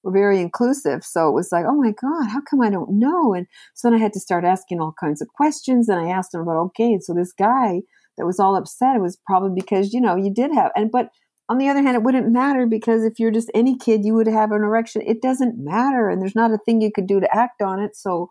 We're 0.02 0.12
very 0.12 0.40
inclusive. 0.40 1.04
So 1.04 1.28
it 1.28 1.32
was 1.32 1.50
like, 1.52 1.64
oh 1.66 1.76
my 1.76 1.92
God, 1.92 2.28
how 2.28 2.40
come 2.40 2.60
I 2.60 2.70
don't 2.70 2.98
know? 2.98 3.34
And 3.34 3.46
so 3.74 3.88
then 3.88 3.98
I 3.98 4.02
had 4.02 4.12
to 4.14 4.20
start 4.20 4.44
asking 4.44 4.80
all 4.80 4.94
kinds 4.98 5.22
of 5.22 5.28
questions. 5.28 5.88
And 5.88 6.00
I 6.00 6.10
asked 6.10 6.34
him 6.34 6.40
about, 6.40 6.56
okay, 6.66 6.98
so 7.00 7.14
this 7.14 7.32
guy 7.32 7.82
that 8.18 8.26
was 8.26 8.40
all 8.40 8.56
upset, 8.56 8.96
it 8.96 9.02
was 9.02 9.18
probably 9.26 9.52
because, 9.54 9.92
you 9.92 10.00
know, 10.00 10.16
you 10.16 10.32
did 10.32 10.52
have, 10.52 10.70
and, 10.76 10.90
but 10.90 11.10
on 11.48 11.58
the 11.58 11.68
other 11.68 11.82
hand, 11.82 11.96
it 11.96 12.02
wouldn't 12.02 12.32
matter 12.32 12.66
because 12.66 13.04
if 13.04 13.18
you're 13.18 13.30
just 13.30 13.50
any 13.54 13.76
kid, 13.76 14.04
you 14.04 14.14
would 14.14 14.26
have 14.26 14.52
an 14.52 14.62
erection. 14.62 15.02
It 15.02 15.20
doesn't 15.20 15.62
matter, 15.62 16.08
and 16.08 16.22
there's 16.22 16.34
not 16.34 16.52
a 16.52 16.58
thing 16.58 16.80
you 16.80 16.90
could 16.94 17.06
do 17.06 17.20
to 17.20 17.36
act 17.36 17.60
on 17.60 17.80
it. 17.80 17.96
So, 17.96 18.30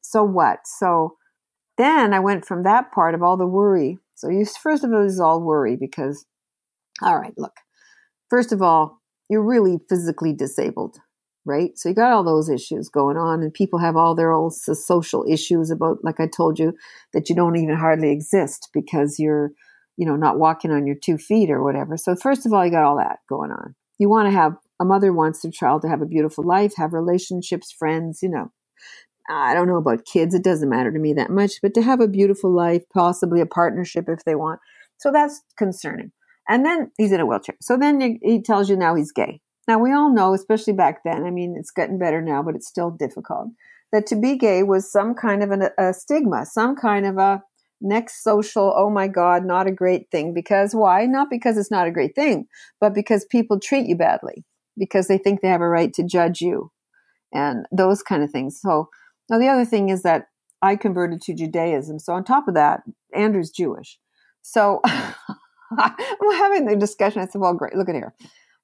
so 0.00 0.22
what? 0.22 0.60
So 0.64 1.16
then 1.76 2.14
I 2.14 2.20
went 2.20 2.46
from 2.46 2.62
that 2.62 2.92
part 2.92 3.14
of 3.14 3.22
all 3.22 3.36
the 3.36 3.46
worry. 3.46 3.98
So 4.14 4.30
you 4.30 4.46
first 4.46 4.84
of 4.84 4.92
all 4.92 5.04
is 5.04 5.20
all 5.20 5.42
worry 5.42 5.76
because, 5.76 6.24
all 7.02 7.18
right, 7.18 7.34
look, 7.36 7.52
first 8.30 8.52
of 8.52 8.62
all, 8.62 9.02
you're 9.28 9.42
really 9.42 9.78
physically 9.88 10.32
disabled, 10.32 10.98
right? 11.44 11.76
So 11.76 11.88
you 11.88 11.94
got 11.94 12.12
all 12.12 12.24
those 12.24 12.48
issues 12.48 12.88
going 12.88 13.16
on, 13.16 13.42
and 13.42 13.52
people 13.52 13.78
have 13.78 13.96
all 13.96 14.14
their 14.14 14.32
old 14.32 14.54
social 14.54 15.24
issues 15.28 15.70
about, 15.70 15.98
like 16.02 16.20
I 16.20 16.26
told 16.26 16.58
you, 16.58 16.74
that 17.12 17.28
you 17.28 17.34
don't 17.36 17.56
even 17.56 17.76
hardly 17.76 18.10
exist 18.10 18.68
because 18.72 19.18
you're 19.18 19.52
you 19.96 20.06
know, 20.06 20.16
not 20.16 20.38
walking 20.38 20.70
on 20.70 20.86
your 20.86 20.96
two 20.96 21.18
feet 21.18 21.50
or 21.50 21.62
whatever. 21.62 21.96
So, 21.96 22.16
first 22.16 22.46
of 22.46 22.52
all, 22.52 22.64
you 22.64 22.70
got 22.70 22.84
all 22.84 22.96
that 22.96 23.18
going 23.28 23.50
on. 23.50 23.74
You 23.98 24.08
want 24.08 24.26
to 24.26 24.32
have 24.32 24.54
a 24.80 24.84
mother 24.84 25.12
wants 25.12 25.42
their 25.42 25.52
child 25.52 25.82
to 25.82 25.88
have 25.88 26.02
a 26.02 26.06
beautiful 26.06 26.44
life, 26.44 26.74
have 26.76 26.92
relationships, 26.92 27.72
friends, 27.72 28.20
you 28.22 28.28
know. 28.28 28.50
I 29.30 29.54
don't 29.54 29.68
know 29.68 29.76
about 29.76 30.04
kids, 30.04 30.34
it 30.34 30.42
doesn't 30.42 30.68
matter 30.68 30.90
to 30.90 30.98
me 30.98 31.12
that 31.12 31.30
much, 31.30 31.60
but 31.62 31.74
to 31.74 31.82
have 31.82 32.00
a 32.00 32.08
beautiful 32.08 32.50
life, 32.50 32.82
possibly 32.92 33.40
a 33.40 33.46
partnership 33.46 34.08
if 34.08 34.24
they 34.24 34.34
want. 34.34 34.60
So 34.98 35.12
that's 35.12 35.42
concerning. 35.56 36.10
And 36.48 36.66
then 36.66 36.90
he's 36.98 37.12
in 37.12 37.20
a 37.20 37.26
wheelchair. 37.26 37.54
So 37.60 37.76
then 37.76 38.18
he 38.20 38.42
tells 38.42 38.68
you 38.68 38.76
now 38.76 38.96
he's 38.96 39.12
gay. 39.12 39.40
Now, 39.68 39.78
we 39.78 39.92
all 39.92 40.12
know, 40.12 40.34
especially 40.34 40.72
back 40.72 41.04
then, 41.04 41.24
I 41.24 41.30
mean, 41.30 41.54
it's 41.56 41.70
getting 41.70 41.98
better 41.98 42.20
now, 42.20 42.42
but 42.42 42.56
it's 42.56 42.68
still 42.68 42.90
difficult, 42.90 43.48
that 43.92 44.06
to 44.06 44.16
be 44.16 44.36
gay 44.36 44.62
was 44.62 44.90
some 44.90 45.14
kind 45.14 45.42
of 45.42 45.50
an, 45.50 45.68
a 45.78 45.92
stigma, 45.92 46.46
some 46.46 46.74
kind 46.74 47.06
of 47.06 47.18
a 47.18 47.42
next 47.80 48.22
social, 48.22 48.72
oh 48.76 48.90
my 48.90 49.08
God, 49.08 49.44
not 49.44 49.66
a 49.66 49.72
great 49.72 50.10
thing. 50.10 50.32
Because 50.32 50.74
why? 50.74 51.06
Not 51.06 51.28
because 51.30 51.58
it's 51.58 51.70
not 51.70 51.86
a 51.86 51.92
great 51.92 52.14
thing, 52.14 52.46
but 52.80 52.94
because 52.94 53.24
people 53.24 53.60
treat 53.60 53.86
you 53.86 53.96
badly, 53.96 54.44
because 54.76 55.08
they 55.08 55.18
think 55.18 55.40
they 55.40 55.48
have 55.48 55.60
a 55.60 55.68
right 55.68 55.92
to 55.94 56.04
judge 56.04 56.40
you 56.40 56.70
and 57.32 57.66
those 57.70 58.02
kind 58.02 58.22
of 58.22 58.30
things. 58.30 58.58
So 58.60 58.88
now 59.30 59.38
the 59.38 59.48
other 59.48 59.64
thing 59.64 59.88
is 59.88 60.02
that 60.02 60.26
I 60.62 60.76
converted 60.76 61.20
to 61.22 61.34
Judaism. 61.34 61.98
So 61.98 62.14
on 62.14 62.24
top 62.24 62.46
of 62.48 62.54
that, 62.54 62.82
Andrew's 63.14 63.50
Jewish. 63.50 63.98
So 64.42 64.80
I'm 64.84 66.32
having 66.32 66.66
the 66.66 66.76
discussion. 66.76 67.20
I 67.20 67.26
said, 67.26 67.40
well, 67.40 67.54
great. 67.54 67.74
Look 67.74 67.88
at 67.88 67.94
here. 67.94 68.14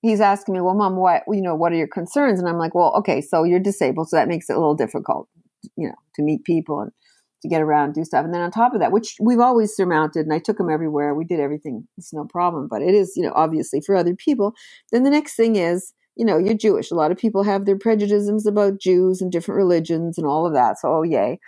He's 0.03 0.21
asking 0.21 0.55
me, 0.55 0.61
well, 0.61 0.75
mom, 0.75 0.97
what, 0.97 1.25
you 1.29 1.43
know, 1.43 1.55
what 1.57 1.73
are 1.73 1.77
your 1.77 1.89
concerns? 1.89 2.41
And 2.41 2.49
I'm 2.49 2.59
like, 2.59 2.75
well, 2.75 2.95
okay, 2.99 3.21
so 3.21 3.45
you're 3.45 3.61
disabled. 3.61 4.11
So 4.11 4.17
that 4.17 4.29
makes 4.29 4.51
it 4.51 4.55
a 4.57 4.59
little 4.61 4.77
difficult, 4.77 5.29
you 5.77 5.89
know, 5.89 5.95
to 6.17 6.23
meet 6.23 6.45
people. 6.45 6.81
And 6.81 6.93
to 7.43 7.49
get 7.49 7.63
around, 7.63 7.95
do 7.95 8.05
stuff. 8.05 8.25
And 8.25 8.35
then 8.35 8.41
on 8.43 8.51
top 8.51 8.75
of 8.75 8.81
that, 8.81 8.93
which 8.93 9.17
we've 9.21 9.41
always 9.41 9.75
surmounted, 9.75 10.27
and 10.27 10.35
I 10.35 10.39
took 10.41 10.59
them 10.59 10.71
everywhere. 10.71 11.15
We 11.15 11.25
did 11.25 11.41
everything. 11.41 11.87
It's 11.97 12.13
no 12.13 12.25
problem. 12.25 12.69
But 12.69 12.83
it 12.83 12.95
is, 12.95 13.15
you 13.17 13.23
know, 13.23 13.33
obviously 13.35 13.81
for 13.85 13.97
other 13.97 14.15
people. 14.17 14.55
Then 14.93 15.05
the 15.05 15.11
next 15.11 15.37
thing 15.37 15.57
is, 15.57 15.93
you 16.17 16.25
know, 16.25 16.39
you're 16.39 16.55
Jewish. 16.55 16.91
A 16.91 16.97
lot 16.97 17.13
of 17.13 17.19
people 17.19 17.45
have 17.45 17.65
their 17.65 17.79
prejudices 17.79 18.47
about 18.47 18.81
Jews 18.81 19.21
and 19.23 19.31
different 19.31 19.59
religions 19.59 20.19
and 20.19 20.27
all 20.27 20.47
of 20.47 20.55
that. 20.55 20.79
So, 20.81 20.89
oh, 20.93 21.03
yay. 21.03 21.39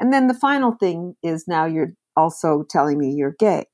And 0.00 0.12
then 0.12 0.28
the 0.28 0.34
final 0.34 0.72
thing 0.72 1.16
is 1.22 1.46
now 1.48 1.66
you're 1.66 1.94
also 2.16 2.64
telling 2.70 2.98
me 2.98 3.14
you're 3.16 3.36
gay. 3.38 3.66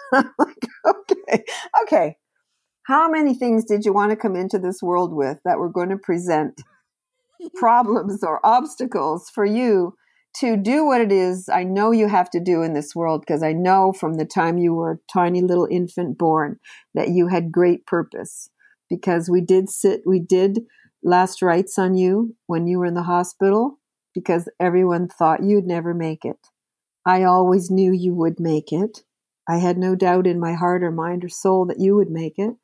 like, 0.12 0.68
okay, 0.86 1.44
okay. 1.84 2.16
How 2.88 3.06
many 3.06 3.34
things 3.34 3.66
did 3.66 3.84
you 3.84 3.92
want 3.92 4.12
to 4.12 4.16
come 4.16 4.34
into 4.34 4.58
this 4.58 4.82
world 4.82 5.12
with 5.12 5.40
that 5.44 5.58
were 5.58 5.68
going 5.68 5.90
to 5.90 5.98
present 5.98 6.62
problems 7.54 8.24
or 8.24 8.40
obstacles 8.42 9.28
for 9.28 9.44
you 9.44 9.94
to 10.36 10.56
do 10.56 10.86
what 10.86 11.02
it 11.02 11.12
is 11.12 11.50
I 11.50 11.64
know 11.64 11.90
you 11.90 12.08
have 12.08 12.30
to 12.30 12.40
do 12.40 12.62
in 12.62 12.72
this 12.72 12.96
world 12.96 13.20
because 13.20 13.42
I 13.42 13.52
know 13.52 13.92
from 13.92 14.14
the 14.14 14.24
time 14.24 14.56
you 14.56 14.72
were 14.72 14.92
a 14.92 15.12
tiny 15.12 15.42
little 15.42 15.68
infant 15.70 16.16
born 16.16 16.60
that 16.94 17.10
you 17.10 17.28
had 17.28 17.52
great 17.52 17.84
purpose 17.84 18.48
because 18.88 19.28
we 19.28 19.42
did 19.42 19.68
sit 19.68 20.00
we 20.06 20.18
did 20.18 20.60
last 21.02 21.42
rites 21.42 21.78
on 21.78 21.94
you 21.94 22.36
when 22.46 22.66
you 22.66 22.78
were 22.78 22.86
in 22.86 22.94
the 22.94 23.02
hospital 23.02 23.78
because 24.14 24.48
everyone 24.58 25.08
thought 25.08 25.44
you'd 25.44 25.66
never 25.66 25.92
make 25.92 26.24
it. 26.24 26.38
I 27.04 27.24
always 27.24 27.70
knew 27.70 27.92
you 27.92 28.14
would 28.14 28.40
make 28.40 28.72
it. 28.72 29.04
I 29.46 29.58
had 29.58 29.76
no 29.76 29.94
doubt 29.94 30.26
in 30.26 30.40
my 30.40 30.54
heart 30.54 30.82
or 30.82 30.90
mind 30.90 31.22
or 31.22 31.28
soul 31.28 31.66
that 31.66 31.80
you 31.80 31.94
would 31.94 32.10
make 32.10 32.38
it. 32.38 32.54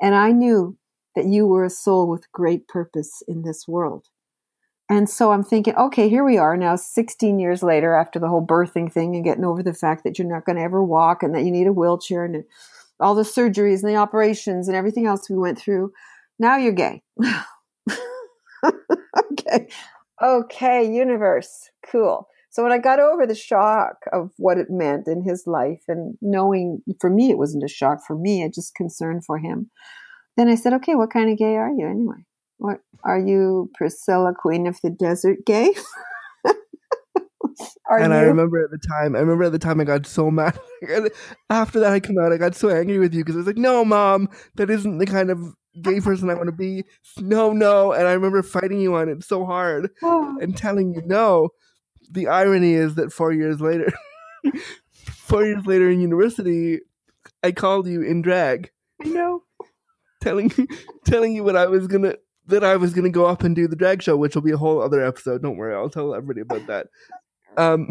And 0.00 0.14
I 0.14 0.32
knew 0.32 0.76
that 1.14 1.26
you 1.26 1.46
were 1.46 1.64
a 1.64 1.70
soul 1.70 2.08
with 2.08 2.30
great 2.32 2.68
purpose 2.68 3.22
in 3.26 3.42
this 3.42 3.66
world. 3.66 4.06
And 4.88 5.08
so 5.10 5.32
I'm 5.32 5.42
thinking, 5.42 5.74
okay, 5.74 6.08
here 6.08 6.24
we 6.24 6.38
are 6.38 6.56
now, 6.56 6.76
16 6.76 7.40
years 7.40 7.62
later, 7.62 7.94
after 7.94 8.18
the 8.20 8.28
whole 8.28 8.46
birthing 8.46 8.92
thing 8.92 9.16
and 9.16 9.24
getting 9.24 9.44
over 9.44 9.62
the 9.62 9.74
fact 9.74 10.04
that 10.04 10.18
you're 10.18 10.28
not 10.28 10.44
going 10.44 10.56
to 10.56 10.62
ever 10.62 10.82
walk 10.82 11.22
and 11.22 11.34
that 11.34 11.44
you 11.44 11.50
need 11.50 11.66
a 11.66 11.72
wheelchair 11.72 12.24
and 12.24 12.44
all 13.00 13.14
the 13.14 13.22
surgeries 13.22 13.82
and 13.82 13.90
the 13.90 13.96
operations 13.96 14.68
and 14.68 14.76
everything 14.76 15.06
else 15.06 15.28
we 15.28 15.36
went 15.36 15.58
through. 15.58 15.92
Now 16.38 16.56
you're 16.56 16.72
gay. 16.72 17.02
okay. 19.32 19.68
Okay, 20.22 20.94
universe. 20.94 21.70
Cool. 21.90 22.28
So 22.56 22.62
when 22.62 22.72
I 22.72 22.78
got 22.78 23.00
over 23.00 23.26
the 23.26 23.34
shock 23.34 23.96
of 24.14 24.30
what 24.38 24.56
it 24.56 24.70
meant 24.70 25.08
in 25.08 25.22
his 25.22 25.46
life 25.46 25.82
and 25.88 26.16
knowing 26.22 26.80
for 27.02 27.10
me 27.10 27.30
it 27.30 27.36
wasn't 27.36 27.64
a 27.64 27.68
shock 27.68 27.98
for 28.06 28.16
me, 28.16 28.42
I 28.42 28.48
just 28.48 28.74
concerned 28.74 29.26
for 29.26 29.36
him. 29.36 29.70
Then 30.38 30.48
I 30.48 30.54
said, 30.54 30.72
okay, 30.72 30.94
what 30.94 31.10
kind 31.10 31.30
of 31.30 31.36
gay 31.36 31.56
are 31.56 31.68
you 31.68 31.86
anyway? 31.86 32.24
What 32.56 32.78
are 33.04 33.18
you, 33.18 33.70
Priscilla, 33.74 34.32
Queen 34.34 34.66
of 34.66 34.80
the 34.82 34.88
Desert 34.88 35.40
gay? 35.44 35.74
Are 37.90 37.98
and 37.98 38.14
you? 38.14 38.18
I 38.18 38.22
remember 38.22 38.64
at 38.64 38.70
the 38.70 38.78
time, 38.78 39.14
I 39.14 39.18
remember 39.18 39.44
at 39.44 39.52
the 39.52 39.58
time 39.58 39.78
I 39.78 39.84
got 39.84 40.06
so 40.06 40.30
mad. 40.30 40.58
After 41.50 41.80
that, 41.80 41.92
I 41.92 42.00
come 42.00 42.16
out, 42.18 42.32
I 42.32 42.38
got 42.38 42.54
so 42.54 42.70
angry 42.70 42.98
with 42.98 43.12
you 43.12 43.20
because 43.20 43.36
I 43.36 43.38
was 43.38 43.46
like, 43.46 43.56
"No, 43.56 43.84
mom, 43.84 44.28
that 44.56 44.68
isn't 44.68 44.98
the 44.98 45.06
kind 45.06 45.30
of 45.30 45.40
gay 45.80 46.00
person 46.00 46.28
I 46.28 46.34
want 46.34 46.48
to 46.48 46.52
be." 46.52 46.84
No, 47.18 47.52
no, 47.52 47.92
and 47.92 48.08
I 48.08 48.12
remember 48.12 48.42
fighting 48.42 48.80
you 48.80 48.96
on 48.96 49.08
it 49.08 49.24
so 49.24 49.46
hard 49.46 49.90
and 50.02 50.56
telling 50.56 50.94
you 50.94 51.02
no. 51.06 51.50
The 52.10 52.28
irony 52.28 52.74
is 52.74 52.94
that 52.96 53.12
four 53.12 53.32
years 53.32 53.60
later, 53.60 53.92
four 54.92 55.44
years 55.44 55.66
later 55.66 55.90
in 55.90 56.00
university, 56.00 56.80
I 57.42 57.52
called 57.52 57.86
you 57.86 58.02
in 58.02 58.22
drag. 58.22 58.70
I 59.02 59.08
know, 59.08 59.42
telling 60.20 60.52
telling 61.04 61.34
you 61.34 61.44
what 61.44 61.56
I 61.56 61.66
was 61.66 61.86
gonna 61.86 62.14
that 62.46 62.64
I 62.64 62.76
was 62.76 62.94
gonna 62.94 63.10
go 63.10 63.26
up 63.26 63.42
and 63.42 63.56
do 63.56 63.68
the 63.68 63.76
drag 63.76 64.02
show, 64.02 64.16
which 64.16 64.34
will 64.34 64.42
be 64.42 64.52
a 64.52 64.56
whole 64.56 64.80
other 64.80 65.04
episode. 65.04 65.42
Don't 65.42 65.56
worry, 65.56 65.74
I'll 65.74 65.90
tell 65.90 66.14
everybody 66.14 66.40
about 66.40 66.66
that. 66.66 66.86
Um, 67.56 67.88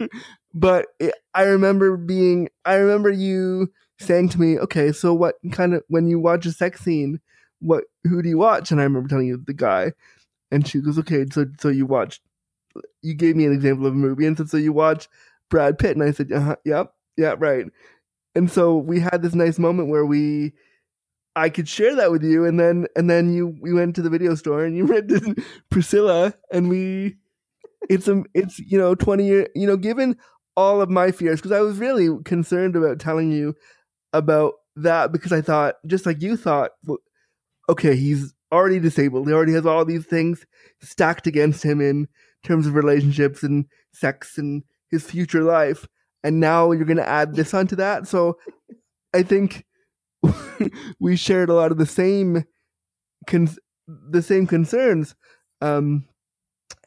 but 0.54 0.86
it, 0.98 1.14
I 1.34 1.42
remember 1.42 1.96
being, 1.96 2.48
I 2.64 2.74
remember 2.74 3.10
you 3.10 3.72
saying 3.98 4.30
to 4.30 4.40
me, 4.40 4.58
okay, 4.58 4.92
so 4.92 5.14
what 5.14 5.36
kind 5.52 5.74
of, 5.74 5.82
when 5.88 6.06
you 6.08 6.18
watch 6.18 6.46
a 6.46 6.52
sex 6.52 6.80
scene, 6.80 7.20
what, 7.60 7.84
who 8.04 8.22
do 8.22 8.28
you 8.28 8.38
watch? 8.38 8.70
And 8.70 8.80
I 8.80 8.84
remember 8.84 9.08
telling 9.08 9.28
you 9.28 9.42
the 9.44 9.54
guy. 9.54 9.92
And 10.50 10.66
she 10.66 10.80
goes, 10.80 10.98
okay, 10.98 11.24
so, 11.30 11.46
so 11.60 11.68
you 11.68 11.86
watched, 11.86 12.20
you 13.02 13.14
gave 13.14 13.36
me 13.36 13.46
an 13.46 13.52
example 13.52 13.86
of 13.86 13.94
a 13.94 13.96
movie. 13.96 14.26
And 14.26 14.36
said, 14.36 14.48
so 14.48 14.56
you 14.56 14.72
watch 14.72 15.08
Brad 15.50 15.78
Pitt. 15.78 15.96
And 15.96 16.02
I 16.02 16.12
said, 16.12 16.32
uh-huh, 16.32 16.56
yep, 16.64 16.94
yeah, 17.16 17.34
right. 17.38 17.66
And 18.34 18.50
so 18.50 18.76
we 18.76 19.00
had 19.00 19.22
this 19.22 19.34
nice 19.34 19.58
moment 19.58 19.88
where 19.88 20.06
we, 20.06 20.52
I 21.34 21.48
could 21.48 21.68
share 21.68 21.94
that 21.96 22.10
with 22.10 22.22
you, 22.22 22.44
and 22.44 22.60
then 22.60 22.86
and 22.94 23.08
then 23.08 23.32
you 23.32 23.56
we 23.60 23.72
went 23.72 23.96
to 23.96 24.02
the 24.02 24.10
video 24.10 24.34
store 24.34 24.64
and 24.64 24.76
you 24.76 24.84
rented 24.86 25.42
Priscilla, 25.70 26.34
and 26.50 26.68
we 26.68 27.16
it's 27.88 28.08
a 28.08 28.22
it's 28.34 28.58
you 28.58 28.78
know 28.78 28.94
20 28.94 29.26
year 29.26 29.48
you 29.54 29.66
know 29.66 29.76
given 29.76 30.16
all 30.56 30.80
of 30.80 30.90
my 30.90 31.10
fears 31.10 31.40
because 31.40 31.52
i 31.52 31.60
was 31.60 31.78
really 31.78 32.08
concerned 32.24 32.76
about 32.76 32.98
telling 32.98 33.30
you 33.30 33.54
about 34.12 34.54
that 34.76 35.12
because 35.12 35.32
i 35.32 35.40
thought 35.40 35.76
just 35.86 36.06
like 36.06 36.22
you 36.22 36.36
thought 36.36 36.72
well, 36.84 36.98
okay 37.68 37.96
he's 37.96 38.34
already 38.52 38.78
disabled 38.78 39.26
he 39.26 39.32
already 39.32 39.52
has 39.52 39.66
all 39.66 39.84
these 39.84 40.06
things 40.06 40.46
stacked 40.80 41.26
against 41.26 41.62
him 41.62 41.80
in 41.80 42.06
terms 42.42 42.66
of 42.66 42.74
relationships 42.74 43.42
and 43.42 43.66
sex 43.92 44.38
and 44.38 44.62
his 44.90 45.04
future 45.04 45.42
life 45.42 45.86
and 46.24 46.40
now 46.40 46.72
you're 46.72 46.84
going 46.84 46.96
to 46.96 47.08
add 47.08 47.34
this 47.34 47.54
onto 47.54 47.76
that 47.76 48.06
so 48.06 48.36
i 49.14 49.22
think 49.22 49.64
we 51.00 51.16
shared 51.16 51.48
a 51.48 51.54
lot 51.54 51.72
of 51.72 51.78
the 51.78 51.86
same 51.86 52.44
con- 53.26 53.48
the 53.86 54.22
same 54.22 54.46
concerns 54.46 55.14
um 55.60 56.04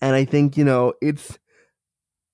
and 0.01 0.15
I 0.15 0.25
think 0.25 0.57
you 0.57 0.63
know 0.63 0.93
it's 1.01 1.37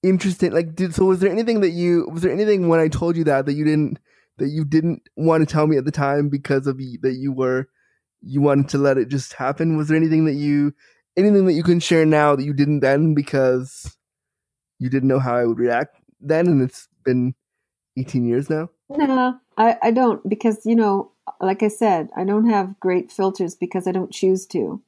interesting. 0.03 0.51
Like, 0.51 0.75
did 0.75 0.93
so? 0.95 1.05
Was 1.05 1.19
there 1.19 1.31
anything 1.31 1.61
that 1.61 1.71
you 1.71 2.07
was 2.11 2.21
there 2.23 2.31
anything 2.31 2.67
when 2.67 2.79
I 2.79 2.87
told 2.87 3.15
you 3.15 3.23
that 3.25 3.45
that 3.45 3.53
you 3.53 3.65
didn't 3.65 3.99
that 4.37 4.49
you 4.49 4.65
didn't 4.65 5.03
want 5.15 5.47
to 5.47 5.51
tell 5.51 5.67
me 5.67 5.77
at 5.77 5.85
the 5.85 5.91
time 5.91 6.29
because 6.29 6.67
of 6.67 6.77
that 6.77 7.15
you 7.17 7.31
were 7.31 7.67
you 8.21 8.41
wanted 8.41 8.69
to 8.69 8.77
let 8.77 8.97
it 8.97 9.09
just 9.09 9.33
happen? 9.33 9.77
Was 9.77 9.87
there 9.87 9.97
anything 9.97 10.25
that 10.25 10.33
you 10.33 10.73
anything 11.17 11.45
that 11.45 11.53
you 11.53 11.63
can 11.63 11.79
share 11.79 12.05
now 12.05 12.35
that 12.35 12.43
you 12.43 12.53
didn't 12.53 12.79
then 12.81 13.13
because 13.13 13.97
you 14.79 14.89
didn't 14.89 15.09
know 15.09 15.19
how 15.19 15.35
I 15.35 15.45
would 15.45 15.59
react 15.59 15.97
then, 16.19 16.47
and 16.47 16.61
it's 16.61 16.87
been 17.03 17.35
eighteen 17.97 18.25
years 18.25 18.49
now? 18.49 18.69
No, 18.89 19.39
I, 19.57 19.77
I 19.81 19.91
don't 19.91 20.27
because 20.27 20.65
you 20.65 20.75
know, 20.75 21.11
like 21.39 21.63
I 21.63 21.67
said, 21.67 22.09
I 22.15 22.23
don't 22.23 22.49
have 22.49 22.79
great 22.79 23.11
filters 23.11 23.55
because 23.55 23.87
I 23.87 23.91
don't 23.91 24.11
choose 24.11 24.45
to 24.47 24.81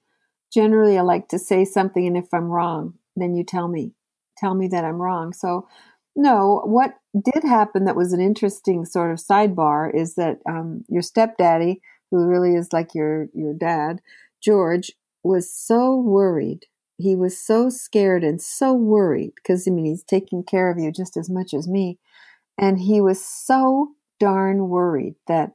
generally 0.54 0.98
I 0.98 1.02
like 1.02 1.28
to 1.30 1.40
say 1.40 1.66
something, 1.66 2.06
and 2.06 2.18
if 2.18 2.34
I'm 2.34 2.50
wrong, 2.50 2.94
then 3.16 3.36
you 3.36 3.44
tell 3.44 3.68
me, 3.68 3.94
tell 4.38 4.54
me 4.54 4.68
that 4.68 4.86
I'm 4.86 5.02
wrong. 5.02 5.34
So, 5.34 5.68
no, 6.16 6.62
what 6.66 6.96
did 7.20 7.44
happen 7.44 7.86
that 7.86 7.96
was 7.96 8.14
an 8.14 8.22
interesting 8.22 8.86
sort 8.86 9.12
of 9.12 9.18
sidebar 9.18 9.94
is 9.94 10.16
that 10.16 10.40
um, 10.48 10.84
your 10.88 11.02
stepdaddy, 11.02 11.82
who 12.12 12.26
really 12.28 12.56
is 12.56 12.72
like 12.72 12.94
your 12.94 13.28
your 13.34 13.54
dad, 13.54 14.02
George, 14.42 14.92
was 15.24 15.54
so 15.54 15.96
worried. 15.98 16.66
He 16.98 17.16
was 17.16 17.40
so 17.40 17.70
scared 17.70 18.24
and 18.24 18.42
so 18.42 18.74
worried 18.74 19.32
because 19.36 19.68
I 19.68 19.72
mean 19.72 19.86
he's 19.86 20.04
taking 20.04 20.44
care 20.44 20.70
of 20.72 20.78
you 20.80 20.92
just 20.92 21.18
as 21.18 21.30
much 21.30 21.54
as 21.54 21.68
me, 21.68 22.00
and 22.58 22.80
he 22.80 23.02
was 23.02 23.24
so 23.24 23.90
darn 24.20 24.70
worried 24.70 25.16
that 25.28 25.54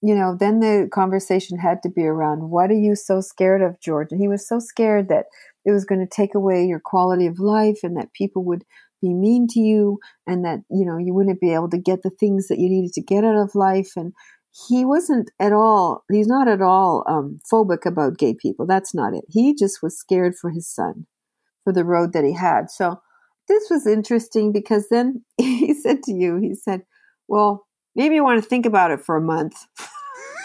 you 0.00 0.14
know, 0.14 0.36
then 0.38 0.60
the 0.60 0.88
conversation 0.92 1.58
had 1.58 1.82
to 1.82 1.88
be 1.88 2.04
around 2.04 2.50
what 2.50 2.70
are 2.70 2.74
you 2.74 2.94
so 2.94 3.20
scared 3.20 3.62
of, 3.62 3.80
George? 3.80 4.08
And 4.12 4.20
he 4.20 4.28
was 4.28 4.46
so 4.46 4.60
scared 4.60 5.08
that 5.08 5.26
it 5.64 5.72
was 5.72 5.84
going 5.84 6.00
to 6.00 6.06
take 6.06 6.34
away 6.34 6.64
your 6.64 6.80
quality 6.80 7.26
of 7.26 7.40
life 7.40 7.80
and 7.82 7.96
that 7.96 8.12
people 8.12 8.44
would 8.44 8.64
be 9.02 9.12
mean 9.12 9.46
to 9.50 9.60
you 9.60 9.98
and 10.26 10.44
that, 10.44 10.60
you 10.70 10.84
know, 10.84 10.98
you 10.98 11.14
wouldn't 11.14 11.40
be 11.40 11.52
able 11.52 11.70
to 11.70 11.78
get 11.78 12.02
the 12.02 12.10
things 12.10 12.46
that 12.48 12.58
you 12.58 12.68
needed 12.68 12.92
to 12.92 13.02
get 13.02 13.24
out 13.24 13.36
of 13.36 13.54
life. 13.54 13.92
And 13.96 14.12
he 14.66 14.84
wasn't 14.84 15.30
at 15.38 15.52
all, 15.52 16.04
he's 16.10 16.26
not 16.26 16.48
at 16.48 16.62
all 16.62 17.04
um, 17.06 17.40
phobic 17.50 17.86
about 17.86 18.18
gay 18.18 18.34
people. 18.34 18.66
That's 18.66 18.94
not 18.94 19.14
it. 19.14 19.24
He 19.28 19.54
just 19.54 19.82
was 19.82 19.96
scared 19.98 20.34
for 20.36 20.50
his 20.50 20.68
son, 20.68 21.06
for 21.64 21.72
the 21.72 21.84
road 21.84 22.12
that 22.12 22.24
he 22.24 22.32
had. 22.32 22.70
So 22.70 23.00
this 23.46 23.68
was 23.70 23.86
interesting 23.86 24.52
because 24.52 24.88
then 24.90 25.24
he 25.36 25.74
said 25.74 26.02
to 26.04 26.12
you, 26.12 26.36
he 26.36 26.54
said, 26.54 26.82
well, 27.28 27.66
maybe 27.94 28.14
you 28.16 28.24
want 28.24 28.42
to 28.42 28.48
think 28.48 28.66
about 28.66 28.90
it 28.90 29.04
for 29.04 29.16
a 29.16 29.20
month. 29.20 29.54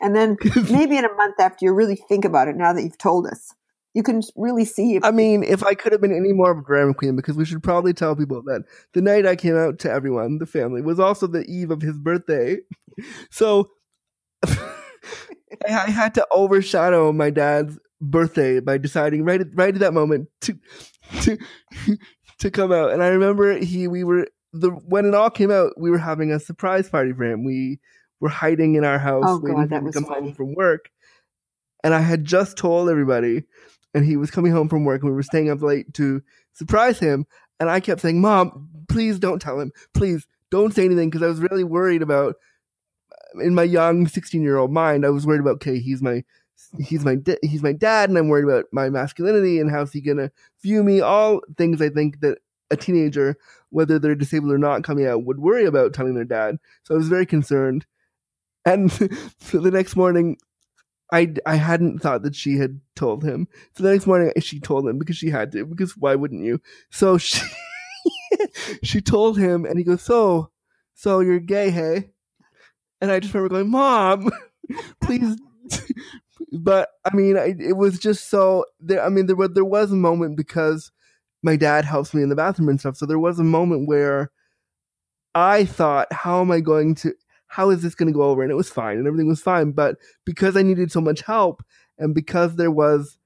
and 0.00 0.14
then 0.14 0.36
maybe 0.70 0.96
in 0.96 1.04
a 1.04 1.14
month 1.14 1.40
after 1.40 1.64
you 1.64 1.72
really 1.72 1.96
think 1.96 2.24
about 2.24 2.48
it, 2.48 2.56
now 2.56 2.72
that 2.72 2.82
you've 2.82 2.98
told 2.98 3.26
us, 3.26 3.52
you 3.96 4.02
can 4.02 4.20
really 4.36 4.66
see. 4.66 4.96
If- 4.96 5.04
I 5.04 5.10
mean, 5.10 5.42
if 5.42 5.64
I 5.64 5.72
could 5.72 5.92
have 5.92 6.02
been 6.02 6.14
any 6.14 6.34
more 6.34 6.50
of 6.50 6.58
a 6.58 6.62
drama 6.62 6.92
queen, 6.92 7.16
because 7.16 7.34
we 7.34 7.46
should 7.46 7.62
probably 7.62 7.94
tell 7.94 8.14
people 8.14 8.42
that 8.42 8.64
the 8.92 9.00
night 9.00 9.24
I 9.24 9.36
came 9.36 9.56
out 9.56 9.78
to 9.80 9.90
everyone, 9.90 10.36
the 10.36 10.44
family, 10.44 10.82
was 10.82 11.00
also 11.00 11.26
the 11.26 11.44
eve 11.46 11.70
of 11.70 11.80
his 11.80 11.98
birthday. 11.98 12.58
So 13.30 13.72
I 14.46 15.90
had 15.90 16.14
to 16.14 16.26
overshadow 16.30 17.12
my 17.12 17.28
dad's 17.28 17.78
birthday 18.00 18.58
by 18.58 18.78
deciding 18.78 19.22
right 19.26 19.42
at, 19.42 19.48
right 19.52 19.74
at 19.74 19.80
that 19.80 19.92
moment 19.92 20.30
to 20.42 20.58
to 21.20 21.36
to 22.38 22.50
come 22.50 22.72
out. 22.72 22.92
And 22.92 23.02
I 23.02 23.08
remember 23.08 23.58
he 23.58 23.86
we 23.86 24.02
were 24.02 24.28
the 24.54 24.70
when 24.70 25.04
it 25.04 25.14
all 25.14 25.28
came 25.28 25.50
out, 25.50 25.72
we 25.76 25.90
were 25.90 25.98
having 25.98 26.32
a 26.32 26.40
surprise 26.40 26.88
party 26.88 27.12
for 27.12 27.24
him. 27.24 27.44
We 27.44 27.80
were 28.18 28.30
hiding 28.30 28.76
in 28.76 28.84
our 28.84 28.98
house 28.98 29.24
oh, 29.26 29.40
waiting 29.42 29.66
God, 29.66 29.68
for 29.68 29.74
him 29.74 29.84
to 29.84 29.92
come 29.92 30.04
funny. 30.06 30.20
home 30.28 30.34
from 30.34 30.54
work. 30.54 30.88
And 31.84 31.92
I 31.92 32.00
had 32.00 32.24
just 32.24 32.56
told 32.56 32.88
everybody, 32.88 33.44
and 33.96 34.04
he 34.04 34.18
was 34.18 34.30
coming 34.30 34.52
home 34.52 34.68
from 34.68 34.84
work, 34.84 35.00
and 35.00 35.10
we 35.10 35.16
were 35.16 35.22
staying 35.22 35.48
up 35.48 35.62
late 35.62 35.94
to 35.94 36.22
surprise 36.52 36.98
him. 36.98 37.26
And 37.58 37.70
I 37.70 37.80
kept 37.80 38.02
saying, 38.02 38.20
"Mom, 38.20 38.68
please 38.90 39.18
don't 39.18 39.40
tell 39.40 39.58
him. 39.58 39.72
Please 39.94 40.26
don't 40.50 40.74
say 40.74 40.84
anything," 40.84 41.08
because 41.08 41.22
I 41.22 41.28
was 41.28 41.40
really 41.40 41.64
worried 41.64 42.02
about. 42.02 42.36
Uh, 43.10 43.40
in 43.40 43.54
my 43.54 43.62
young 43.62 44.06
sixteen-year-old 44.06 44.70
mind, 44.70 45.06
I 45.06 45.10
was 45.10 45.26
worried 45.26 45.40
about, 45.40 45.56
okay, 45.56 45.78
he's 45.78 46.02
my 46.02 46.24
he's 46.78 47.06
my 47.06 47.16
he's 47.42 47.62
my 47.62 47.72
dad, 47.72 48.10
and 48.10 48.18
I'm 48.18 48.28
worried 48.28 48.44
about 48.44 48.66
my 48.70 48.90
masculinity 48.90 49.58
and 49.60 49.70
how's 49.70 49.92
he 49.92 50.02
gonna 50.02 50.30
view 50.62 50.84
me. 50.84 51.00
All 51.00 51.40
things 51.56 51.80
I 51.80 51.88
think 51.88 52.20
that 52.20 52.38
a 52.70 52.76
teenager, 52.76 53.36
whether 53.70 53.98
they're 53.98 54.14
disabled 54.14 54.52
or 54.52 54.58
not, 54.58 54.84
coming 54.84 55.06
out 55.06 55.24
would 55.24 55.38
worry 55.38 55.64
about 55.64 55.94
telling 55.94 56.14
their 56.14 56.24
dad. 56.24 56.58
So 56.82 56.94
I 56.94 56.98
was 56.98 57.08
very 57.08 57.24
concerned. 57.24 57.86
And 58.66 58.92
so 58.92 59.08
the 59.60 59.70
next 59.70 59.96
morning, 59.96 60.36
I, 61.12 61.34
I 61.44 61.56
hadn't 61.56 62.00
thought 62.00 62.22
that 62.22 62.34
she 62.34 62.56
had 62.56 62.80
told 62.96 63.22
him. 63.22 63.48
So 63.76 63.82
the 63.82 63.92
next 63.92 64.06
morning, 64.06 64.32
she 64.40 64.58
told 64.58 64.88
him 64.88 64.98
because 64.98 65.16
she 65.16 65.30
had 65.30 65.52
to, 65.52 65.64
because 65.64 65.96
why 65.96 66.14
wouldn't 66.14 66.44
you? 66.44 66.60
So 66.90 67.18
she, 67.18 67.40
she 68.82 69.00
told 69.00 69.38
him, 69.38 69.64
and 69.64 69.78
he 69.78 69.84
goes, 69.84 70.02
So, 70.02 70.50
so 70.94 71.20
you're 71.20 71.40
gay, 71.40 71.70
hey? 71.70 72.10
And 73.00 73.10
I 73.10 73.20
just 73.20 73.32
remember 73.34 73.54
going, 73.54 73.70
Mom, 73.70 74.30
please. 75.02 75.36
but 76.52 76.90
I 77.04 77.14
mean, 77.14 77.36
I, 77.36 77.54
it 77.58 77.76
was 77.76 77.98
just 77.98 78.28
so 78.30 78.64
there. 78.80 79.04
I 79.04 79.08
mean, 79.08 79.26
there 79.26 79.48
there 79.48 79.64
was 79.64 79.92
a 79.92 79.96
moment 79.96 80.36
because 80.36 80.90
my 81.42 81.56
dad 81.56 81.84
helps 81.84 82.14
me 82.14 82.22
in 82.22 82.28
the 82.28 82.36
bathroom 82.36 82.68
and 82.68 82.80
stuff. 82.80 82.96
So 82.96 83.06
there 83.06 83.18
was 83.18 83.38
a 83.38 83.44
moment 83.44 83.88
where 83.88 84.30
I 85.34 85.66
thought, 85.66 86.10
how 86.12 86.40
am 86.40 86.50
I 86.50 86.60
going 86.60 86.94
to, 86.96 87.12
how 87.48 87.70
is 87.70 87.82
this 87.82 87.94
going 87.94 88.08
to 88.08 88.16
go 88.16 88.22
over? 88.22 88.42
And 88.42 88.50
it 88.50 88.56
was 88.56 88.68
fine 88.68 88.98
and 88.98 89.06
everything 89.06 89.28
was 89.28 89.40
fine. 89.40 89.72
But 89.72 89.96
because 90.24 90.56
I 90.56 90.62
needed 90.62 90.90
so 90.90 91.00
much 91.00 91.22
help 91.22 91.62
and 91.98 92.14
because 92.14 92.56
there 92.56 92.70
was 92.70 93.18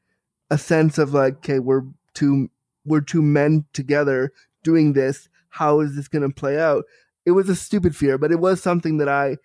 a 0.51 0.59
sense 0.59 0.99
of 0.99 1.15
like, 1.15 1.37
okay, 1.37 1.59
we're 1.59 1.83
two, 2.15 2.49
we're 2.85 3.01
two 3.01 3.23
men 3.23 3.65
together 3.73 4.33
doing 4.63 4.93
this. 4.93 5.29
How 5.49 5.81
is 5.81 5.97
this 5.97 6.09
going 6.09 6.29
to 6.29 6.35
play 6.35 6.59
out? 6.59 6.85
It 7.25 7.33
was 7.33 7.49
a 7.49 7.57
stupid 7.57 7.97
fear, 7.97 8.19
but 8.19 8.33
it 8.33 8.41
was 8.41 8.63
something 8.63 8.99
that 8.99 9.09
I, 9.09 9.37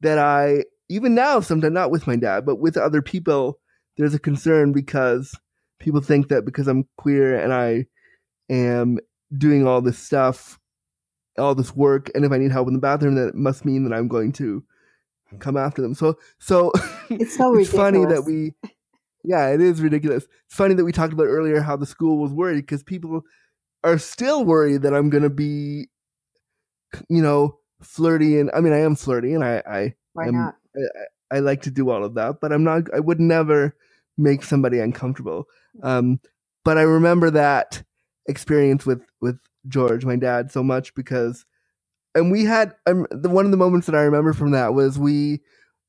that 0.00 0.18
I, 0.18 0.64
even 0.88 1.14
now, 1.14 1.40
sometimes 1.40 1.74
not 1.74 1.90
with 1.90 2.06
my 2.06 2.16
dad, 2.16 2.46
but 2.46 2.56
with 2.56 2.76
other 2.76 3.02
people, 3.02 3.58
there's 3.96 4.14
a 4.14 4.18
concern 4.18 4.72
because 4.72 5.34
people 5.78 6.00
think 6.00 6.28
that 6.28 6.44
because 6.44 6.68
I'm 6.68 6.88
queer 6.96 7.38
and 7.38 7.52
I 7.52 7.86
am 8.48 8.98
doing 9.36 9.66
all 9.66 9.80
this 9.80 9.98
stuff, 9.98 10.58
all 11.38 11.54
this 11.54 11.74
work, 11.74 12.10
and 12.14 12.24
if 12.24 12.32
I 12.32 12.38
need 12.38 12.52
help 12.52 12.68
in 12.68 12.74
the 12.74 12.80
bathroom, 12.80 13.14
that 13.16 13.34
must 13.34 13.64
mean 13.64 13.84
that 13.84 13.94
I'm 13.94 14.08
going 14.08 14.32
to 14.32 14.64
come 15.38 15.56
after 15.56 15.82
them. 15.82 15.94
So, 15.94 16.18
so 16.38 16.72
It's 17.10 17.36
so 17.36 17.56
it's 17.58 17.70
funny 17.70 18.04
that 18.04 18.24
we, 18.24 18.54
yeah, 19.24 19.48
it 19.48 19.60
is 19.60 19.80
ridiculous. 19.80 20.24
It's 20.46 20.54
funny 20.54 20.74
that 20.74 20.84
we 20.84 20.92
talked 20.92 21.12
about 21.12 21.26
earlier 21.26 21.60
how 21.60 21.76
the 21.76 21.86
school 21.86 22.18
was 22.18 22.32
worried 22.32 22.62
because 22.62 22.82
people 22.82 23.22
are 23.84 23.98
still 23.98 24.44
worried 24.44 24.82
that 24.82 24.94
I'm 24.94 25.10
going 25.10 25.22
to 25.22 25.30
be, 25.30 25.88
you 27.08 27.22
know, 27.22 27.58
flirty 27.80 28.40
and 28.40 28.50
I 28.54 28.60
mean 28.60 28.72
I 28.72 28.80
am 28.80 28.96
flirty 28.96 29.34
and 29.34 29.44
I 29.44 29.62
I 29.64 29.94
Why 30.14 30.26
am- 30.26 30.34
not? 30.34 30.54
I 31.30 31.40
like 31.40 31.62
to 31.62 31.70
do 31.70 31.90
all 31.90 32.04
of 32.04 32.14
that, 32.14 32.40
but 32.40 32.52
I'm 32.52 32.64
not. 32.64 32.92
I 32.94 33.00
would 33.00 33.20
never 33.20 33.76
make 34.16 34.42
somebody 34.42 34.80
uncomfortable. 34.80 35.46
Um, 35.82 36.20
but 36.64 36.78
I 36.78 36.82
remember 36.82 37.30
that 37.30 37.82
experience 38.26 38.84
with 38.86 39.02
with 39.20 39.38
George, 39.68 40.04
my 40.04 40.16
dad, 40.16 40.52
so 40.52 40.62
much 40.64 40.94
because, 40.94 41.46
and 42.14 42.32
we 42.32 42.44
had 42.44 42.74
um, 42.86 43.06
the 43.10 43.30
one 43.30 43.46
of 43.46 43.52
the 43.52 43.58
moments 43.58 43.86
that 43.86 43.96
I 43.96 44.02
remember 44.02 44.32
from 44.34 44.52
that 44.52 44.74
was 44.74 44.98
we 44.98 45.40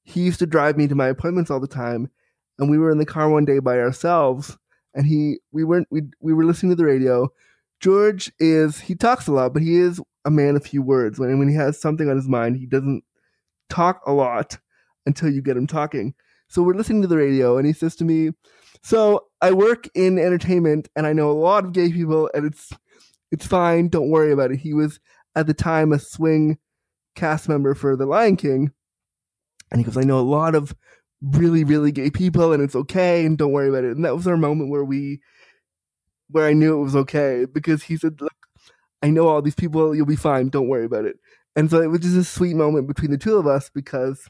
he 0.03 0.21
used 0.23 0.39
to 0.39 0.47
drive 0.47 0.77
me 0.77 0.87
to 0.87 0.95
my 0.95 1.07
appointments 1.09 1.51
all 1.51 1.61
the 1.61 1.67
time, 1.67 2.09
and 2.59 2.69
we 2.69 2.79
were 2.79 2.91
in 2.91 2.99
the 2.99 3.05
car 3.05 3.29
one 3.29 3.45
day 3.45 3.59
by 3.59 3.79
ourselves, 3.79 4.57
and 4.95 5.05
he 5.07 5.39
we 5.53 5.63
weren't 5.65 5.87
we 5.91 6.03
we 6.21 6.33
were 6.33 6.45
listening 6.45 6.71
to 6.71 6.77
the 6.77 6.85
radio. 6.85 7.29
George 7.81 8.31
is 8.39 8.79
he 8.79 8.95
talks 8.95 9.27
a 9.27 9.33
lot, 9.33 9.53
but 9.53 9.63
he 9.63 9.77
is 9.77 10.01
a 10.25 10.31
man 10.31 10.55
of 10.57 10.65
few 10.65 10.81
words. 10.83 11.19
When 11.19 11.39
when 11.39 11.49
he 11.49 11.55
has 11.55 11.81
something 11.81 12.09
on 12.09 12.17
his 12.17 12.29
mind, 12.29 12.57
he 12.57 12.67
doesn't 12.67 13.03
talk 13.69 14.01
a 14.05 14.11
lot 14.13 14.57
until 15.05 15.29
you 15.29 15.41
get 15.41 15.57
him 15.57 15.67
talking. 15.67 16.13
So 16.49 16.63
we're 16.63 16.75
listening 16.75 17.01
to 17.03 17.07
the 17.07 17.17
radio, 17.17 17.57
and 17.57 17.67
he 17.67 17.73
says 17.73 17.95
to 17.97 18.05
me, 18.05 18.31
"So 18.83 19.27
I 19.41 19.51
work 19.51 19.87
in 19.95 20.19
entertainment, 20.19 20.89
and 20.95 21.07
I 21.07 21.13
know 21.13 21.31
a 21.31 21.33
lot 21.33 21.65
of 21.65 21.73
gay 21.73 21.91
people, 21.91 22.29
and 22.33 22.45
it's 22.45 22.71
it's 23.31 23.47
fine. 23.47 23.89
Don't 23.89 24.09
worry 24.09 24.31
about 24.31 24.51
it." 24.51 24.59
He 24.59 24.73
was 24.73 24.99
at 25.35 25.47
the 25.47 25.53
time 25.53 25.91
a 25.91 25.99
swing 25.99 26.57
cast 27.15 27.49
member 27.49 27.73
for 27.75 27.95
The 27.95 28.05
Lion 28.05 28.35
King, 28.35 28.71
and 29.71 29.79
he 29.79 29.85
goes, 29.85 29.97
"I 29.97 30.01
know 30.01 30.19
a 30.19 30.21
lot 30.21 30.55
of 30.55 30.75
really 31.21 31.63
really 31.63 31.91
gay 31.91 32.09
people, 32.09 32.53
and 32.53 32.63
it's 32.63 32.75
okay, 32.75 33.25
and 33.25 33.37
don't 33.37 33.51
worry 33.51 33.69
about 33.69 33.83
it." 33.83 33.95
And 33.95 34.05
that 34.05 34.15
was 34.15 34.27
our 34.27 34.37
moment 34.37 34.69
where 34.69 34.85
we, 34.85 35.21
where 36.29 36.47
I 36.47 36.53
knew 36.53 36.79
it 36.79 36.83
was 36.83 36.95
okay 36.95 37.45
because 37.45 37.83
he 37.83 37.97
said, 37.97 38.21
"Look, 38.21 38.33
I 39.01 39.09
know 39.09 39.27
all 39.27 39.41
these 39.41 39.55
people. 39.55 39.95
You'll 39.95 40.05
be 40.05 40.15
fine. 40.15 40.49
Don't 40.49 40.69
worry 40.69 40.85
about 40.85 41.05
it." 41.05 41.17
And 41.55 41.69
so 41.69 41.81
it 41.81 41.87
was 41.87 42.01
just 42.01 42.15
a 42.15 42.23
sweet 42.23 42.55
moment 42.55 42.87
between 42.87 43.11
the 43.11 43.17
two 43.17 43.37
of 43.37 43.47
us 43.47 43.69
because 43.69 44.29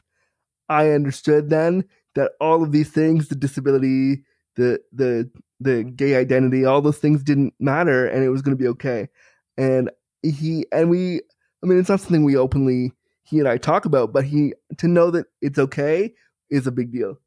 I 0.68 0.90
understood 0.90 1.50
then 1.50 1.84
that 2.14 2.32
all 2.40 2.62
of 2.62 2.72
these 2.72 2.90
things, 2.90 3.28
the 3.28 3.36
disability, 3.36 4.24
the 4.56 4.80
the 4.92 5.30
the 5.60 5.70
mm-hmm. 5.70 5.94
gay 5.94 6.16
identity, 6.16 6.64
all 6.64 6.80
those 6.80 6.98
things 6.98 7.22
didn't 7.22 7.54
matter 7.60 8.06
and 8.06 8.24
it 8.24 8.30
was 8.30 8.42
gonna 8.42 8.56
be 8.56 8.68
okay. 8.68 9.08
And 9.56 9.90
he 10.22 10.66
and 10.72 10.90
we 10.90 11.20
I 11.62 11.66
mean 11.66 11.78
it's 11.78 11.88
not 11.88 12.00
something 12.00 12.24
we 12.24 12.36
openly 12.36 12.92
he 13.22 13.38
and 13.38 13.48
I 13.48 13.58
talk 13.58 13.84
about, 13.84 14.12
but 14.12 14.24
he 14.24 14.54
to 14.78 14.88
know 14.88 15.10
that 15.10 15.26
it's 15.40 15.58
okay 15.58 16.14
is 16.50 16.66
a 16.66 16.72
big 16.72 16.92
deal. 16.92 17.18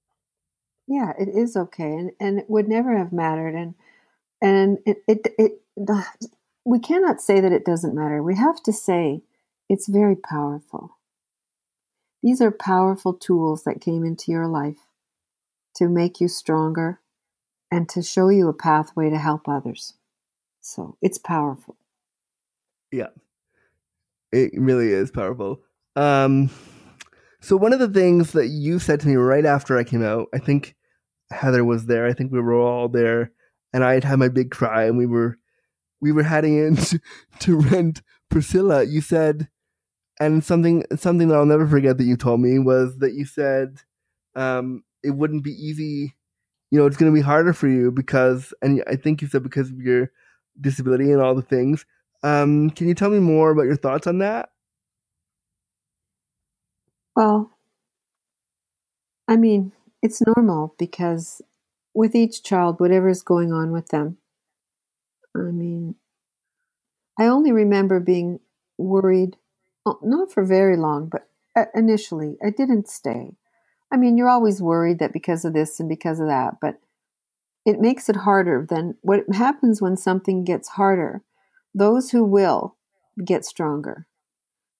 Yeah, 0.88 1.14
it 1.18 1.30
is 1.30 1.56
okay, 1.56 1.94
and 1.94 2.12
and 2.20 2.40
it 2.40 2.50
would 2.50 2.68
never 2.68 2.98
have 2.98 3.14
mattered, 3.14 3.56
and 3.56 3.74
and 4.42 4.80
it 4.86 4.98
it 5.08 5.34
it 5.38 5.62
we 6.66 6.80
cannot 6.80 7.22
say 7.22 7.40
that 7.40 7.54
it 7.54 7.66
doesn't 7.66 7.96
matter. 7.96 8.22
We 8.22 8.36
have 8.36 8.62
to 8.64 8.74
say 8.74 9.22
it's 9.70 9.88
very 9.88 10.16
powerful. 10.16 10.98
These 12.22 12.42
are 12.42 12.52
powerful 12.52 13.14
tools 13.14 13.64
that 13.64 13.82
came 13.82 14.04
into 14.04 14.32
your 14.32 14.48
life 14.48 14.88
to 15.76 15.88
make 15.88 16.20
you 16.20 16.28
stronger 16.28 17.00
and 17.74 17.90
to 17.90 18.04
show 18.04 18.30
you 18.30 18.48
a 18.50 18.54
pathway 18.54 19.10
to 19.10 19.18
help 19.18 19.50
others. 19.50 19.96
So 20.62 20.96
it's 21.02 21.18
powerful. 21.18 21.76
Yeah. 22.92 23.08
It 24.32 24.52
really 24.56 24.90
is 24.90 25.10
powerful. 25.10 25.62
Um 25.96 26.52
so 27.42 27.58
one 27.58 27.74
of 27.74 27.80
the 27.80 27.90
things 27.90 28.34
that 28.34 28.48
you 28.48 28.78
said 28.78 29.00
to 29.00 29.08
me 29.08 29.16
right 29.16 29.46
after 29.46 29.78
I 29.78 29.84
came 29.84 30.04
out, 30.04 30.28
I 30.34 30.38
think 30.38 30.76
Heather 31.32 31.66
was 31.66 31.88
there. 31.88 32.06
I 32.06 32.14
think 32.14 32.32
we 32.32 32.40
were 32.40 32.54
all 32.54 32.90
there 32.90 33.32
and 33.74 33.84
I 33.84 33.96
had 33.96 34.04
had 34.04 34.20
my 34.20 34.30
big 34.30 34.52
cry 34.52 34.84
and 34.84 34.96
we 34.96 35.08
were 35.08 35.40
we 36.00 36.12
were 36.12 36.24
heading 36.24 36.60
in 36.60 36.76
to, 36.88 37.00
to 37.40 37.58
rent 37.58 38.04
Priscilla. 38.30 38.84
You 38.84 39.02
said 39.02 39.50
and 40.20 40.44
something 40.44 40.86
something 40.96 41.28
that 41.30 41.36
I'll 41.36 41.48
never 41.48 41.68
forget 41.68 41.98
that 41.98 42.04
you 42.04 42.18
told 42.18 42.40
me 42.40 42.60
was 42.60 43.00
that 43.00 43.14
you 43.14 43.26
said 43.26 43.80
um 44.36 44.84
it 45.04 45.12
wouldn't 45.12 45.44
be 45.44 45.52
easy 45.52 46.14
you 46.74 46.80
know, 46.80 46.88
it's 46.88 46.98
going 46.98 47.14
to 47.14 47.16
be 47.16 47.22
harder 47.22 47.54
for 47.54 47.70
you 47.70 47.92
because 47.92 48.52
and 48.64 48.84
I 48.90 48.98
think 48.98 49.22
you 49.22 49.30
said 49.30 49.44
because 49.44 49.70
of 49.70 49.80
your 49.80 50.12
disability 50.60 51.12
and 51.12 51.22
all 51.22 51.36
the 51.36 51.44
things. 51.44 51.86
Um, 52.24 52.72
can 52.72 52.90
you 52.90 52.96
tell 52.96 53.12
me 53.12 53.20
more 53.20 53.52
about 53.52 53.64
your 53.68 53.78
thoughts 53.78 54.08
on 54.08 54.20
that? 54.20 54.50
Well, 57.16 57.52
I 59.28 59.38
mean, 59.38 59.74
it's 60.02 60.22
normal 60.36 60.76
because 60.80 61.42
with 61.94 62.16
each 62.16 62.44
child, 62.44 62.80
whatever 62.80 63.10
is 63.10 63.24
going 63.24 63.54
on 63.54 63.72
with 63.72 63.90
them, 63.90 64.18
I 65.38 65.52
mean, 65.52 65.96
I 67.20 67.28
only 67.28 67.52
remember 67.52 68.00
being 68.02 68.42
worried, 68.78 69.38
oh, 69.86 70.00
not 70.04 70.32
for 70.34 70.44
very 70.46 70.78
long, 70.78 71.08
but 71.10 71.30
uh, 71.56 71.66
initially, 71.76 72.38
I 72.46 72.52
didn't 72.52 72.90
stay. 72.90 73.36
I 73.94 73.98
mean, 73.98 74.18
you're 74.18 74.30
always 74.30 74.60
worried 74.60 74.98
that 75.00 75.14
because 75.14 75.46
of 75.46 75.54
this 75.54 75.80
and 75.80 75.88
because 75.88 76.20
of 76.20 76.26
that, 76.26 76.56
but 76.60 76.80
it 77.64 77.80
makes 77.80 78.10
it 78.10 78.16
harder. 78.18 78.66
Then 78.68 78.96
what 79.02 79.22
happens 79.32 79.82
when 79.82 79.98
something 79.98 80.44
gets 80.44 80.70
harder? 80.70 81.22
Those 81.76 82.10
who 82.10 82.24
will 82.24 82.76
get 83.24 83.46
stronger. 83.46 84.08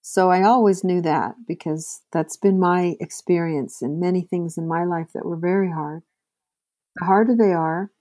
So 0.02 0.32
I 0.32 0.42
always 0.44 0.84
knew 0.84 1.00
that 1.02 1.36
because 1.48 2.02
that's 2.12 2.38
been 2.38 2.60
my 2.60 2.96
experience 3.00 3.84
in 3.84 4.00
many 4.00 4.22
things 4.22 4.58
in 4.58 4.68
my 4.68 4.84
life 4.84 5.08
that 5.14 5.26
were 5.26 5.38
very 5.38 5.72
hard. 5.72 6.02
The 6.98 7.06
harder 7.06 7.36
they 7.36 7.54
are, 7.54 7.92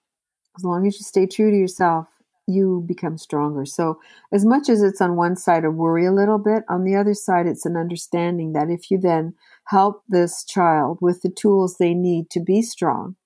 as 0.59 0.65
long 0.65 0.87
as 0.87 0.99
you 0.99 1.05
stay 1.05 1.27
true 1.27 1.51
to 1.51 1.57
yourself, 1.57 2.09
you 2.47 2.85
become 2.87 3.19
stronger. 3.19 3.65
So, 3.65 4.01
as 4.33 4.45
much 4.45 4.69
as 4.69 4.83
it's 4.83 5.01
on 5.01 5.17
one 5.17 5.37
side 5.37 5.65
a 5.65 5.71
worry 5.71 6.05
a 6.07 6.13
little 6.13 6.39
bit, 6.39 6.65
on 6.69 6.85
the 6.85 6.97
other 6.97 7.15
side, 7.15 7.47
it's 7.47 7.65
an 7.65 7.77
understanding 7.77 8.53
that 8.53 8.69
if 8.69 8.91
you 8.91 8.99
then 8.99 9.35
help 9.69 10.03
this 10.09 10.45
child 10.45 10.99
with 11.01 11.23
the 11.23 11.31
tools 11.31 11.77
they 11.79 11.95
need 11.95 12.31
to 12.31 12.41
be 12.41 12.63
strong, 12.63 13.17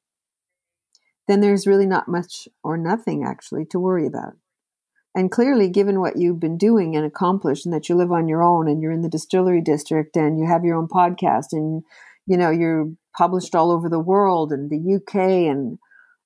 then 1.29 1.41
there's 1.41 1.67
really 1.67 1.87
not 1.87 2.09
much 2.09 2.49
or 2.63 2.77
nothing 2.77 3.25
actually 3.25 3.65
to 3.67 3.79
worry 3.79 4.07
about. 4.07 4.35
And 5.15 5.31
clearly, 5.31 5.71
given 5.71 6.01
what 6.01 6.19
you've 6.19 6.41
been 6.41 6.59
doing 6.59 6.95
and 6.95 7.07
accomplished, 7.07 7.65
and 7.65 7.75
that 7.75 7.89
you 7.89 7.95
live 7.95 8.13
on 8.13 8.29
your 8.29 8.43
own 8.43 8.69
and 8.69 8.83
you're 8.83 8.93
in 8.93 9.01
the 9.01 9.09
distillery 9.09 9.63
district 9.63 10.15
and 10.15 10.39
you 10.39 10.47
have 10.47 10.63
your 10.63 10.77
own 10.77 10.89
podcast 10.89 11.53
and 11.53 11.83
you 12.27 12.37
know 12.37 12.51
you're 12.51 12.93
published 13.17 13.55
all 13.55 13.71
over 13.71 13.89
the 13.89 13.99
world 13.99 14.53
and 14.53 14.69
the 14.69 14.97
UK 14.97 15.51
and 15.51 15.79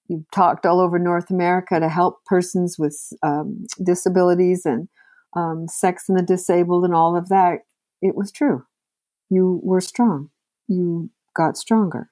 you've 0.09 0.29
talked 0.33 0.67
all 0.67 0.81
over 0.81 0.99
North 0.99 1.31
America 1.31 1.79
to 1.79 1.89
help 1.89 2.25
persons 2.27 2.77
with 2.79 3.13
um, 3.23 3.65
disabilities 3.81 4.67
and 4.67 4.89
um, 5.37 5.69
sex 5.69 6.09
and 6.09 6.19
the 6.19 6.23
disabled 6.23 6.85
and 6.85 6.95
all 6.95 7.17
of 7.17 7.29
that. 7.29 7.61
It 8.03 8.17
was 8.17 8.33
true. 8.33 8.65
You 9.31 9.61
were 9.63 9.81
strong. 9.81 10.31
You 10.69 11.11
got 11.35 11.57
stronger. 11.57 12.11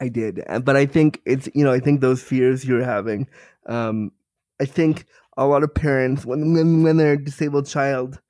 I 0.00 0.08
did, 0.08 0.42
Uh, 0.48 0.58
but 0.58 0.76
I 0.76 0.86
think 0.86 1.20
it's 1.24 1.48
you 1.54 1.64
know 1.64 1.72
I 1.72 1.78
think 1.78 2.00
those 2.00 2.22
fears 2.22 2.64
you're 2.64 2.84
having. 2.84 3.28
Um, 3.66 4.10
I 4.60 4.64
think 4.64 5.06
a 5.36 5.46
lot 5.46 5.62
of 5.62 5.74
parents 5.74 6.26
when 6.26 6.52
when 6.54 6.82
when 6.82 6.96
they're 6.96 7.12
a 7.12 7.24
disabled 7.24 7.66
child, 7.66 8.20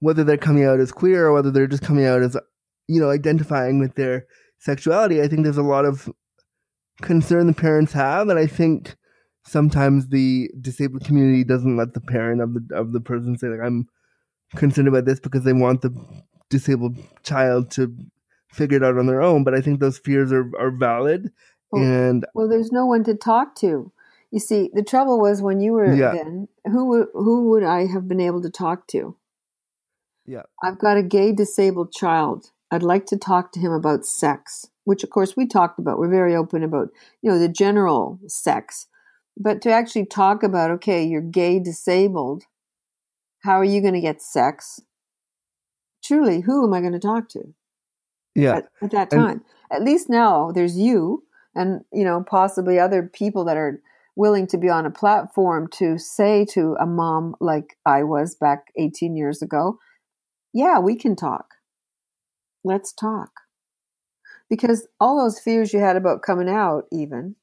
whether 0.00 0.22
they're 0.24 0.36
coming 0.36 0.64
out 0.64 0.80
as 0.80 0.92
queer 0.92 1.26
or 1.26 1.32
whether 1.32 1.50
they're 1.50 1.66
just 1.66 1.82
coming 1.82 2.06
out 2.06 2.22
as 2.22 2.36
you 2.88 3.00
know 3.00 3.10
identifying 3.10 3.80
with 3.80 3.94
their 3.96 4.26
sexuality, 4.58 5.20
I 5.20 5.28
think 5.28 5.42
there's 5.42 5.56
a 5.58 5.62
lot 5.62 5.84
of 5.84 6.08
concern 7.02 7.46
the 7.48 7.52
parents 7.54 7.92
have, 7.92 8.28
and 8.28 8.38
I 8.38 8.46
think 8.46 8.96
sometimes 9.44 10.08
the 10.08 10.50
disabled 10.60 11.04
community 11.04 11.44
doesn't 11.44 11.76
let 11.76 11.94
the 11.94 12.00
parent 12.00 12.40
of 12.40 12.54
the 12.54 12.74
of 12.74 12.92
the 12.92 13.00
person 13.00 13.36
say 13.36 13.48
like 13.48 13.60
I'm 13.60 13.88
concerned 14.56 14.88
about 14.88 15.04
this 15.04 15.20
because 15.20 15.44
they 15.44 15.52
want 15.52 15.82
the 15.82 15.92
disabled 16.50 16.96
child 17.22 17.70
to 17.72 17.94
figure 18.50 18.76
it 18.78 18.84
out 18.84 18.98
on 18.98 19.06
their 19.06 19.22
own. 19.22 19.44
But 19.44 19.54
I 19.54 19.60
think 19.60 19.80
those 19.80 19.98
fears 19.98 20.32
are 20.32 20.50
are 20.58 20.70
valid, 20.70 21.32
Well, 21.72 21.82
and 21.82 22.26
Well, 22.34 22.48
there's 22.48 22.72
no 22.72 22.86
one 22.86 23.04
to 23.04 23.14
talk 23.14 23.54
to. 23.56 23.92
You 24.30 24.40
see, 24.40 24.70
the 24.72 24.82
trouble 24.82 25.20
was 25.20 25.42
when 25.42 25.60
you 25.60 25.72
were 25.72 25.94
Yeah. 25.94 26.12
then, 26.12 26.48
who 26.66 27.06
who 27.14 27.48
would 27.50 27.62
I 27.62 27.86
have 27.86 28.08
been 28.08 28.20
able 28.20 28.42
to 28.42 28.50
talk 28.50 28.86
to? 28.88 29.16
yeah, 30.26 30.42
I've 30.62 30.78
got 30.78 30.96
a 30.96 31.02
gay 31.02 31.32
disabled 31.32 31.92
child. 31.92 32.50
I'd 32.70 32.82
like 32.82 33.06
to 33.06 33.16
talk 33.18 33.52
to 33.52 33.60
him 33.60 33.72
about 33.72 34.06
sex, 34.06 34.66
which 34.84 35.04
of 35.04 35.10
course 35.10 35.36
we 35.36 35.46
talked 35.46 35.78
about. 35.78 35.98
We're 35.98 36.08
very 36.10 36.34
open 36.34 36.62
about, 36.62 36.88
you 37.22 37.30
know, 37.30 37.38
the 37.38 37.48
general 37.48 38.18
sex. 38.26 38.88
But 39.36 39.60
to 39.62 39.70
actually 39.70 40.06
talk 40.06 40.42
about, 40.42 40.70
okay, 40.70 41.04
you're 41.04 41.20
gay 41.20 41.58
disabled, 41.58 42.44
how 43.44 43.60
are 43.60 43.64
you 43.64 43.80
going 43.80 43.94
to 43.94 44.00
get 44.00 44.22
sex? 44.22 44.80
Truly, 46.02 46.40
who 46.40 46.64
am 46.66 46.72
I 46.74 46.80
going 46.80 46.92
to 46.92 46.98
talk 46.98 47.28
to? 47.30 47.54
yeah, 48.34 48.56
at, 48.56 48.68
at 48.82 48.90
that 48.90 49.12
And- 49.12 49.20
time. 49.22 49.44
At 49.70 49.82
least 49.82 50.08
now 50.10 50.50
there's 50.52 50.76
you 50.78 51.24
and 51.54 51.84
you 51.92 52.04
know 52.04 52.22
possibly 52.28 52.78
other 52.78 53.02
people 53.02 53.44
that 53.44 53.56
are 53.56 53.80
willing 54.16 54.46
to 54.48 54.58
be 54.58 54.68
on 54.68 54.86
a 54.86 54.90
platform 54.90 55.68
to 55.78 55.98
say 55.98 56.44
to 56.44 56.76
a 56.80 56.86
mom 56.86 57.34
like 57.40 57.76
I 57.84 58.02
was 58.04 58.36
back 58.36 58.66
18 58.76 59.16
years 59.16 59.42
ago, 59.42 59.78
yeah, 60.52 60.78
we 60.78 60.94
can 60.96 61.16
talk. 61.16 61.46
Let's 62.62 62.92
talk. 62.92 63.30
Because 64.48 64.86
all 65.00 65.18
those 65.18 65.40
fears 65.40 65.72
you 65.72 65.80
had 65.80 65.96
about 65.96 66.22
coming 66.22 66.48
out, 66.48 66.84
even, 66.92 67.34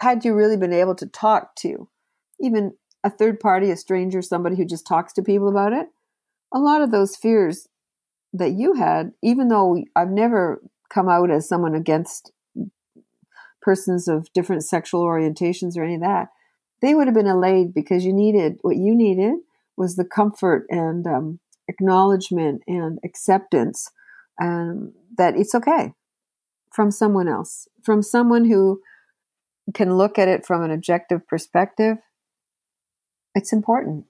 had 0.00 0.24
you 0.24 0.34
really 0.34 0.56
been 0.56 0.72
able 0.72 0.94
to 0.96 1.06
talk 1.06 1.54
to 1.56 1.88
even 2.40 2.72
a 3.02 3.10
third 3.10 3.40
party, 3.40 3.70
a 3.70 3.76
stranger, 3.76 4.22
somebody 4.22 4.56
who 4.56 4.64
just 4.64 4.86
talks 4.86 5.12
to 5.14 5.22
people 5.22 5.48
about 5.48 5.72
it, 5.72 5.88
a 6.52 6.58
lot 6.58 6.82
of 6.82 6.90
those 6.90 7.16
fears 7.16 7.68
that 8.32 8.52
you 8.52 8.74
had, 8.74 9.12
even 9.22 9.48
though 9.48 9.82
I've 9.96 10.10
never 10.10 10.62
come 10.92 11.08
out 11.08 11.30
as 11.30 11.48
someone 11.48 11.74
against 11.74 12.32
persons 13.62 14.08
of 14.08 14.32
different 14.32 14.64
sexual 14.64 15.04
orientations 15.04 15.76
or 15.76 15.84
any 15.84 15.96
of 15.96 16.00
that, 16.00 16.28
they 16.82 16.94
would 16.94 17.06
have 17.06 17.14
been 17.14 17.26
allayed 17.26 17.74
because 17.74 18.04
you 18.04 18.12
needed 18.12 18.58
what 18.62 18.76
you 18.76 18.94
needed 18.94 19.34
was 19.76 19.96
the 19.96 20.04
comfort 20.04 20.66
and 20.70 21.06
um, 21.06 21.40
acknowledgement 21.68 22.62
and 22.66 22.98
acceptance 23.04 23.90
um, 24.40 24.92
that 25.16 25.36
it's 25.36 25.54
okay 25.54 25.92
from 26.72 26.90
someone 26.90 27.28
else, 27.28 27.68
from 27.82 28.02
someone 28.02 28.44
who 28.44 28.80
can 29.74 29.96
look 29.96 30.18
at 30.18 30.28
it 30.28 30.46
from 30.46 30.62
an 30.62 30.70
objective 30.70 31.26
perspective. 31.26 31.98
It's 33.34 33.52
important. 33.52 34.06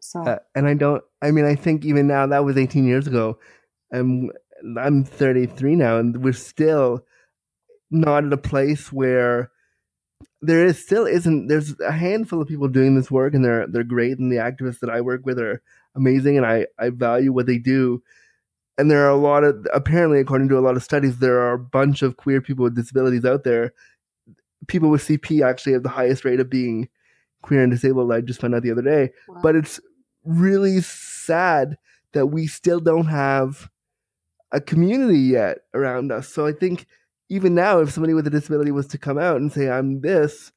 So, 0.00 0.22
uh, 0.22 0.38
and 0.54 0.66
I 0.66 0.74
don't. 0.74 1.02
I 1.22 1.30
mean, 1.30 1.44
I 1.44 1.54
think 1.54 1.84
even 1.84 2.06
now 2.06 2.26
that 2.26 2.44
was 2.44 2.56
18 2.56 2.86
years 2.86 3.06
ago. 3.06 3.38
I'm 3.92 4.30
I'm 4.78 5.04
33 5.04 5.76
now, 5.76 5.98
and 5.98 6.22
we're 6.22 6.32
still 6.32 7.04
not 7.90 8.24
at 8.24 8.32
a 8.32 8.38
place 8.38 8.92
where 8.92 9.50
there 10.40 10.64
is 10.64 10.82
still 10.82 11.06
isn't 11.06 11.48
there's 11.48 11.78
a 11.80 11.92
handful 11.92 12.40
of 12.40 12.48
people 12.48 12.68
doing 12.68 12.94
this 12.94 13.10
work 13.10 13.34
and 13.34 13.44
they're 13.44 13.66
they're 13.66 13.84
great 13.84 14.18
and 14.18 14.30
the 14.30 14.36
activists 14.36 14.80
that 14.80 14.90
I 14.90 15.00
work 15.00 15.24
with 15.24 15.38
are 15.38 15.62
amazing 15.96 16.36
and 16.36 16.46
I 16.46 16.66
I 16.78 16.90
value 16.90 17.32
what 17.32 17.46
they 17.46 17.58
do 17.58 18.02
and 18.76 18.90
there 18.90 19.04
are 19.04 19.10
a 19.10 19.16
lot 19.16 19.42
of 19.42 19.66
apparently 19.72 20.20
according 20.20 20.48
to 20.50 20.58
a 20.58 20.60
lot 20.60 20.76
of 20.76 20.84
studies 20.84 21.18
there 21.18 21.40
are 21.40 21.54
a 21.54 21.58
bunch 21.58 22.02
of 22.02 22.16
queer 22.16 22.40
people 22.40 22.64
with 22.64 22.76
disabilities 22.76 23.24
out 23.24 23.44
there 23.44 23.72
people 24.68 24.90
with 24.90 25.06
CP 25.06 25.42
actually 25.42 25.72
have 25.72 25.82
the 25.82 25.88
highest 25.88 26.24
rate 26.24 26.40
of 26.40 26.50
being 26.50 26.88
queer 27.42 27.62
and 27.62 27.72
disabled 27.72 28.12
I 28.12 28.20
just 28.20 28.40
found 28.40 28.54
out 28.54 28.62
the 28.62 28.72
other 28.72 28.82
day 28.82 29.10
wow. 29.28 29.40
but 29.42 29.56
it's 29.56 29.80
really 30.24 30.80
sad 30.80 31.78
that 32.12 32.26
we 32.26 32.46
still 32.46 32.80
don't 32.80 33.06
have 33.06 33.70
a 34.52 34.60
community 34.60 35.18
yet 35.18 35.58
around 35.74 36.10
us 36.10 36.28
so 36.28 36.46
I 36.46 36.52
think 36.52 36.86
even 37.28 37.54
now, 37.54 37.80
if 37.80 37.92
somebody 37.92 38.14
with 38.14 38.26
a 38.26 38.30
disability 38.30 38.70
was 38.70 38.86
to 38.88 38.98
come 38.98 39.18
out 39.18 39.36
and 39.36 39.52
say, 39.52 39.68
I'm 39.68 40.00
this, 40.00 40.52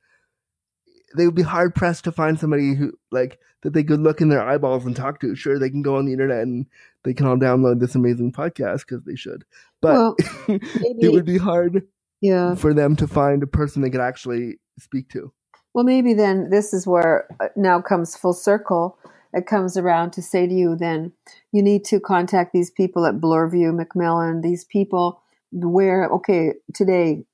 they 1.15 1.25
would 1.25 1.35
be 1.35 1.41
hard 1.41 1.75
pressed 1.75 2.05
to 2.05 2.11
find 2.11 2.39
somebody 2.39 2.73
who, 2.73 2.93
like, 3.11 3.39
that 3.63 3.73
they 3.73 3.83
could 3.83 3.99
look 3.99 4.21
in 4.21 4.29
their 4.29 4.41
eyeballs 4.41 4.85
and 4.85 4.95
talk 4.95 5.19
to. 5.19 5.35
Sure, 5.35 5.59
they 5.59 5.69
can 5.69 5.81
go 5.81 5.97
on 5.97 6.05
the 6.05 6.13
internet 6.13 6.43
and 6.43 6.65
they 7.03 7.13
can 7.13 7.27
all 7.27 7.35
download 7.35 7.79
this 7.79 7.95
amazing 7.95 8.31
podcast 8.31 8.79
because 8.87 9.03
they 9.03 9.15
should. 9.15 9.43
But 9.81 9.93
well, 9.93 10.15
it 10.47 11.11
would 11.11 11.25
be 11.25 11.37
hard 11.37 11.85
yeah. 12.21 12.55
for 12.55 12.73
them 12.73 12.95
to 12.95 13.07
find 13.07 13.43
a 13.43 13.47
person 13.47 13.81
they 13.81 13.89
could 13.89 14.01
actually 14.01 14.59
speak 14.79 15.09
to. 15.09 15.33
Well, 15.73 15.85
maybe 15.85 16.13
then 16.13 16.49
this 16.49 16.73
is 16.73 16.85
where 16.85 17.27
uh, 17.39 17.47
now 17.55 17.81
comes 17.81 18.15
full 18.15 18.33
circle. 18.33 18.97
It 19.33 19.47
comes 19.47 19.77
around 19.77 20.11
to 20.13 20.21
say 20.21 20.47
to 20.47 20.53
you, 20.53 20.75
then 20.75 21.13
you 21.53 21.63
need 21.63 21.85
to 21.85 21.99
contact 21.99 22.51
these 22.51 22.69
people 22.69 23.05
at 23.05 23.21
Bloorview, 23.21 23.73
Macmillan, 23.73 24.41
these 24.41 24.65
people 24.65 25.21
where 25.51 26.07
okay 26.07 26.53
today 26.73 27.25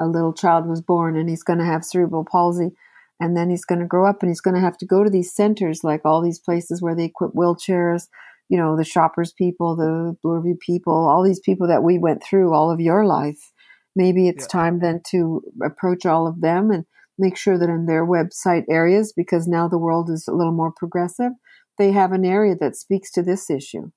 a 0.00 0.06
little 0.06 0.32
child 0.32 0.66
was 0.66 0.82
born 0.82 1.16
and 1.16 1.28
he's 1.28 1.42
going 1.42 1.58
to 1.58 1.64
have 1.64 1.84
cerebral 1.84 2.24
palsy 2.24 2.70
and 3.18 3.36
then 3.36 3.48
he's 3.48 3.64
going 3.64 3.78
to 3.78 3.86
grow 3.86 4.06
up 4.06 4.22
and 4.22 4.30
he's 4.30 4.42
going 4.42 4.54
to 4.54 4.60
have 4.60 4.76
to 4.76 4.86
go 4.86 5.02
to 5.02 5.10
these 5.10 5.32
centers 5.32 5.82
like 5.82 6.02
all 6.04 6.20
these 6.20 6.38
places 6.38 6.82
where 6.82 6.94
they 6.94 7.04
equip 7.04 7.32
wheelchairs 7.32 8.08
you 8.48 8.58
know 8.58 8.76
the 8.76 8.84
shoppers 8.84 9.32
people 9.32 9.74
the 9.74 10.16
Bloorview 10.24 10.58
people 10.60 10.92
all 10.92 11.22
these 11.22 11.40
people 11.40 11.66
that 11.66 11.82
we 11.82 11.98
went 11.98 12.22
through 12.22 12.52
all 12.52 12.70
of 12.70 12.80
your 12.80 13.06
life 13.06 13.52
maybe 13.94 14.28
it's 14.28 14.44
yeah. 14.44 14.60
time 14.60 14.80
then 14.80 15.00
to 15.10 15.42
approach 15.64 16.04
all 16.04 16.26
of 16.26 16.40
them 16.40 16.70
and 16.70 16.84
make 17.18 17.36
sure 17.36 17.58
that 17.58 17.68
in 17.68 17.86
their 17.86 18.06
website 18.06 18.64
areas 18.68 19.12
because 19.16 19.46
now 19.46 19.68
the 19.68 19.78
world 19.78 20.10
is 20.10 20.26
a 20.28 20.34
little 20.34 20.52
more 20.52 20.72
progressive 20.76 21.32
they 21.78 21.92
have 21.92 22.12
an 22.12 22.24
area 22.24 22.54
that 22.54 22.76
speaks 22.76 23.10
to 23.10 23.22
this 23.22 23.50
issue 23.50 23.90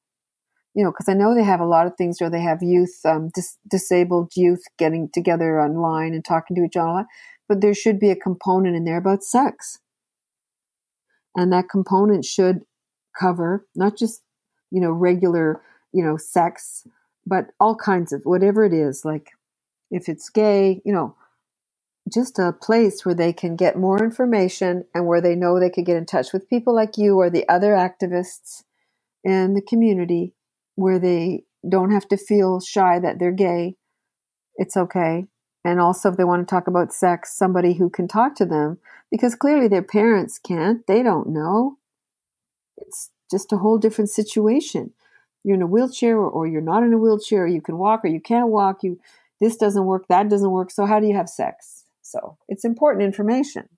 you 0.76 0.84
know, 0.84 0.91
because 0.91 1.09
I 1.09 1.13
know 1.13 1.34
they 1.34 1.43
have 1.43 1.59
a 1.59 1.65
lot 1.65 1.88
of 1.88 1.95
things 1.97 2.22
where 2.22 2.30
they 2.30 2.41
have 2.41 2.61
youth, 2.61 2.99
um, 3.05 3.30
dis- 3.34 3.57
disabled 3.70 4.32
youth 4.36 4.61
getting 4.78 5.09
together 5.13 5.59
online 5.59 6.13
and 6.13 6.24
talking 6.24 6.55
to 6.55 6.63
each 6.63 6.78
other, 6.78 7.05
but 7.47 7.61
there 7.61 7.74
should 7.74 7.99
be 7.99 8.11
a 8.11 8.15
component 8.15 8.76
in 8.76 8.86
there 8.86 8.97
about 8.97 9.24
sex. 9.24 9.80
And 11.36 11.51
that 11.51 11.70
component 11.70 12.26
should 12.26 12.61
cover 13.20 13.65
not 13.76 13.97
just, 13.97 14.22
you 14.72 14.80
know, 14.80 14.91
regular, 14.91 15.61
you 15.91 16.03
know, 16.03 16.17
sex, 16.17 16.88
but 17.26 17.47
all 17.59 17.76
kinds 17.76 18.13
of 18.13 18.22
whatever 18.24 18.63
it 18.63 18.74
is, 18.74 19.03
like 19.03 19.32
if 19.89 20.07
it's 20.07 20.30
gay, 20.30 20.82
you 20.86 20.93
know, 20.93 21.15
just 22.12 22.39
a 22.39 22.53
place 22.53 23.05
where 23.05 23.16
they 23.16 23.34
can 23.34 23.55
get 23.55 23.78
more 23.78 24.03
information 24.03 24.86
and 24.93 25.05
where 25.05 25.22
they 25.22 25.36
know 25.36 25.60
they 25.60 25.70
could 25.70 25.86
get 25.86 25.97
in 25.97 26.05
touch 26.05 26.34
with 26.34 26.49
people 26.49 26.74
like 26.76 26.97
you 26.97 27.18
or 27.18 27.30
the 27.30 27.47
other 27.49 27.74
activists 27.74 28.64
in 29.24 29.53
the 29.53 29.62
community 29.62 30.34
where 30.76 30.99
they 30.99 31.43
don't 31.68 31.91
have 31.91 32.07
to 32.07 32.18
feel 32.18 32.60
shy 32.60 32.99
that 32.99 33.20
they're 33.20 33.32
gay. 33.32 33.76
It's 34.55 34.78
okay. 34.78 35.28
And 35.66 35.80
also, 35.80 36.10
if 36.10 36.18
they 36.18 36.24
want 36.24 36.47
to 36.47 36.49
talk 36.49 36.68
about 36.68 36.93
sex, 36.93 37.36
somebody 37.36 37.74
who 37.74 37.89
can 37.89 38.07
talk 38.07 38.36
to 38.36 38.45
them 38.45 38.78
because 39.12 39.36
clearly 39.36 39.68
their 39.68 39.84
parents 39.84 40.39
can't. 40.39 40.86
They 40.88 41.03
don't 41.03 41.30
know. 41.30 41.78
It's 42.78 43.12
just 43.30 43.51
a 43.51 43.57
whole 43.57 43.78
different 43.78 44.10
situation. 44.10 44.93
You're 45.43 45.55
in 45.55 45.62
a 45.62 45.68
wheelchair 45.68 46.18
or, 46.18 46.30
or 46.30 46.47
you're 46.47 46.62
not 46.62 46.84
in 46.84 46.93
a 46.93 46.97
wheelchair, 46.97 47.45
you 47.47 47.62
can 47.62 47.78
walk 47.78 48.01
or 48.03 48.07
you 48.07 48.22
can't 48.22 48.49
walk. 48.49 48.84
You 48.84 48.99
this 49.39 49.55
doesn't 49.55 49.86
work, 49.86 50.07
that 50.10 50.30
doesn't 50.30 50.51
work. 50.51 50.72
So 50.72 50.86
how 50.86 50.99
do 50.99 51.07
you 51.07 51.16
have 51.16 51.30
sex? 51.30 51.86
So 52.10 52.38
it's 52.47 52.66
important 52.66 53.03
information. 53.03 53.70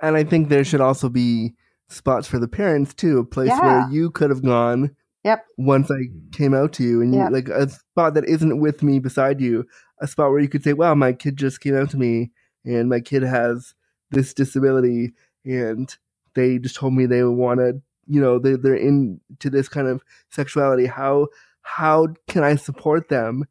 And 0.00 0.16
I 0.16 0.24
think 0.24 0.48
there 0.48 0.64
should 0.64 0.80
also 0.80 1.08
be 1.08 1.54
spots 1.88 2.26
for 2.26 2.38
the 2.38 2.48
parents 2.48 2.94
too, 2.94 3.18
a 3.18 3.24
place 3.24 3.48
yeah. 3.48 3.60
where 3.60 3.90
you 3.90 4.10
could 4.10 4.30
have 4.30 4.42
gone 4.42 4.96
Yep. 5.24 5.46
Once 5.56 5.90
I 5.90 6.10
came 6.32 6.54
out 6.54 6.74
to 6.74 6.84
you 6.84 7.00
and 7.00 7.14
yep. 7.14 7.30
you 7.30 7.34
like 7.34 7.48
a 7.48 7.68
spot 7.70 8.14
that 8.14 8.26
isn't 8.26 8.60
with 8.60 8.82
me 8.82 8.98
beside 8.98 9.40
you, 9.40 9.66
a 10.00 10.06
spot 10.06 10.30
where 10.30 10.40
you 10.40 10.48
could 10.48 10.62
say, 10.62 10.74
"Wow, 10.74 10.94
my 10.94 11.14
kid 11.14 11.36
just 11.36 11.60
came 11.60 11.74
out 11.74 11.90
to 11.90 11.96
me, 11.96 12.30
and 12.64 12.90
my 12.90 13.00
kid 13.00 13.22
has 13.22 13.74
this 14.10 14.34
disability, 14.34 15.14
and 15.44 15.96
they 16.34 16.58
just 16.58 16.76
told 16.76 16.92
me 16.92 17.06
they 17.06 17.24
want 17.24 17.60
to, 17.60 17.80
you 18.06 18.20
know, 18.20 18.38
they 18.38 18.56
they're 18.56 18.74
into 18.74 19.48
this 19.48 19.68
kind 19.68 19.88
of 19.88 20.02
sexuality. 20.30 20.86
How 20.86 21.28
how 21.62 22.08
can 22.28 22.44
I 22.44 22.56
support 22.56 23.08
them?" 23.08 23.46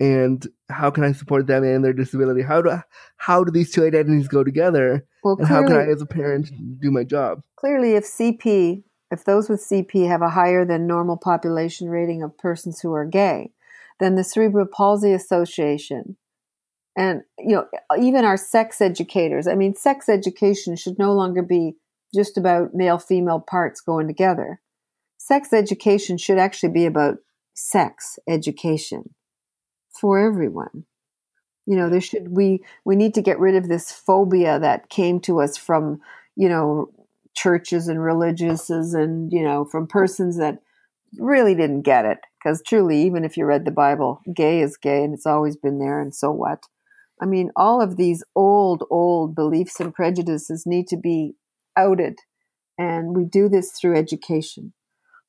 And 0.00 0.44
how 0.68 0.90
can 0.90 1.04
I 1.04 1.12
support 1.12 1.46
them 1.46 1.62
and 1.62 1.84
their 1.84 1.92
disability? 1.92 2.42
How 2.42 2.62
do 2.62 2.80
how 3.16 3.44
do 3.44 3.52
these 3.52 3.70
two 3.70 3.84
identities 3.84 4.28
go 4.28 4.42
together? 4.42 5.06
Well, 5.22 5.36
clearly, 5.36 5.54
and 5.54 5.68
how 5.68 5.68
can 5.68 5.88
I, 5.88 5.92
as 5.92 6.02
a 6.02 6.06
parent, 6.06 6.50
do 6.80 6.90
my 6.90 7.04
job? 7.04 7.42
Clearly, 7.56 7.94
if 7.94 8.04
CP 8.04 8.82
if 9.14 9.24
those 9.24 9.48
with 9.48 9.60
CP 9.60 10.08
have 10.08 10.22
a 10.22 10.30
higher 10.30 10.64
than 10.64 10.86
normal 10.86 11.16
population 11.16 11.88
rating 11.88 12.22
of 12.22 12.36
persons 12.36 12.80
who 12.80 12.92
are 12.92 13.04
gay, 13.04 13.52
then 14.00 14.16
the 14.16 14.24
Cerebral 14.24 14.66
Palsy 14.66 15.12
Association 15.12 16.16
and 16.96 17.22
you 17.38 17.56
know 17.56 17.66
even 17.98 18.24
our 18.24 18.36
sex 18.36 18.80
educators, 18.80 19.46
I 19.46 19.54
mean 19.54 19.74
sex 19.74 20.08
education 20.08 20.76
should 20.76 20.98
no 20.98 21.12
longer 21.12 21.42
be 21.42 21.76
just 22.14 22.36
about 22.36 22.74
male 22.74 22.98
female 22.98 23.40
parts 23.40 23.80
going 23.80 24.06
together. 24.06 24.60
Sex 25.16 25.52
education 25.52 26.18
should 26.18 26.38
actually 26.38 26.72
be 26.72 26.86
about 26.86 27.16
sex 27.54 28.18
education 28.28 29.14
for 30.00 30.18
everyone. 30.18 30.84
You 31.66 31.76
know, 31.76 31.88
there 31.88 32.00
should 32.00 32.28
we 32.28 32.62
we 32.84 32.96
need 32.96 33.14
to 33.14 33.22
get 33.22 33.38
rid 33.38 33.54
of 33.54 33.68
this 33.68 33.90
phobia 33.90 34.58
that 34.58 34.90
came 34.90 35.20
to 35.20 35.40
us 35.40 35.56
from, 35.56 36.00
you 36.36 36.48
know, 36.48 36.90
churches 37.34 37.88
and 37.88 37.98
religiouses 37.98 38.94
and 38.94 39.32
you 39.32 39.42
know 39.42 39.64
from 39.64 39.86
persons 39.86 40.36
that 40.38 40.58
really 41.18 41.54
didn't 41.54 41.82
get 41.82 42.04
it. 42.04 42.18
Because 42.42 42.62
truly 42.62 43.02
even 43.02 43.24
if 43.24 43.36
you 43.36 43.46
read 43.46 43.64
the 43.64 43.70
bible 43.70 44.20
gay 44.34 44.60
is 44.60 44.76
gay 44.76 45.02
and 45.02 45.14
it's 45.14 45.26
always 45.26 45.56
been 45.56 45.78
there 45.78 46.00
and 46.00 46.14
so 46.14 46.30
what? 46.30 46.64
I 47.20 47.26
mean 47.26 47.50
all 47.56 47.80
of 47.80 47.96
these 47.96 48.22
old 48.36 48.84
old 48.90 49.34
beliefs 49.34 49.80
and 49.80 49.94
prejudices 49.94 50.66
need 50.66 50.88
to 50.88 50.96
be 50.96 51.34
outed. 51.76 52.18
And 52.76 53.16
we 53.16 53.24
do 53.24 53.48
this 53.48 53.72
through 53.72 53.96
education 53.96 54.74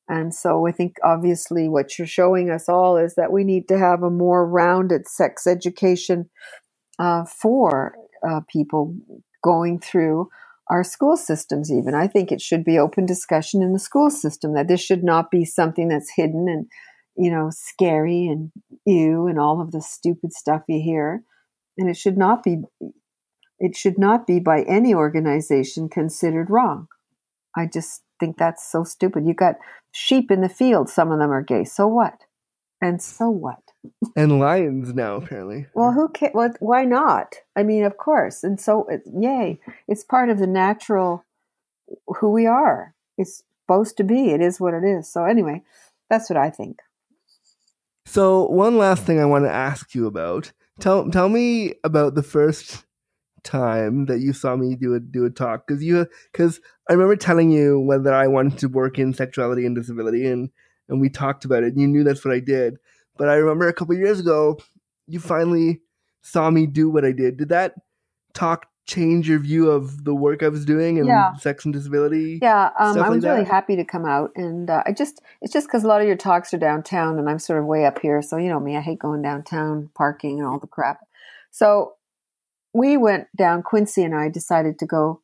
and 0.07 0.33
so 0.33 0.67
i 0.67 0.71
think 0.71 0.95
obviously 1.03 1.67
what 1.67 1.97
you're 1.97 2.07
showing 2.07 2.49
us 2.49 2.67
all 2.69 2.97
is 2.97 3.15
that 3.15 3.31
we 3.31 3.43
need 3.43 3.67
to 3.67 3.77
have 3.77 4.03
a 4.03 4.09
more 4.09 4.47
rounded 4.47 5.07
sex 5.07 5.47
education 5.47 6.29
uh, 6.99 7.25
for 7.25 7.95
uh, 8.27 8.41
people 8.51 8.95
going 9.43 9.79
through 9.79 10.29
our 10.69 10.83
school 10.83 11.17
systems 11.17 11.71
even 11.71 11.93
i 11.93 12.07
think 12.07 12.31
it 12.31 12.41
should 12.41 12.63
be 12.63 12.77
open 12.77 13.05
discussion 13.05 13.61
in 13.61 13.73
the 13.73 13.79
school 13.79 14.09
system 14.09 14.53
that 14.53 14.67
this 14.67 14.81
should 14.81 15.03
not 15.03 15.29
be 15.29 15.45
something 15.45 15.87
that's 15.87 16.13
hidden 16.15 16.47
and 16.49 16.67
you 17.17 17.29
know 17.29 17.49
scary 17.51 18.27
and 18.27 18.51
ew 18.85 19.27
and 19.27 19.39
all 19.39 19.61
of 19.61 19.71
the 19.71 19.81
stupid 19.81 20.33
stuff 20.33 20.63
you 20.67 20.81
hear 20.81 21.23
and 21.77 21.89
it 21.89 21.97
should 21.97 22.17
not 22.17 22.43
be 22.43 22.63
it 23.59 23.75
should 23.75 23.97
not 23.97 24.27
be 24.27 24.39
by 24.39 24.63
any 24.63 24.93
organization 24.93 25.89
considered 25.89 26.49
wrong. 26.49 26.87
I 27.55 27.67
just 27.71 28.01
think 28.19 28.37
that's 28.37 28.69
so 28.69 28.83
stupid. 28.83 29.25
You 29.25 29.33
got 29.33 29.55
sheep 29.91 30.31
in 30.31 30.41
the 30.41 30.49
field, 30.49 30.89
some 30.89 31.11
of 31.11 31.19
them 31.19 31.31
are 31.31 31.41
gay. 31.43 31.63
So 31.63 31.87
what? 31.87 32.21
And 32.81 33.01
so 33.01 33.29
what? 33.29 33.59
And 34.15 34.39
lions 34.39 34.93
now, 34.93 35.15
apparently. 35.15 35.67
Well, 35.73 35.91
who 35.91 36.09
can? 36.09 36.31
Well, 36.33 36.53
why 36.59 36.85
not? 36.85 37.35
I 37.55 37.63
mean, 37.63 37.83
of 37.83 37.97
course. 37.97 38.43
And 38.43 38.59
so, 38.59 38.87
uh, 38.91 38.97
yay! 39.17 39.59
It's 39.87 40.03
part 40.03 40.29
of 40.29 40.39
the 40.39 40.47
natural 40.47 41.23
who 42.07 42.31
we 42.31 42.45
are. 42.45 42.93
It's 43.17 43.43
supposed 43.63 43.97
to 43.97 44.03
be. 44.03 44.31
It 44.31 44.41
is 44.41 44.59
what 44.59 44.73
it 44.73 44.83
is. 44.83 45.11
So 45.11 45.25
anyway, 45.25 45.63
that's 46.09 46.29
what 46.29 46.37
I 46.37 46.49
think. 46.49 46.79
So 48.05 48.47
one 48.47 48.77
last 48.77 49.03
thing 49.03 49.19
I 49.19 49.25
want 49.25 49.45
to 49.45 49.51
ask 49.51 49.95
you 49.95 50.07
about. 50.07 50.51
Tell 50.79 51.09
tell 51.09 51.29
me 51.29 51.75
about 51.83 52.15
the 52.15 52.23
first 52.23 52.84
time 53.45 54.05
that 54.07 54.19
you 54.19 54.33
saw 54.33 54.55
me 54.55 54.75
do 54.75 54.95
a 54.95 54.99
do 54.99 55.25
a 55.25 55.29
talk 55.29 55.65
because 55.65 55.81
you 55.83 56.07
because 56.31 56.59
I 56.89 56.93
remember 56.93 57.15
telling 57.15 57.51
you 57.51 57.79
whether 57.79 58.13
I 58.13 58.27
wanted 58.27 58.57
to 58.59 58.67
work 58.67 58.99
in 58.99 59.13
sexuality 59.13 59.65
and 59.65 59.75
disability 59.75 60.27
and 60.27 60.49
and 60.89 60.99
we 60.99 61.09
talked 61.09 61.45
about 61.45 61.63
it 61.63 61.73
and 61.73 61.81
you 61.81 61.87
knew 61.87 62.03
that's 62.03 62.25
what 62.25 62.33
I 62.33 62.39
did. 62.39 62.77
But 63.17 63.29
I 63.29 63.35
remember 63.35 63.67
a 63.67 63.73
couple 63.73 63.95
years 63.95 64.19
ago 64.19 64.59
you 65.07 65.19
finally 65.19 65.81
saw 66.21 66.49
me 66.49 66.65
do 66.65 66.89
what 66.89 67.05
I 67.05 67.11
did. 67.11 67.37
Did 67.37 67.49
that 67.49 67.75
talk 68.33 68.67
change 68.85 69.27
your 69.27 69.39
view 69.39 69.69
of 69.69 70.03
the 70.03 70.13
work 70.13 70.43
I 70.43 70.49
was 70.49 70.65
doing 70.65 70.99
and 70.99 71.07
Yeah. 71.07 71.35
sex 71.35 71.65
and 71.65 71.73
disability? 71.73 72.39
Yeah, 72.41 72.69
um, 72.79 72.97
I 72.99 73.09
was 73.09 73.23
like 73.23 73.31
really 73.31 73.43
that? 73.43 73.51
happy 73.51 73.75
to 73.75 73.83
come 73.83 74.05
out, 74.05 74.31
and 74.35 74.69
uh, 74.69 74.83
I 74.85 74.91
just 74.91 75.21
it's 75.41 75.53
just 75.53 75.67
because 75.67 75.83
a 75.83 75.87
lot 75.87 76.01
of 76.01 76.07
your 76.07 76.17
talks 76.17 76.53
are 76.53 76.59
downtown, 76.59 77.17
and 77.17 77.29
I'm 77.29 77.39
sort 77.39 77.59
of 77.59 77.65
way 77.65 77.85
up 77.85 77.99
here, 77.99 78.21
so 78.21 78.37
you 78.37 78.49
know 78.49 78.59
me, 78.59 78.75
I 78.75 78.81
hate 78.81 78.99
going 78.99 79.21
downtown, 79.21 79.89
parking, 79.95 80.39
and 80.39 80.47
all 80.47 80.59
the 80.59 80.67
crap. 80.67 80.99
So 81.51 81.93
we 82.75 82.97
went 82.97 83.27
down. 83.37 83.63
Quincy 83.63 84.03
and 84.03 84.13
I 84.13 84.29
decided 84.29 84.77
to 84.79 84.85
go. 84.85 85.21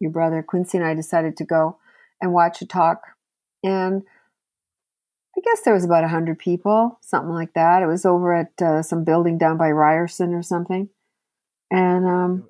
Your 0.00 0.10
brother 0.10 0.42
Quincy 0.42 0.78
and 0.78 0.86
I 0.86 0.94
decided 0.94 1.36
to 1.36 1.44
go 1.44 1.76
and 2.20 2.32
watch 2.32 2.62
a 2.62 2.66
talk, 2.66 3.02
and 3.62 4.02
I 5.36 5.40
guess 5.44 5.60
there 5.64 5.74
was 5.74 5.84
about 5.84 6.04
a 6.04 6.08
hundred 6.08 6.38
people, 6.38 6.98
something 7.02 7.34
like 7.34 7.52
that. 7.54 7.82
It 7.82 7.86
was 7.86 8.06
over 8.06 8.32
at 8.32 8.62
uh, 8.62 8.82
some 8.82 9.04
building 9.04 9.38
down 9.38 9.58
by 9.58 9.70
Ryerson 9.70 10.32
or 10.34 10.42
something, 10.42 10.88
and 11.70 12.06
um, 12.06 12.48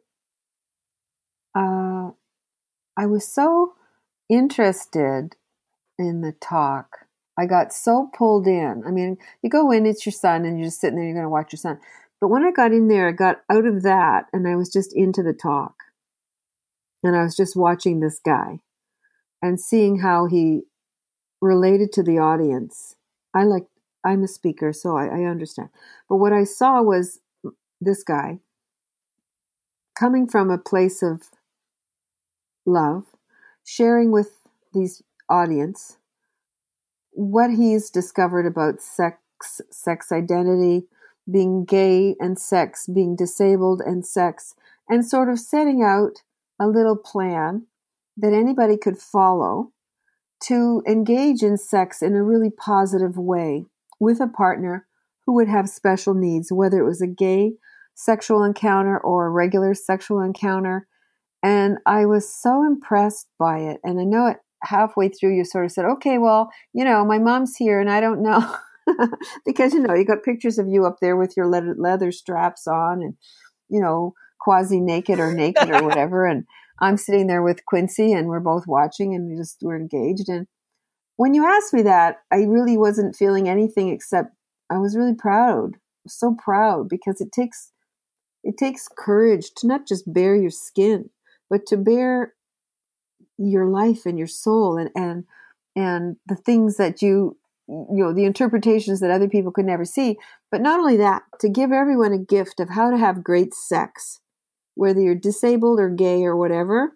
uh, 1.54 2.10
I 2.96 3.06
was 3.06 3.26
so 3.26 3.74
interested 4.28 5.34
in 5.98 6.20
the 6.20 6.32
talk. 6.32 7.06
I 7.38 7.46
got 7.46 7.72
so 7.72 8.10
pulled 8.16 8.46
in. 8.46 8.82
I 8.86 8.90
mean, 8.90 9.16
you 9.42 9.48
go 9.50 9.70
in, 9.70 9.86
it's 9.86 10.04
your 10.04 10.12
son, 10.12 10.44
and 10.44 10.58
you're 10.58 10.68
just 10.68 10.80
sitting 10.80 10.96
there, 10.96 11.06
you're 11.06 11.14
going 11.14 11.24
to 11.24 11.30
watch 11.30 11.52
your 11.52 11.58
son. 11.58 11.80
But 12.20 12.28
when 12.28 12.44
I 12.44 12.50
got 12.50 12.72
in 12.72 12.88
there, 12.88 13.08
I 13.08 13.12
got 13.12 13.42
out 13.50 13.66
of 13.66 13.82
that 13.82 14.26
and 14.32 14.48
I 14.48 14.56
was 14.56 14.70
just 14.70 14.94
into 14.94 15.22
the 15.22 15.32
talk. 15.32 15.74
And 17.02 17.16
I 17.16 17.22
was 17.22 17.36
just 17.36 17.56
watching 17.56 18.00
this 18.00 18.20
guy 18.24 18.60
and 19.40 19.60
seeing 19.60 20.00
how 20.00 20.26
he 20.26 20.62
related 21.40 21.92
to 21.92 22.02
the 22.02 22.18
audience. 22.18 22.96
I 23.34 23.44
like, 23.44 23.66
I'm 24.04 24.24
a 24.24 24.28
speaker, 24.28 24.72
so 24.72 24.96
I, 24.96 25.06
I 25.06 25.24
understand. 25.24 25.68
But 26.08 26.16
what 26.16 26.32
I 26.32 26.44
saw 26.44 26.82
was 26.82 27.20
this 27.80 28.02
guy 28.02 28.40
coming 29.98 30.28
from 30.28 30.50
a 30.50 30.58
place 30.58 31.02
of 31.02 31.22
love, 32.66 33.04
sharing 33.64 34.10
with 34.10 34.40
these 34.72 35.02
audience 35.28 35.98
what 37.12 37.50
he's 37.50 37.90
discovered 37.90 38.46
about 38.46 38.80
sex, 38.80 39.18
sex 39.70 40.12
identity, 40.12 40.86
being 41.30 41.64
gay 41.64 42.16
and 42.20 42.38
sex, 42.38 42.86
being 42.86 43.16
disabled 43.16 43.80
and 43.84 44.06
sex, 44.06 44.54
and 44.88 45.06
sort 45.06 45.28
of 45.28 45.38
setting 45.38 45.82
out 45.82 46.22
a 46.60 46.66
little 46.66 46.96
plan 46.96 47.66
that 48.16 48.32
anybody 48.32 48.76
could 48.76 48.98
follow 48.98 49.72
to 50.40 50.82
engage 50.86 51.42
in 51.42 51.56
sex 51.56 52.02
in 52.02 52.14
a 52.14 52.22
really 52.22 52.50
positive 52.50 53.16
way 53.16 53.64
with 54.00 54.20
a 54.20 54.26
partner 54.26 54.86
who 55.26 55.34
would 55.34 55.48
have 55.48 55.68
special 55.68 56.14
needs, 56.14 56.52
whether 56.52 56.78
it 56.78 56.86
was 56.86 57.02
a 57.02 57.06
gay 57.06 57.52
sexual 57.94 58.44
encounter 58.44 58.98
or 58.98 59.26
a 59.26 59.30
regular 59.30 59.74
sexual 59.74 60.20
encounter. 60.20 60.86
And 61.42 61.78
I 61.84 62.06
was 62.06 62.32
so 62.32 62.64
impressed 62.64 63.28
by 63.38 63.58
it. 63.58 63.80
And 63.84 64.00
I 64.00 64.04
know 64.04 64.26
it 64.26 64.38
halfway 64.62 65.08
through, 65.08 65.36
you 65.36 65.44
sort 65.44 65.64
of 65.64 65.72
said, 65.72 65.84
okay, 65.84 66.18
well, 66.18 66.50
you 66.72 66.84
know, 66.84 67.04
my 67.04 67.18
mom's 67.18 67.56
here 67.56 67.80
and 67.80 67.90
I 67.90 68.00
don't 68.00 68.22
know. 68.22 68.56
because, 69.46 69.72
you 69.72 69.80
know, 69.80 69.94
you 69.94 70.04
got 70.04 70.22
pictures 70.22 70.58
of 70.58 70.68
you 70.68 70.86
up 70.86 70.98
there 71.00 71.16
with 71.16 71.36
your 71.36 71.46
leather, 71.46 71.74
leather 71.76 72.12
straps 72.12 72.66
on 72.66 73.02
and, 73.02 73.14
you 73.68 73.80
know, 73.80 74.14
quasi 74.40 74.80
naked 74.80 75.18
or 75.18 75.32
naked 75.34 75.70
or 75.70 75.82
whatever. 75.86 76.26
And 76.26 76.44
I'm 76.80 76.96
sitting 76.96 77.26
there 77.26 77.42
with 77.42 77.66
Quincy 77.66 78.12
and 78.12 78.28
we're 78.28 78.40
both 78.40 78.66
watching 78.66 79.14
and 79.14 79.28
we 79.28 79.36
just 79.36 79.58
we're 79.62 79.76
engaged. 79.76 80.28
And 80.28 80.46
when 81.16 81.34
you 81.34 81.46
asked 81.46 81.74
me 81.74 81.82
that, 81.82 82.16
I 82.30 82.42
really 82.42 82.76
wasn't 82.76 83.16
feeling 83.16 83.48
anything 83.48 83.88
except 83.88 84.34
I 84.70 84.78
was 84.78 84.96
really 84.96 85.14
proud. 85.14 85.76
So 86.06 86.34
proud 86.42 86.88
because 86.88 87.20
it 87.20 87.32
takes 87.32 87.72
it 88.44 88.56
takes 88.56 88.88
courage 88.96 89.50
to 89.56 89.66
not 89.66 89.86
just 89.86 90.10
bare 90.12 90.36
your 90.36 90.50
skin, 90.50 91.10
but 91.50 91.66
to 91.66 91.76
bear 91.76 92.34
your 93.36 93.66
life 93.66 94.06
and 94.06 94.18
your 94.18 94.28
soul 94.28 94.78
and 94.78 94.90
and 94.94 95.24
and 95.76 96.16
the 96.26 96.36
things 96.36 96.76
that 96.76 97.02
you 97.02 97.36
you 97.68 98.02
know 98.02 98.12
the 98.12 98.24
interpretations 98.24 99.00
that 99.00 99.10
other 99.10 99.28
people 99.28 99.52
could 99.52 99.66
never 99.66 99.84
see. 99.84 100.16
But 100.50 100.62
not 100.62 100.80
only 100.80 100.96
that 100.96 101.22
to 101.40 101.48
give 101.48 101.72
everyone 101.72 102.12
a 102.12 102.18
gift 102.18 102.60
of 102.60 102.70
how 102.70 102.90
to 102.90 102.96
have 102.96 103.22
great 103.22 103.54
sex 103.54 104.20
whether 104.78 105.00
you're 105.00 105.16
disabled 105.16 105.80
or 105.80 105.90
gay 105.90 106.24
or 106.24 106.36
whatever. 106.36 106.92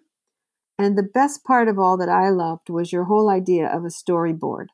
And 0.79 0.97
the 0.97 1.03
best 1.03 1.43
part 1.43 1.67
of 1.67 1.77
all 1.77 1.97
that 1.97 2.07
i 2.07 2.29
loved 2.29 2.69
was 2.69 2.93
your 2.93 3.03
whole 3.03 3.29
idea 3.29 3.67
of 3.67 3.83
a 3.83 3.89
storyboard. 3.89 4.67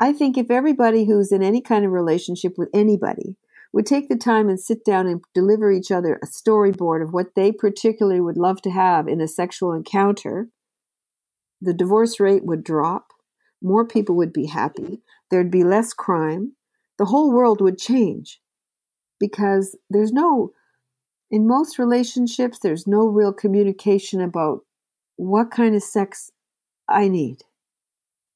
I 0.00 0.12
think 0.12 0.36
if 0.36 0.50
everybody 0.50 1.04
who's 1.04 1.30
in 1.30 1.40
any 1.40 1.62
kind 1.62 1.84
of 1.84 1.92
relationship 1.92 2.54
with 2.58 2.68
anybody 2.74 3.36
would 3.72 3.86
take 3.86 4.08
the 4.08 4.16
time 4.16 4.48
and 4.48 4.58
sit 4.58 4.84
down 4.84 5.06
and 5.06 5.22
deliver 5.34 5.70
each 5.70 5.92
other 5.92 6.18
a 6.20 6.26
storyboard 6.26 7.00
of 7.00 7.12
what 7.12 7.36
they 7.36 7.52
particularly 7.52 8.20
would 8.20 8.36
love 8.36 8.60
to 8.62 8.70
have 8.70 9.06
in 9.06 9.20
a 9.20 9.28
sexual 9.28 9.72
encounter 9.72 10.48
the 11.60 11.72
divorce 11.72 12.18
rate 12.18 12.44
would 12.44 12.64
drop, 12.64 13.12
more 13.62 13.86
people 13.86 14.16
would 14.16 14.32
be 14.32 14.46
happy, 14.46 15.00
there'd 15.30 15.50
be 15.50 15.64
less 15.64 15.92
crime, 15.92 16.52
the 16.98 17.06
whole 17.06 17.32
world 17.32 17.60
would 17.60 17.78
change. 17.78 18.40
Because 19.18 19.76
there's 19.88 20.12
no, 20.12 20.52
in 21.30 21.46
most 21.46 21.78
relationships, 21.78 22.58
there's 22.58 22.86
no 22.86 23.06
real 23.06 23.32
communication 23.32 24.20
about 24.20 24.60
what 25.16 25.50
kind 25.50 25.74
of 25.74 25.82
sex 25.82 26.30
I 26.88 27.08
need. 27.08 27.38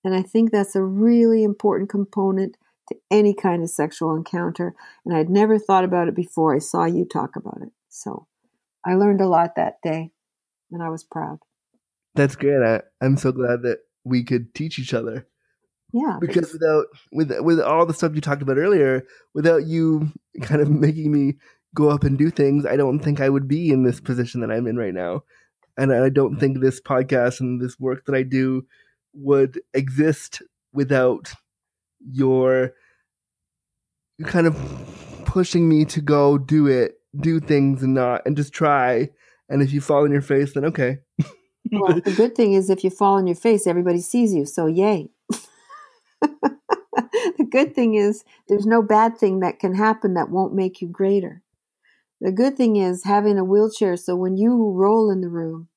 And 0.03 0.14
I 0.14 0.23
think 0.23 0.51
that's 0.51 0.75
a 0.75 0.83
really 0.83 1.45
important 1.45 1.91
component 1.91 2.57
to 2.89 2.97
any 3.11 3.35
kind 3.35 3.62
of 3.62 3.68
sexual 3.68 4.16
encounter. 4.16 4.75
And 5.05 5.14
I'd 5.14 5.29
never 5.29 5.59
thought 5.59 5.85
about 5.85 6.09
it 6.09 6.16
before 6.16 6.55
I 6.55 6.59
saw 6.59 6.87
you 6.87 7.05
talk 7.05 7.37
about 7.37 7.59
it. 7.62 7.73
So 7.91 8.27
I 8.85 8.95
learned 8.95 9.21
a 9.21 9.29
lot 9.29 9.57
that 9.57 9.75
day, 9.83 10.11
and 10.73 10.83
I 10.83 10.89
was 10.89 11.05
proud. 11.05 11.41
That's 12.14 12.37
great. 12.37 12.62
I, 12.62 12.81
I'm 13.03 13.18
so 13.18 13.31
glad 13.33 13.62
that 13.62 13.81
we 14.05 14.24
could 14.24 14.55
teach 14.55 14.78
each 14.78 14.94
other. 14.94 15.26
Yeah. 15.92 16.18
because 16.20 16.53
without 16.53 16.86
with 17.11 17.32
with 17.40 17.61
all 17.61 17.84
the 17.84 17.94
stuff 17.94 18.14
you 18.14 18.20
talked 18.20 18.42
about 18.42 18.59
earlier, 18.59 19.05
without 19.34 19.66
you 19.66 20.12
kind 20.42 20.61
of 20.61 20.70
making 20.70 21.11
me 21.11 21.34
go 21.74 21.88
up 21.88 22.05
and 22.05 22.18
do 22.18 22.30
things, 22.30 22.66
I 22.66 22.76
don't 22.76 23.01
think 23.01 23.20
I 23.20 23.28
would 23.28 23.48
be 23.48 23.70
in 23.70 23.82
this 23.82 24.01
position 24.01 24.40
that 24.40 24.51
I'm 24.51 24.66
in 24.66 24.76
right 24.76 24.94
now. 24.94 25.22
And 25.76 25.92
I 25.92 26.09
don't 26.09 26.38
think 26.38 26.61
this 26.61 26.80
podcast 26.80 27.40
and 27.40 27.61
this 27.61 27.78
work 27.78 28.05
that 28.07 28.14
I 28.14 28.22
do 28.22 28.66
would 29.14 29.61
exist 29.72 30.42
without 30.72 31.32
your 32.12 32.74
kind 34.24 34.46
of 34.46 34.57
pushing 35.24 35.68
me 35.68 35.84
to 35.86 36.01
go 36.01 36.36
do 36.38 36.66
it, 36.66 36.96
do 37.18 37.40
things 37.40 37.82
and 37.82 37.94
not 37.94 38.22
and 38.26 38.36
just 38.36 38.53
try. 38.53 39.09
And 39.48 39.62
if 39.62 39.72
you 39.72 39.80
fall 39.80 40.05
on 40.05 40.12
your 40.12 40.22
face, 40.22 40.55
then 40.55 40.64
okay. 40.66 40.98
Well, 41.73 42.01
the 42.05 42.12
good 42.12 42.35
thing 42.35 42.55
is 42.55 42.71
if 42.71 42.85
you 42.85 42.91
fall 42.91 43.14
on 43.16 43.27
your 43.27 43.37
face, 43.37 43.66
everybody 43.66 44.01
sees 44.01 44.35
you. 44.35 44.47
So, 44.47 44.66
yay. 44.66 45.11
the 47.39 47.47
good 47.51 47.75
thing 47.75 47.95
is 47.95 48.25
there's 48.49 48.66
no 48.66 48.83
bad 48.83 49.18
thing 49.18 49.41
that 49.41 49.59
can 49.59 49.75
happen 49.75 50.14
that 50.14 50.31
won't 50.31 50.55
make 50.55 50.81
you 50.81 50.89
greater. 50.89 51.43
The 52.21 52.33
good 52.33 52.57
thing 52.57 52.77
is 52.77 53.05
having 53.05 53.39
a 53.39 53.45
wheelchair 53.45 53.97
so 53.97 54.16
when 54.16 54.37
you 54.37 54.71
roll 54.73 55.11
in 55.11 55.21
the 55.23 55.29
room, 55.31 55.68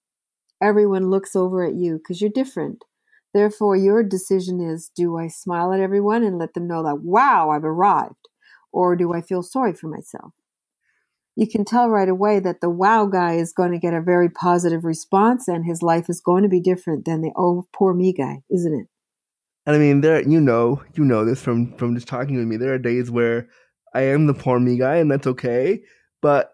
everyone 0.62 1.10
looks 1.10 1.36
over 1.36 1.64
at 1.66 1.76
you 1.76 1.98
because 1.98 2.22
you're 2.22 2.32
different. 2.32 2.86
Therefore, 3.34 3.76
your 3.78 4.04
decision 4.04 4.62
is 4.62 4.92
do 4.96 5.18
I 5.18 5.28
smile 5.28 5.74
at 5.74 5.82
everyone 5.82 6.24
and 6.24 6.40
let 6.40 6.54
them 6.56 6.68
know 6.68 6.84
that, 6.84 7.02
wow, 7.02 7.52
I've 7.52 7.66
arrived? 7.66 8.30
Or 8.74 8.96
do 8.96 9.14
I 9.14 9.22
feel 9.22 9.44
sorry 9.44 9.74
for 9.74 9.88
myself? 9.88 10.34
You 11.36 11.48
can 11.48 11.66
tell 11.66 11.90
right 11.90 12.10
away 12.10 12.40
that 12.40 12.62
the 12.62 12.70
wow 12.70 13.08
guy 13.08 13.34
is 13.36 13.54
going 13.54 13.72
to 13.72 13.80
get 13.80 13.94
a 13.94 14.02
very 14.02 14.30
positive 14.30 14.84
response 14.84 15.48
and 15.48 15.66
his 15.66 15.82
life 15.82 16.10
is 16.10 16.22
going 16.22 16.44
to 16.44 16.50
be 16.50 16.60
different 16.60 17.06
than 17.06 17.22
the 17.22 17.32
oh, 17.36 17.68
poor 17.74 17.94
me 17.94 18.14
guy, 18.14 18.44
isn't 18.52 18.74
it? 18.74 18.88
And 19.66 19.76
I 19.76 19.80
mean, 19.80 20.02
there 20.02 20.22
you 20.22 20.42
know, 20.42 20.84
you 20.96 21.06
know 21.06 21.26
this 21.26 21.42
from 21.42 21.76
from 21.78 21.96
just 21.96 22.08
talking 22.08 22.38
with 22.38 22.46
me. 22.46 22.58
There 22.58 22.74
are 22.74 22.80
days 22.80 23.10
where 23.10 23.48
I 23.94 24.02
am 24.02 24.28
the 24.28 24.34
poor 24.34 24.60
me 24.60 24.78
guy, 24.78 24.98
and 24.98 25.10
that's 25.10 25.28
okay. 25.28 25.82
But 26.22 26.52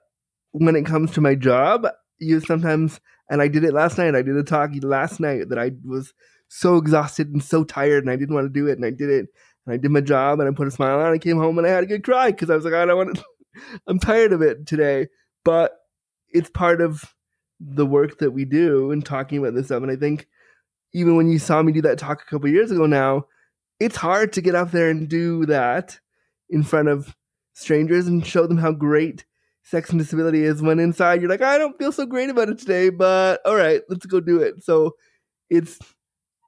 when 0.52 0.76
it 0.76 0.86
comes 0.86 1.12
to 1.12 1.22
my 1.22 1.36
job, 1.36 1.88
you 2.20 2.40
sometimes, 2.40 3.00
and 3.30 3.42
I 3.42 3.48
did 3.48 3.64
it 3.64 3.74
last 3.74 3.98
night. 3.98 4.16
I 4.16 4.22
did 4.22 4.36
a 4.36 4.44
talk 4.44 4.72
last 4.82 5.20
night 5.20 5.50
that 5.50 5.60
I 5.60 5.72
was 5.84 6.14
so 6.50 6.78
exhausted 6.78 7.30
and 7.30 7.44
so 7.44 7.64
tired, 7.64 8.04
and 8.04 8.12
I 8.12 8.16
didn't 8.16 8.36
want 8.36 8.46
to 8.46 8.60
do 8.60 8.68
it, 8.68 8.78
and 8.78 8.86
I 8.86 8.92
did 8.92 9.10
it, 9.10 9.28
and 9.66 9.74
I 9.74 9.78
did 9.78 9.92
my 9.92 10.02
job, 10.02 10.40
and 10.40 10.48
I 10.48 10.52
put 10.54 10.68
a 10.68 10.72
smile 10.72 11.00
on. 11.00 11.14
I 11.14 11.18
came 11.18 11.38
home 11.38 11.58
and 11.58 11.66
I 11.66 11.72
had 11.72 11.84
a 11.84 11.88
good 11.88 12.04
cry 12.04 12.32
because 12.32 12.50
I 12.50 12.56
was 12.56 12.66
like, 12.66 12.74
I 12.74 12.86
don't 12.86 12.98
want 12.98 13.16
to. 13.16 13.24
I'm 13.88 14.00
tired 14.00 14.34
of 14.34 14.42
it 14.42 14.66
today, 14.66 15.08
but 15.44 15.78
it's 16.30 16.50
part 16.50 16.82
of 16.82 17.04
the 17.60 17.86
work 17.86 18.20
that 18.20 18.32
we 18.32 18.46
do 18.46 18.92
and 18.92 19.06
talking 19.06 19.38
about 19.38 19.54
this 19.54 19.68
stuff. 19.68 19.82
And 19.84 19.92
I 19.92 19.96
think 19.96 20.28
even 20.94 21.16
when 21.16 21.30
you 21.30 21.40
saw 21.40 21.62
me 21.62 21.72
do 21.72 21.82
that 21.84 21.98
talk 21.98 22.22
a 22.22 22.26
couple 22.26 22.50
years 22.50 22.72
ago 22.72 22.86
now, 22.86 23.26
it's 23.80 23.96
hard 23.96 24.34
to 24.34 24.42
get 24.42 24.56
up 24.56 24.72
there 24.72 24.90
and 24.90 25.08
do 25.08 25.46
that 25.46 26.00
in 26.50 26.64
front 26.64 26.88
of 26.88 27.16
strangers 27.54 28.08
and 28.08 28.26
show 28.26 28.48
them 28.48 28.58
how 28.58 28.72
great 28.72 29.26
sex 29.64 29.90
and 29.90 30.00
disability 30.00 30.44
is 30.44 30.62
when 30.62 30.80
inside 30.80 31.22
you're 31.22 31.30
like, 31.30 31.42
I 31.42 31.58
don't 31.58 31.78
feel 31.78 31.92
so 31.92 32.06
great 32.06 32.30
about 32.30 32.50
it 32.50 32.58
today, 32.58 32.90
but 32.90 33.42
all 33.46 33.56
right, 33.56 33.82
let's 33.88 34.06
go 34.06 34.20
do 34.20 34.42
it. 34.42 34.64
So 34.64 34.96
it's 35.50 35.78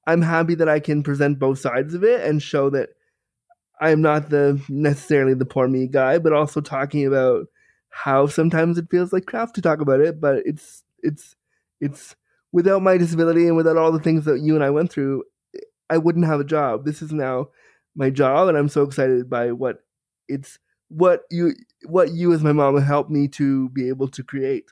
I'm 0.07 0.21
happy 0.21 0.55
that 0.55 0.69
I 0.69 0.79
can 0.79 1.03
present 1.03 1.39
both 1.39 1.59
sides 1.59 1.93
of 1.93 2.03
it 2.03 2.21
and 2.21 2.41
show 2.41 2.69
that 2.71 2.89
I 3.81 3.89
am 3.89 4.01
not 4.01 4.29
the 4.29 4.61
necessarily 4.69 5.33
the 5.33 5.45
poor 5.45 5.67
me 5.67 5.87
guy, 5.87 6.19
but 6.19 6.33
also 6.33 6.61
talking 6.61 7.05
about 7.05 7.47
how 7.89 8.27
sometimes 8.27 8.77
it 8.77 8.89
feels 8.91 9.11
like 9.11 9.25
crap 9.25 9.53
to 9.53 9.61
talk 9.61 9.81
about 9.81 9.99
it, 9.99 10.21
but 10.21 10.43
it's 10.45 10.83
it's 11.01 11.35
it's 11.81 12.15
without 12.51 12.83
my 12.83 12.97
disability 12.97 13.47
and 13.47 13.57
without 13.57 13.77
all 13.77 13.91
the 13.91 13.99
things 13.99 14.25
that 14.25 14.39
you 14.41 14.53
and 14.53 14.63
I 14.63 14.69
went 14.69 14.91
through, 14.91 15.23
I 15.89 15.97
wouldn't 15.97 16.27
have 16.27 16.39
a 16.39 16.45
job. 16.45 16.85
This 16.85 17.01
is 17.01 17.11
now 17.11 17.47
my 17.95 18.11
job 18.11 18.47
and 18.47 18.57
I'm 18.57 18.69
so 18.69 18.83
excited 18.83 19.29
by 19.29 19.51
what 19.51 19.79
it's 20.27 20.59
what 20.89 21.23
you 21.31 21.53
what 21.85 22.11
you 22.11 22.33
as 22.33 22.43
my 22.43 22.51
mom 22.51 22.79
helped 22.79 23.09
me 23.09 23.27
to 23.29 23.69
be 23.69 23.89
able 23.89 24.09
to 24.09 24.23
create. 24.23 24.65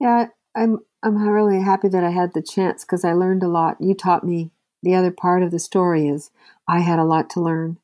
Yeah, 0.00 0.26
I'm 0.56 0.80
I'm 1.04 1.16
really 1.16 1.62
happy 1.62 1.88
that 1.88 2.02
I 2.02 2.10
had 2.10 2.34
the 2.34 2.42
chance 2.42 2.84
because 2.84 3.04
I 3.04 3.12
learned 3.12 3.44
a 3.44 3.48
lot. 3.48 3.76
You 3.78 3.94
taught 3.94 4.24
me 4.24 4.50
the 4.82 4.96
other 4.96 5.12
part 5.12 5.44
of 5.44 5.52
the 5.52 5.60
story 5.60 6.08
is 6.08 6.32
I 6.66 6.80
had 6.80 6.98
a 6.98 7.04
lot 7.04 7.30
to 7.30 7.40
learn 7.40 7.78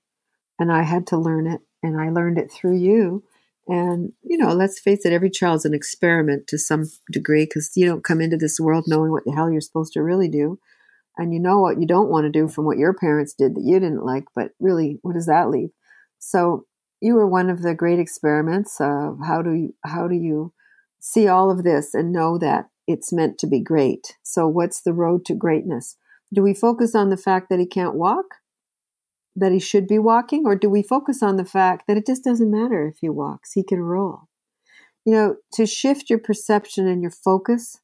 and 0.59 0.73
I 0.73 0.83
had 0.83 1.07
to 1.09 1.17
learn 1.17 1.47
it, 1.47 1.61
and 1.83 2.01
I 2.01 2.11
learned 2.11 2.39
it 2.39 2.51
through 2.51 2.79
you. 2.79 3.25
And, 3.67 4.13
you 4.23 4.37
know, 4.37 4.53
let's 4.53 4.79
face 4.79 5.07
it, 5.07 5.13
every 5.13 5.31
child's 5.31 5.65
an 5.65 5.75
experiment 5.75 6.47
to 6.49 6.59
some 6.59 6.85
degree 7.11 7.45
because 7.45 7.73
you 7.75 7.87
don't 7.87 8.05
come 8.05 8.21
into 8.21 8.37
this 8.37 8.61
world 8.61 8.85
knowing 8.87 9.11
what 9.11 9.25
the 9.25 9.33
hell 9.33 9.51
you're 9.51 9.63
supposed 9.63 9.95
to 9.95 10.03
really 10.03 10.29
do. 10.29 10.59
And 11.17 11.33
you 11.33 11.41
know 11.41 11.61
what 11.61 11.81
you 11.81 11.87
don't 11.87 12.11
want 12.11 12.25
to 12.25 12.31
do 12.31 12.49
from 12.49 12.67
what 12.67 12.77
your 12.77 12.93
parents 12.93 13.33
did 13.33 13.55
that 13.55 13.65
you 13.65 13.79
didn't 13.81 14.05
like, 14.05 14.25
but 14.35 14.51
really, 14.61 14.99
what 15.03 15.15
does 15.15 15.27
that 15.27 15.49
leave? 15.49 15.71
So 16.19 16.67
you 17.01 17.15
were 17.15 17.27
one 17.27 17.49
of 17.49 17.63
the 17.63 17.75
great 17.75 17.99
experiments 17.99 18.81
of 18.81 19.19
how 19.25 19.41
do 19.41 19.53
you, 19.53 19.75
how 19.85 20.09
do 20.09 20.15
you 20.15 20.53
see 21.01 21.29
all 21.29 21.51
of 21.51 21.65
this 21.65 21.95
and 21.95 22.13
know 22.13 22.37
that 22.39 22.69
it's 22.87 23.13
meant 23.13 23.39
to 23.39 23.47
be 23.47 23.61
great? 23.61 24.17
So 24.23 24.49
what's 24.49 24.83
the 24.83 24.93
road 24.93 25.25
to 25.27 25.35
greatness? 25.35 25.97
Do 26.35 26.43
we 26.43 26.53
focus 26.53 26.95
on 26.95 27.11
the 27.11 27.17
fact 27.17 27.49
that 27.49 27.61
he 27.61 27.67
can't 27.67 27.95
walk? 27.95 28.25
That 29.37 29.53
he 29.53 29.59
should 29.59 29.87
be 29.87 29.99
walking, 29.99 30.47
or 30.47 30.55
do 30.55 30.69
we 30.71 30.83
focus 30.83 31.23
on 31.23 31.37
the 31.37 31.45
fact 31.45 31.87
that 31.87 31.97
it 31.97 32.07
just 32.07 32.25
doesn't 32.25 32.51
matter 32.51 32.87
if 32.87 32.99
he 32.99 33.09
walks, 33.09 33.53
he 33.53 33.63
can 33.63 33.83
roll? 33.83 34.29
You 35.05 35.13
know, 35.13 35.37
to 35.55 35.67
shift 35.67 36.09
your 36.09 36.19
perception 36.19 36.87
and 36.87 37.03
your 37.03 37.11
focus, 37.11 37.81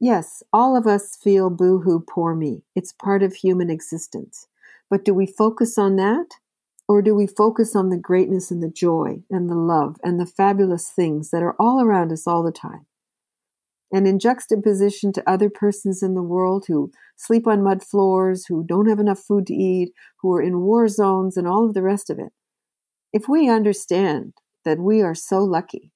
yes, 0.00 0.42
all 0.52 0.76
of 0.76 0.86
us 0.86 1.16
feel 1.16 1.50
boo 1.50 1.80
hoo, 1.80 2.00
poor 2.00 2.34
me. 2.34 2.64
It's 2.74 2.92
part 2.92 3.22
of 3.22 3.34
human 3.34 3.70
existence. 3.70 4.48
But 4.88 5.04
do 5.04 5.14
we 5.14 5.26
focus 5.26 5.78
on 5.78 5.96
that? 5.96 6.26
Or 6.88 7.02
do 7.02 7.14
we 7.14 7.26
focus 7.26 7.74
on 7.74 7.90
the 7.90 7.98
greatness 7.98 8.50
and 8.50 8.62
the 8.62 8.70
joy 8.70 9.22
and 9.30 9.50
the 9.50 9.56
love 9.56 9.96
and 10.04 10.20
the 10.20 10.26
fabulous 10.26 10.88
things 10.88 11.30
that 11.30 11.42
are 11.42 11.56
all 11.58 11.82
around 11.82 12.12
us 12.12 12.26
all 12.26 12.42
the 12.44 12.52
time? 12.52 12.85
And 13.92 14.06
in 14.06 14.18
juxtaposition 14.18 15.12
to 15.12 15.30
other 15.30 15.48
persons 15.48 16.02
in 16.02 16.14
the 16.14 16.22
world 16.22 16.64
who 16.66 16.90
sleep 17.16 17.46
on 17.46 17.62
mud 17.62 17.82
floors, 17.82 18.46
who 18.46 18.64
don't 18.64 18.88
have 18.88 18.98
enough 18.98 19.20
food 19.20 19.46
to 19.46 19.54
eat, 19.54 19.92
who 20.20 20.32
are 20.32 20.42
in 20.42 20.60
war 20.60 20.88
zones, 20.88 21.36
and 21.36 21.46
all 21.46 21.64
of 21.64 21.74
the 21.74 21.82
rest 21.82 22.10
of 22.10 22.18
it. 22.18 22.32
If 23.12 23.28
we 23.28 23.48
understand 23.48 24.34
that 24.64 24.78
we 24.78 25.02
are 25.02 25.14
so 25.14 25.38
lucky 25.38 25.92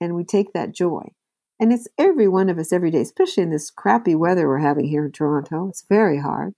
and 0.00 0.14
we 0.14 0.24
take 0.24 0.52
that 0.52 0.74
joy, 0.74 1.12
and 1.60 1.72
it's 1.72 1.86
every 1.98 2.26
one 2.26 2.50
of 2.50 2.58
us 2.58 2.72
every 2.72 2.90
day, 2.90 3.02
especially 3.02 3.44
in 3.44 3.50
this 3.50 3.70
crappy 3.70 4.14
weather 4.14 4.48
we're 4.48 4.58
having 4.58 4.86
here 4.86 5.04
in 5.04 5.12
Toronto, 5.12 5.68
it's 5.68 5.84
very 5.88 6.20
hard 6.20 6.54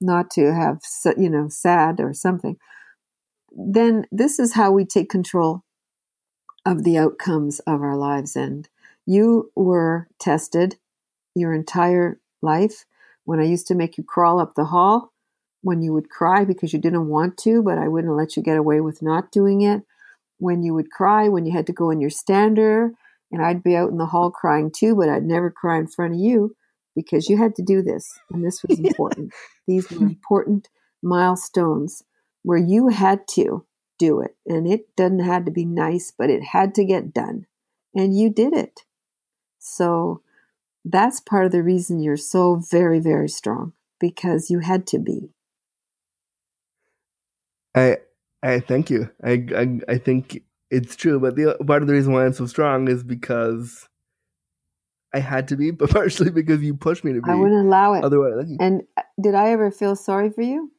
not 0.00 0.30
to 0.30 0.54
have, 0.54 0.80
you 1.16 1.28
know, 1.28 1.48
sad 1.48 2.00
or 2.00 2.14
something, 2.14 2.56
then 3.50 4.06
this 4.12 4.38
is 4.38 4.54
how 4.54 4.70
we 4.70 4.84
take 4.84 5.10
control 5.10 5.64
of 6.64 6.84
the 6.84 6.96
outcomes 6.96 7.60
of 7.60 7.82
our 7.82 7.96
lives. 7.96 8.36
And 8.36 8.68
you 9.08 9.50
were 9.56 10.06
tested 10.20 10.76
your 11.34 11.54
entire 11.54 12.20
life. 12.42 12.84
When 13.24 13.40
I 13.40 13.44
used 13.44 13.66
to 13.68 13.74
make 13.74 13.96
you 13.96 14.04
crawl 14.04 14.38
up 14.38 14.54
the 14.54 14.66
hall, 14.66 15.14
when 15.62 15.80
you 15.80 15.94
would 15.94 16.10
cry 16.10 16.44
because 16.44 16.74
you 16.74 16.78
didn't 16.78 17.08
want 17.08 17.38
to, 17.38 17.62
but 17.62 17.78
I 17.78 17.88
wouldn't 17.88 18.14
let 18.14 18.36
you 18.36 18.42
get 18.42 18.58
away 18.58 18.82
with 18.82 19.00
not 19.00 19.32
doing 19.32 19.62
it. 19.62 19.80
When 20.36 20.62
you 20.62 20.74
would 20.74 20.90
cry 20.90 21.26
when 21.28 21.46
you 21.46 21.52
had 21.52 21.66
to 21.68 21.72
go 21.72 21.88
in 21.88 22.02
your 22.02 22.10
stander, 22.10 22.90
and 23.32 23.42
I'd 23.42 23.62
be 23.62 23.74
out 23.74 23.90
in 23.90 23.96
the 23.96 24.04
hall 24.04 24.30
crying 24.30 24.70
too, 24.70 24.94
but 24.94 25.08
I'd 25.08 25.24
never 25.24 25.50
cry 25.50 25.78
in 25.78 25.86
front 25.86 26.12
of 26.12 26.20
you 26.20 26.54
because 26.94 27.30
you 27.30 27.38
had 27.38 27.54
to 27.54 27.62
do 27.62 27.80
this, 27.80 28.12
and 28.30 28.44
this 28.44 28.62
was 28.62 28.78
important. 28.84 29.32
These 29.66 29.90
were 29.90 30.04
important 30.04 30.68
milestones 31.02 32.02
where 32.42 32.58
you 32.58 32.88
had 32.88 33.26
to 33.28 33.64
do 33.98 34.20
it, 34.20 34.36
and 34.44 34.70
it 34.70 34.94
didn't 34.98 35.20
have 35.20 35.46
to 35.46 35.50
be 35.50 35.64
nice, 35.64 36.12
but 36.16 36.28
it 36.28 36.42
had 36.42 36.74
to 36.74 36.84
get 36.84 37.14
done, 37.14 37.46
and 37.94 38.14
you 38.14 38.28
did 38.28 38.52
it. 38.52 38.82
So 39.58 40.22
that's 40.84 41.20
part 41.20 41.44
of 41.44 41.52
the 41.52 41.62
reason 41.62 42.00
you're 42.00 42.16
so 42.16 42.56
very, 42.56 43.00
very 43.00 43.28
strong 43.28 43.72
because 44.00 44.50
you 44.50 44.60
had 44.60 44.86
to 44.88 44.98
be. 44.98 45.30
I 47.74 47.98
I 48.42 48.60
thank 48.60 48.90
you. 48.90 49.10
I 49.22 49.46
I, 49.54 49.80
I 49.88 49.98
think 49.98 50.42
it's 50.70 50.96
true, 50.96 51.20
but 51.20 51.36
the 51.36 51.56
part 51.66 51.82
of 51.82 51.88
the 51.88 51.94
reason 51.94 52.12
why 52.12 52.24
I'm 52.24 52.32
so 52.32 52.46
strong 52.46 52.88
is 52.88 53.02
because 53.02 53.88
I 55.14 55.20
had 55.20 55.48
to 55.48 55.56
be, 55.56 55.70
but 55.72 55.90
partially 55.90 56.30
because 56.30 56.62
you 56.62 56.74
pushed 56.74 57.04
me 57.04 57.12
to 57.12 57.20
be. 57.20 57.30
I 57.30 57.34
wouldn't 57.34 57.66
allow 57.66 57.94
it. 57.94 58.04
Otherwise, 58.04 58.48
and 58.60 58.82
uh, 58.96 59.02
did 59.20 59.34
I 59.34 59.50
ever 59.50 59.70
feel 59.70 59.96
sorry 59.96 60.30
for 60.30 60.42
you? 60.42 60.72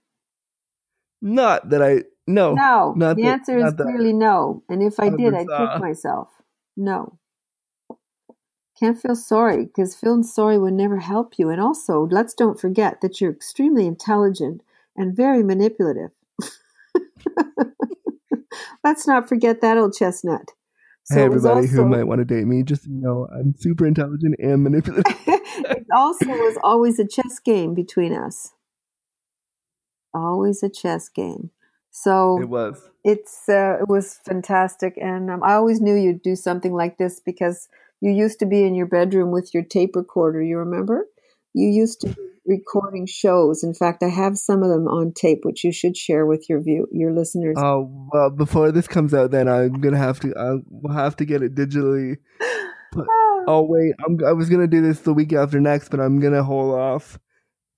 Not 1.21 1.69
that 1.69 1.82
I 1.82 2.03
no. 2.27 2.53
No. 2.53 2.93
the 2.95 3.15
that, 3.15 3.19
answer 3.19 3.57
is 3.57 3.73
clearly 3.73 4.13
no. 4.13 4.63
And 4.69 4.82
if 4.84 4.99
I 4.99 5.09
did, 5.09 5.34
I'd 5.34 5.47
kick 5.47 5.82
myself. 5.82 6.30
No. 6.77 7.17
Can't 8.80 8.99
feel 8.99 9.15
sorry 9.15 9.65
because 9.65 9.95
feeling 9.95 10.23
sorry 10.23 10.57
would 10.57 10.73
never 10.73 10.99
help 10.99 11.34
you. 11.38 11.49
And 11.49 11.59
also, 11.59 12.07
let's 12.09 12.34
don't 12.34 12.59
forget 12.59 13.01
that 13.01 13.19
you're 13.19 13.32
extremely 13.32 13.86
intelligent 13.86 14.61
and 14.95 15.15
very 15.15 15.43
manipulative. 15.43 16.11
let's 18.84 19.05
not 19.05 19.27
forget 19.27 19.61
that 19.61 19.77
old 19.77 19.93
chestnut. 19.93 20.51
So 21.03 21.15
hey, 21.15 21.23
everybody 21.23 21.61
also, 21.61 21.75
who 21.75 21.88
might 21.88 22.03
want 22.03 22.19
to 22.19 22.25
date 22.25 22.45
me, 22.45 22.63
just 22.63 22.88
know, 22.88 23.27
I'm 23.34 23.55
super 23.57 23.86
intelligent 23.86 24.36
and 24.39 24.63
manipulative. 24.63 25.15
it 25.27 25.86
also 25.93 26.27
was 26.27 26.57
always 26.63 26.99
a 26.99 27.07
chess 27.07 27.39
game 27.39 27.73
between 27.73 28.13
us. 28.13 28.53
Always 30.13 30.63
a 30.63 30.69
chess 30.69 31.09
game. 31.09 31.51
So 31.91 32.41
it 32.41 32.49
was. 32.49 32.82
It's 33.03 33.49
uh, 33.49 33.77
it 33.82 33.88
was 33.88 34.19
fantastic, 34.25 34.97
and 35.01 35.32
um, 35.32 35.43
I 35.43 35.53
always 35.53 35.82
knew 35.82 35.95
you'd 35.95 36.21
do 36.21 36.36
something 36.36 36.73
like 36.73 36.97
this 36.97 37.19
because 37.19 37.67
you 38.01 38.11
used 38.11 38.39
to 38.39 38.45
be 38.45 38.63
in 38.63 38.75
your 38.75 38.85
bedroom 38.85 39.31
with 39.31 39.53
your 39.53 39.63
tape 39.63 39.95
recorder, 39.95 40.41
you 40.41 40.57
remember? 40.57 41.05
You 41.53 41.67
used 41.67 42.01
to 42.01 42.07
be 42.07 42.15
recording 42.45 43.05
shows. 43.05 43.63
In 43.63 43.73
fact, 43.73 44.03
I 44.03 44.09
have 44.09 44.37
some 44.37 44.63
of 44.63 44.69
them 44.69 44.87
on 44.87 45.13
tape, 45.13 45.39
which 45.43 45.63
you 45.63 45.71
should 45.71 45.95
share 45.95 46.25
with 46.25 46.49
your 46.49 46.61
view 46.61 46.87
your 46.91 47.13
listeners. 47.13 47.55
Oh 47.57 48.09
well, 48.11 48.29
before 48.29 48.71
this 48.71 48.87
comes 48.87 49.13
out, 49.13 49.31
then 49.31 49.47
I'm 49.47 49.79
gonna 49.79 49.97
have 49.97 50.19
to 50.21 50.33
I'll 50.35 50.93
have 50.93 51.15
to 51.17 51.25
get 51.25 51.43
it 51.43 51.55
digitally. 51.55 52.17
But, 52.91 53.05
oh 53.47 53.67
wait, 53.69 53.93
I'm, 54.03 54.17
I 54.25 54.31
was 54.31 54.49
gonna 54.49 54.65
do 54.65 54.81
this 54.81 55.01
the 55.01 55.13
week 55.13 55.31
after 55.31 55.61
next, 55.61 55.89
but 55.89 55.99
I'm 55.99 56.19
gonna 56.19 56.41
hold 56.41 56.73
off 56.73 57.19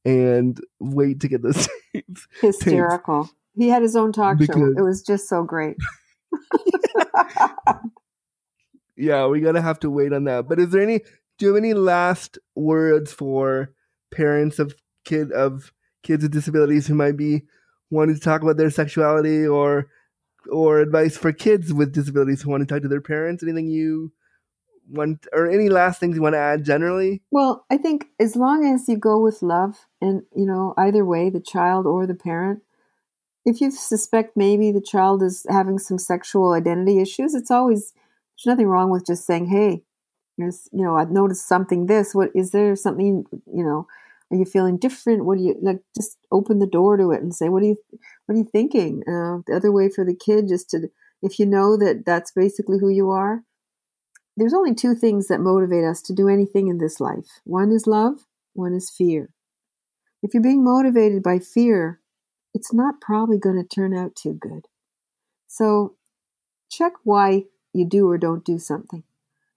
and 0.05 0.57
wait 0.79 1.19
to 1.19 1.27
get 1.27 1.41
the 1.41 1.51
tapes. 1.93 2.27
Hysterical. 2.39 3.25
Tapes. 3.25 3.35
He 3.57 3.67
had 3.67 3.81
his 3.81 3.97
own 3.97 4.13
talk 4.13 4.37
because, 4.37 4.55
show. 4.55 4.73
It 4.77 4.81
was 4.81 5.03
just 5.03 5.27
so 5.27 5.43
great. 5.43 5.75
yeah, 8.95 9.25
we're 9.25 9.43
gonna 9.43 9.61
have 9.61 9.79
to 9.81 9.89
wait 9.89 10.13
on 10.13 10.25
that. 10.25 10.47
But 10.47 10.59
is 10.59 10.69
there 10.69 10.81
any? 10.81 10.99
Do 11.37 11.45
you 11.45 11.53
have 11.53 11.63
any 11.63 11.73
last 11.73 12.37
words 12.55 13.11
for 13.11 13.73
parents 14.11 14.59
of 14.59 14.75
kid 15.05 15.31
of 15.31 15.73
kids 16.03 16.23
with 16.23 16.31
disabilities 16.31 16.87
who 16.87 16.95
might 16.95 17.17
be 17.17 17.43
wanting 17.89 18.15
to 18.15 18.21
talk 18.21 18.41
about 18.41 18.57
their 18.57 18.69
sexuality 18.69 19.45
or 19.45 19.87
or 20.51 20.79
advice 20.79 21.17
for 21.17 21.31
kids 21.31 21.73
with 21.73 21.93
disabilities 21.93 22.41
who 22.41 22.49
want 22.49 22.67
to 22.67 22.73
talk 22.73 22.81
to 22.81 22.87
their 22.87 23.01
parents? 23.01 23.43
Anything 23.43 23.67
you 23.67 24.11
want 24.89 25.27
or 25.33 25.49
any 25.49 25.69
last 25.69 25.99
things 25.99 26.15
you 26.15 26.21
want 26.21 26.33
to 26.33 26.39
add 26.39 26.63
generally? 26.63 27.21
Well, 27.31 27.65
I 27.69 27.77
think 27.77 28.07
as 28.19 28.35
long 28.35 28.65
as 28.65 28.87
you 28.87 28.97
go 28.97 29.19
with 29.19 29.41
love 29.41 29.87
and 30.01 30.23
you 30.35 30.45
know 30.45 30.73
either 30.77 31.05
way, 31.05 31.29
the 31.29 31.39
child 31.39 31.85
or 31.85 32.05
the 32.05 32.15
parent, 32.15 32.61
if 33.45 33.61
you 33.61 33.71
suspect 33.71 34.37
maybe 34.37 34.71
the 34.71 34.81
child 34.81 35.23
is 35.23 35.45
having 35.49 35.79
some 35.79 35.97
sexual 35.97 36.53
identity 36.53 36.99
issues, 36.99 37.33
it's 37.33 37.51
always 37.51 37.93
there's 38.43 38.55
nothing 38.55 38.67
wrong 38.67 38.89
with 38.89 39.05
just 39.05 39.25
saying, 39.25 39.47
hey, 39.47 39.83
There's, 40.37 40.67
you 40.71 40.83
know, 40.83 40.95
I've 40.95 41.11
noticed 41.11 41.47
something. 41.47 41.85
This, 41.85 42.15
what 42.15 42.29
is 42.33 42.51
there 42.51 42.75
something? 42.75 43.25
You 43.31 43.63
know, 43.63 43.87
are 44.31 44.37
you 44.37 44.45
feeling 44.45 44.77
different? 44.77 45.25
What 45.25 45.37
do 45.37 45.43
you 45.43 45.55
like? 45.61 45.81
Just 45.95 46.17
open 46.31 46.59
the 46.59 46.67
door 46.67 46.97
to 46.97 47.11
it 47.11 47.21
and 47.21 47.33
say, 47.33 47.49
what 47.49 47.63
are 47.63 47.67
you, 47.67 47.77
what 48.25 48.35
are 48.35 48.39
you 48.39 48.47
thinking? 48.51 49.03
Uh, 49.07 49.41
the 49.45 49.55
other 49.55 49.71
way 49.71 49.89
for 49.89 50.05
the 50.05 50.15
kid, 50.15 50.47
just 50.47 50.69
to, 50.71 50.89
if 51.21 51.37
you 51.37 51.45
know 51.45 51.77
that 51.77 52.03
that's 52.05 52.31
basically 52.31 52.79
who 52.79 52.89
you 52.89 53.09
are. 53.11 53.43
There's 54.37 54.53
only 54.53 54.73
two 54.73 54.95
things 54.95 55.27
that 55.27 55.41
motivate 55.41 55.83
us 55.83 56.01
to 56.03 56.13
do 56.13 56.29
anything 56.29 56.69
in 56.69 56.77
this 56.77 56.99
life. 56.99 57.27
One 57.43 57.71
is 57.71 57.85
love. 57.85 58.25
One 58.53 58.73
is 58.73 58.89
fear. 58.89 59.29
If 60.23 60.33
you're 60.33 60.41
being 60.41 60.63
motivated 60.63 61.21
by 61.21 61.39
fear, 61.39 61.99
it's 62.53 62.73
not 62.73 63.01
probably 63.01 63.37
going 63.37 63.61
to 63.61 63.67
turn 63.67 63.95
out 63.95 64.15
too 64.15 64.33
good. 64.33 64.67
So 65.47 65.95
check 66.71 66.93
why 67.03 67.43
you 67.73 67.85
do 67.85 68.09
or 68.09 68.17
don't 68.17 68.45
do 68.45 68.59
something. 68.59 69.03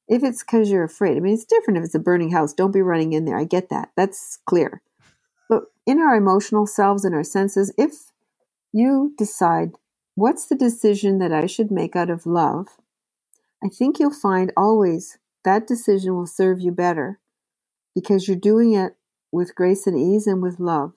If 0.06 0.22
it's 0.22 0.42
because 0.42 0.70
you're 0.70 0.84
afraid, 0.84 1.16
I 1.16 1.20
mean, 1.20 1.34
it's 1.34 1.44
different 1.44 1.78
if 1.78 1.84
it's 1.84 1.94
a 1.94 2.00
burning 2.00 2.30
house. 2.30 2.52
Don't 2.52 2.72
be 2.72 2.82
running 2.82 3.12
in 3.12 3.24
there. 3.24 3.38
I 3.38 3.44
get 3.44 3.70
that. 3.70 3.90
That's 3.96 4.38
clear. 4.46 4.82
But 5.48 5.64
in 5.86 5.98
our 5.98 6.14
emotional 6.14 6.66
selves 6.66 7.04
and 7.04 7.14
our 7.14 7.24
senses, 7.24 7.72
if 7.78 7.92
you 8.72 9.14
decide 9.16 9.72
what's 10.14 10.46
the 10.46 10.56
decision 10.56 11.18
that 11.18 11.32
I 11.32 11.46
should 11.46 11.70
make 11.70 11.96
out 11.96 12.10
of 12.10 12.26
love, 12.26 12.68
I 13.62 13.68
think 13.68 13.98
you'll 13.98 14.12
find 14.12 14.52
always 14.56 15.18
that 15.44 15.66
decision 15.66 16.14
will 16.14 16.26
serve 16.26 16.60
you 16.60 16.72
better 16.72 17.18
because 17.94 18.28
you're 18.28 18.36
doing 18.36 18.74
it 18.74 18.96
with 19.32 19.54
grace 19.54 19.86
and 19.86 19.98
ease 19.98 20.26
and 20.26 20.42
with 20.42 20.60
love. 20.60 20.92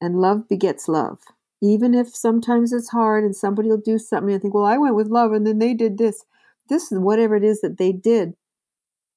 And 0.00 0.20
love 0.20 0.48
begets 0.48 0.88
love. 0.88 1.20
Even 1.62 1.94
if 1.94 2.14
sometimes 2.14 2.72
it's 2.72 2.90
hard 2.90 3.24
and 3.24 3.34
somebody 3.34 3.68
will 3.68 3.76
do 3.78 3.98
something 3.98 4.32
and 4.32 4.42
think, 4.42 4.54
well, 4.54 4.64
I 4.64 4.76
went 4.76 4.94
with 4.94 5.08
love 5.08 5.32
and 5.32 5.46
then 5.46 5.58
they 5.58 5.74
did 5.74 5.98
this. 5.98 6.24
This 6.68 6.92
is 6.92 6.98
whatever 6.98 7.36
it 7.36 7.44
is 7.44 7.60
that 7.60 7.78
they 7.78 7.92
did 7.92 8.34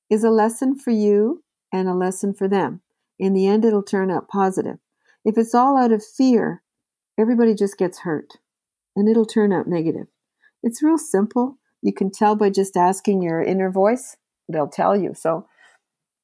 is 0.09 0.23
a 0.23 0.29
lesson 0.29 0.75
for 0.75 0.91
you 0.91 1.43
and 1.71 1.87
a 1.87 1.93
lesson 1.93 2.33
for 2.33 2.47
them. 2.47 2.81
In 3.17 3.33
the 3.33 3.47
end, 3.47 3.65
it'll 3.65 3.83
turn 3.83 4.09
out 4.09 4.29
positive. 4.29 4.77
If 5.25 5.37
it's 5.37 5.53
all 5.53 5.77
out 5.77 5.91
of 5.91 6.03
fear, 6.03 6.63
everybody 7.19 7.53
just 7.53 7.77
gets 7.77 7.99
hurt 7.99 8.37
and 8.95 9.09
it'll 9.09 9.25
turn 9.25 9.51
out 9.51 9.67
negative. 9.67 10.07
It's 10.63 10.81
real 10.81 10.97
simple. 10.97 11.57
You 11.81 11.93
can 11.93 12.11
tell 12.11 12.35
by 12.35 12.49
just 12.49 12.77
asking 12.77 13.21
your 13.21 13.41
inner 13.41 13.69
voice, 13.69 14.17
they'll 14.47 14.67
tell 14.67 14.95
you. 14.95 15.13
So 15.13 15.47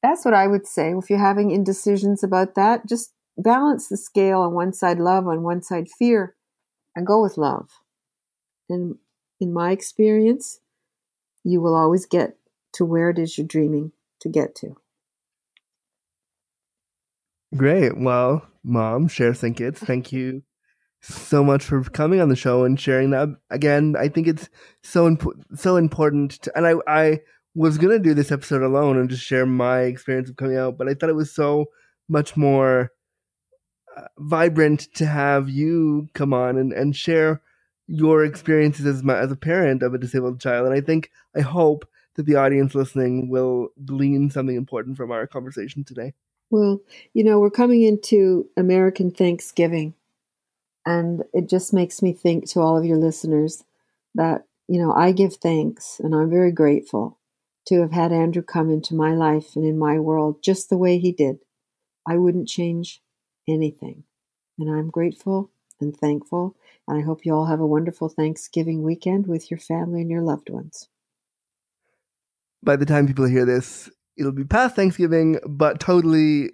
that's 0.01 0.24
what 0.24 0.34
I 0.34 0.47
would 0.47 0.68
say. 0.68 0.91
If 0.91 1.09
you're 1.09 1.20
having 1.20 1.51
indecisions 1.51 2.24
about 2.24 2.55
that, 2.55 2.88
just 2.88 3.11
balance 3.38 3.88
the 3.88 3.97
scale 3.97 4.41
on 4.41 4.53
one 4.53 4.73
side 4.73 4.99
love, 4.99 5.27
on 5.27 5.43
one 5.43 5.61
side 5.61 5.88
fear, 5.89 6.36
and 6.95 7.05
go 7.05 7.21
with 7.21 7.38
love. 7.38 7.69
And 8.69 8.95
in 9.39 9.53
my 9.53 9.71
experience, 9.71 10.59
you 11.43 11.61
will 11.61 11.75
always 11.75 12.05
get 12.05 12.38
to 12.73 12.86
where 12.86 13.09
it 13.09 13.19
is 13.19 13.38
you're 13.38 13.47
dreaming 13.47 13.91
to 14.21 14.29
get 14.29 14.55
to. 14.55 14.75
Great. 17.55 17.97
Well, 17.97 18.45
Mom, 18.63 19.07
Cher 19.07 19.33
St. 19.33 19.55
Kitts, 19.55 19.79
thank 19.79 20.11
you 20.11 20.43
so 21.01 21.43
much 21.43 21.63
for 21.63 21.83
coming 21.83 22.19
on 22.19 22.29
the 22.29 22.36
show 22.36 22.63
and 22.63 22.79
sharing 22.79 23.11
that. 23.11 23.29
Again, 23.49 23.95
I 23.97 24.09
think 24.09 24.27
it's 24.27 24.49
so 24.83 25.15
so 25.53 25.77
important. 25.77 26.31
To, 26.43 26.57
and 26.57 26.67
I, 26.67 26.73
I 26.88 27.19
was 27.53 27.77
gonna 27.77 27.99
do 27.99 28.13
this 28.13 28.31
episode 28.31 28.63
alone 28.63 28.97
and 28.97 29.09
just 29.09 29.23
share 29.23 29.45
my 29.45 29.81
experience 29.81 30.29
of 30.29 30.36
coming 30.36 30.57
out, 30.57 30.77
but 30.77 30.89
I 30.89 30.93
thought 30.93 31.09
it 31.09 31.15
was 31.15 31.33
so 31.33 31.67
much 32.09 32.36
more 32.36 32.91
vibrant 34.17 34.93
to 34.95 35.05
have 35.05 35.49
you 35.49 36.09
come 36.13 36.33
on 36.33 36.57
and, 36.57 36.73
and 36.73 36.95
share 36.95 37.41
your 37.87 38.25
experiences 38.25 38.85
as 38.85 39.03
my, 39.03 39.17
as 39.17 39.31
a 39.31 39.35
parent 39.35 39.83
of 39.83 39.93
a 39.93 39.97
disabled 39.97 40.41
child. 40.41 40.65
And 40.65 40.75
I 40.75 40.81
think 40.81 41.11
I 41.35 41.41
hope 41.41 41.87
that 42.15 42.25
the 42.25 42.35
audience 42.35 42.73
listening 42.73 43.29
will 43.29 43.69
glean 43.85 44.29
something 44.29 44.55
important 44.55 44.97
from 44.97 45.11
our 45.11 45.27
conversation 45.27 45.83
today. 45.83 46.13
Well, 46.49 46.81
you 47.13 47.23
know, 47.23 47.39
we're 47.39 47.49
coming 47.49 47.83
into 47.83 48.47
American 48.55 49.11
Thanksgiving, 49.11 49.95
and 50.85 51.23
it 51.33 51.49
just 51.49 51.73
makes 51.73 52.01
me 52.01 52.13
think 52.13 52.47
to 52.49 52.61
all 52.61 52.77
of 52.77 52.85
your 52.85 52.97
listeners 52.97 53.63
that, 54.13 54.45
you 54.67 54.79
know, 54.79 54.93
I 54.93 55.11
give 55.11 55.35
thanks 55.35 55.99
and 55.99 56.15
I'm 56.15 56.29
very 56.29 56.51
grateful 56.51 57.19
to 57.67 57.81
have 57.81 57.91
had 57.91 58.11
Andrew 58.11 58.43
come 58.43 58.69
into 58.69 58.93
my 58.93 59.13
life 59.13 59.55
and 59.55 59.65
in 59.65 59.77
my 59.77 59.99
world 59.99 60.43
just 60.43 60.69
the 60.69 60.77
way 60.77 60.99
he 60.99 61.11
did. 61.11 61.39
I 62.07 62.17
wouldn't 62.17 62.47
change 62.47 63.01
anything. 63.47 64.03
And 64.59 64.69
I'm 64.69 64.89
grateful 64.89 65.51
and 65.79 65.95
thankful. 65.95 66.55
And 66.87 66.97
I 66.97 67.01
hope 67.01 67.25
you 67.25 67.33
all 67.33 67.45
have 67.45 67.59
a 67.59 67.67
wonderful 67.67 68.09
Thanksgiving 68.09 68.83
weekend 68.83 69.27
with 69.27 69.51
your 69.51 69.59
family 69.59 70.01
and 70.01 70.09
your 70.09 70.21
loved 70.21 70.49
ones. 70.49 70.87
By 72.63 72.75
the 72.75 72.85
time 72.85 73.07
people 73.07 73.25
hear 73.25 73.45
this, 73.45 73.89
it'll 74.17 74.31
be 74.31 74.43
past 74.43 74.75
Thanksgiving, 74.75 75.39
but 75.47 75.79
totally, 75.79 76.51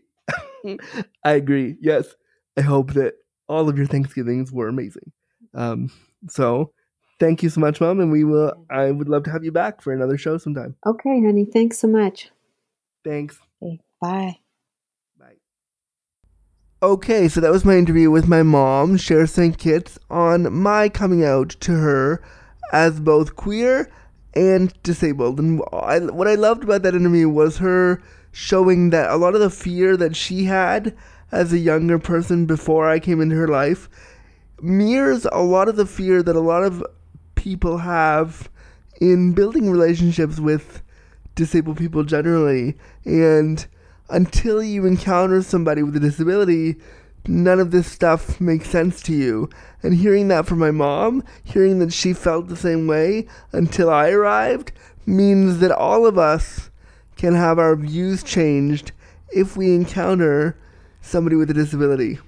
I 1.24 1.32
agree. 1.32 1.78
Yes, 1.80 2.16
I 2.58 2.62
hope 2.62 2.94
that 2.94 3.14
all 3.48 3.70
of 3.70 3.78
your 3.78 3.88
Thanksgivings 3.88 4.52
were 4.52 4.68
amazing. 4.68 5.12
Um, 5.54 5.92
so 6.28 6.74
thank 7.20 7.44
you 7.44 7.50
so 7.50 7.62
much, 7.62 7.80
Mom, 7.80 8.00
and 8.00 8.12
we 8.12 8.24
will. 8.24 8.54
I 8.70 8.92
would 8.92 9.08
love 9.08 9.24
to 9.24 9.32
have 9.32 9.44
you 9.44 9.52
back 9.52 9.82
for 9.82 9.94
another 9.94 10.18
show 10.18 10.38
sometime. 10.38 10.76
Okay, 10.86 11.22
honey. 11.22 11.46
Thanks 11.46 11.80
so 11.80 11.88
much. 11.88 12.30
Thanks. 13.04 13.40
Okay, 13.62 13.80
bye. 14.02 14.38
Okay, 16.84 17.28
so 17.28 17.40
that 17.42 17.52
was 17.52 17.64
my 17.64 17.78
interview 17.78 18.10
with 18.10 18.28
my 18.28 18.42
mom, 18.42 18.98
Cher 18.98 19.28
St. 19.28 19.56
Kitts, 19.56 20.00
on 20.10 20.52
my 20.52 20.90
coming 20.90 21.24
out 21.24 21.50
to 21.60 21.74
her 21.74 22.24
as 22.74 23.00
both 23.00 23.36
queer 23.36 23.88
and 24.34 24.74
disabled. 24.82 25.38
And 25.38 25.62
I, 25.72 26.00
what 26.00 26.28
I 26.28 26.34
loved 26.34 26.64
about 26.64 26.82
that 26.82 26.96
interview 26.96 27.30
was 27.30 27.60
her 27.60 28.02
showing 28.32 28.90
that 28.90 29.12
a 29.12 29.18
lot 29.18 29.36
of 29.36 29.42
the 29.42 29.52
fear 29.52 29.96
that 29.96 30.16
she 30.16 30.46
had 30.46 30.98
as 31.32 31.54
a 31.54 31.60
younger 31.60 32.00
person 32.00 32.48
before 32.48 32.90
I 32.90 32.98
came 32.98 33.22
into 33.22 33.36
her 33.36 33.48
life 33.48 33.88
mirrors 34.60 35.28
a 35.32 35.44
lot 35.44 35.70
of 35.70 35.76
the 35.76 35.86
fear 35.86 36.24
that 36.24 36.36
a 36.36 36.40
lot 36.40 36.64
of 36.64 36.84
people 37.36 37.78
have 37.78 38.50
in 39.00 39.34
building 39.34 39.70
relationships 39.70 40.40
with 40.40 40.82
disabled 41.36 41.78
people 41.78 42.04
generally. 42.04 42.76
And 43.06 43.68
until 44.12 44.62
you 44.62 44.86
encounter 44.86 45.42
somebody 45.42 45.84
with 45.84 45.96
a 45.96 46.00
disability, 46.00 46.76
none 47.28 47.60
of 47.60 47.72
this 47.72 47.92
stuff 47.92 48.40
makes 48.42 48.70
sense 48.70 49.02
to 49.04 49.14
you. 49.14 49.50
And 49.82 49.96
hearing 49.96 50.28
that 50.28 50.46
from 50.46 50.60
my 50.60 50.72
mom, 50.72 51.24
hearing 51.44 51.80
that 51.80 51.94
she 51.94 52.14
felt 52.14 52.48
the 52.48 52.56
same 52.56 52.88
way 52.88 53.28
until 53.52 53.90
I 53.90 54.10
arrived, 54.10 54.72
means 55.06 55.60
that 55.60 55.72
all 55.72 56.06
of 56.06 56.18
us 56.18 56.70
can 57.16 57.34
have 57.36 57.60
our 57.60 57.76
views 57.76 58.24
changed 58.24 58.92
if 59.32 59.56
we 59.56 59.74
encounter 59.74 60.58
somebody 61.02 61.36
with 61.36 61.50
a 61.50 61.54
disability. 61.54 62.20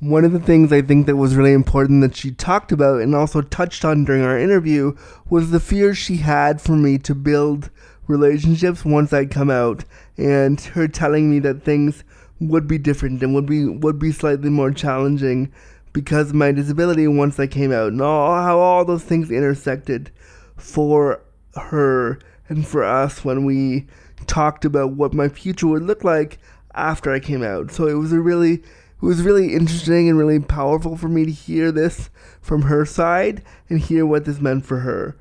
One 0.00 0.24
of 0.24 0.30
the 0.30 0.38
things 0.38 0.72
I 0.72 0.80
think 0.80 1.06
that 1.06 1.16
was 1.16 1.34
really 1.34 1.52
important 1.52 2.02
that 2.02 2.14
she 2.14 2.30
talked 2.30 2.70
about 2.70 3.00
and 3.00 3.16
also 3.16 3.42
touched 3.42 3.84
on 3.84 4.04
during 4.04 4.22
our 4.22 4.38
interview 4.38 4.96
was 5.28 5.50
the 5.50 5.58
fear 5.58 5.92
she 5.92 6.18
had 6.18 6.60
for 6.60 6.76
me 6.76 6.98
to 6.98 7.16
build 7.16 7.70
relationships 8.08 8.84
once 8.84 9.12
I 9.12 9.26
come 9.26 9.50
out, 9.50 9.84
and 10.16 10.60
her 10.60 10.88
telling 10.88 11.30
me 11.30 11.38
that 11.40 11.62
things 11.62 12.02
would 12.40 12.66
be 12.66 12.78
different 12.78 13.22
and 13.22 13.34
would 13.34 13.46
be 13.46 13.66
would 13.66 13.98
be 13.98 14.12
slightly 14.12 14.50
more 14.50 14.70
challenging 14.70 15.52
because 15.92 16.30
of 16.30 16.34
my 16.34 16.52
disability 16.52 17.06
once 17.06 17.38
I 17.38 17.46
came 17.46 17.72
out, 17.72 17.92
and 17.92 18.00
all 18.02 18.34
how 18.42 18.58
all 18.58 18.84
those 18.84 19.04
things 19.04 19.30
intersected 19.30 20.10
for 20.56 21.20
her 21.56 22.18
and 22.48 22.66
for 22.66 22.84
us 22.84 23.24
when 23.24 23.44
we 23.44 23.86
talked 24.26 24.64
about 24.64 24.92
what 24.92 25.14
my 25.14 25.28
future 25.28 25.66
would 25.66 25.82
look 25.82 26.04
like 26.04 26.38
after 26.74 27.12
I 27.12 27.20
came 27.20 27.42
out. 27.42 27.70
So 27.72 27.86
it 27.86 27.94
was 27.94 28.12
a 28.12 28.20
really 28.20 28.54
it 28.54 29.06
was 29.06 29.22
really 29.22 29.54
interesting 29.54 30.08
and 30.08 30.18
really 30.18 30.40
powerful 30.40 30.96
for 30.96 31.08
me 31.08 31.24
to 31.24 31.30
hear 31.30 31.70
this 31.70 32.10
from 32.40 32.62
her 32.62 32.84
side 32.84 33.42
and 33.68 33.78
hear 33.78 34.04
what 34.04 34.24
this 34.24 34.40
meant 34.40 34.66
for 34.66 34.80
her. 34.80 35.16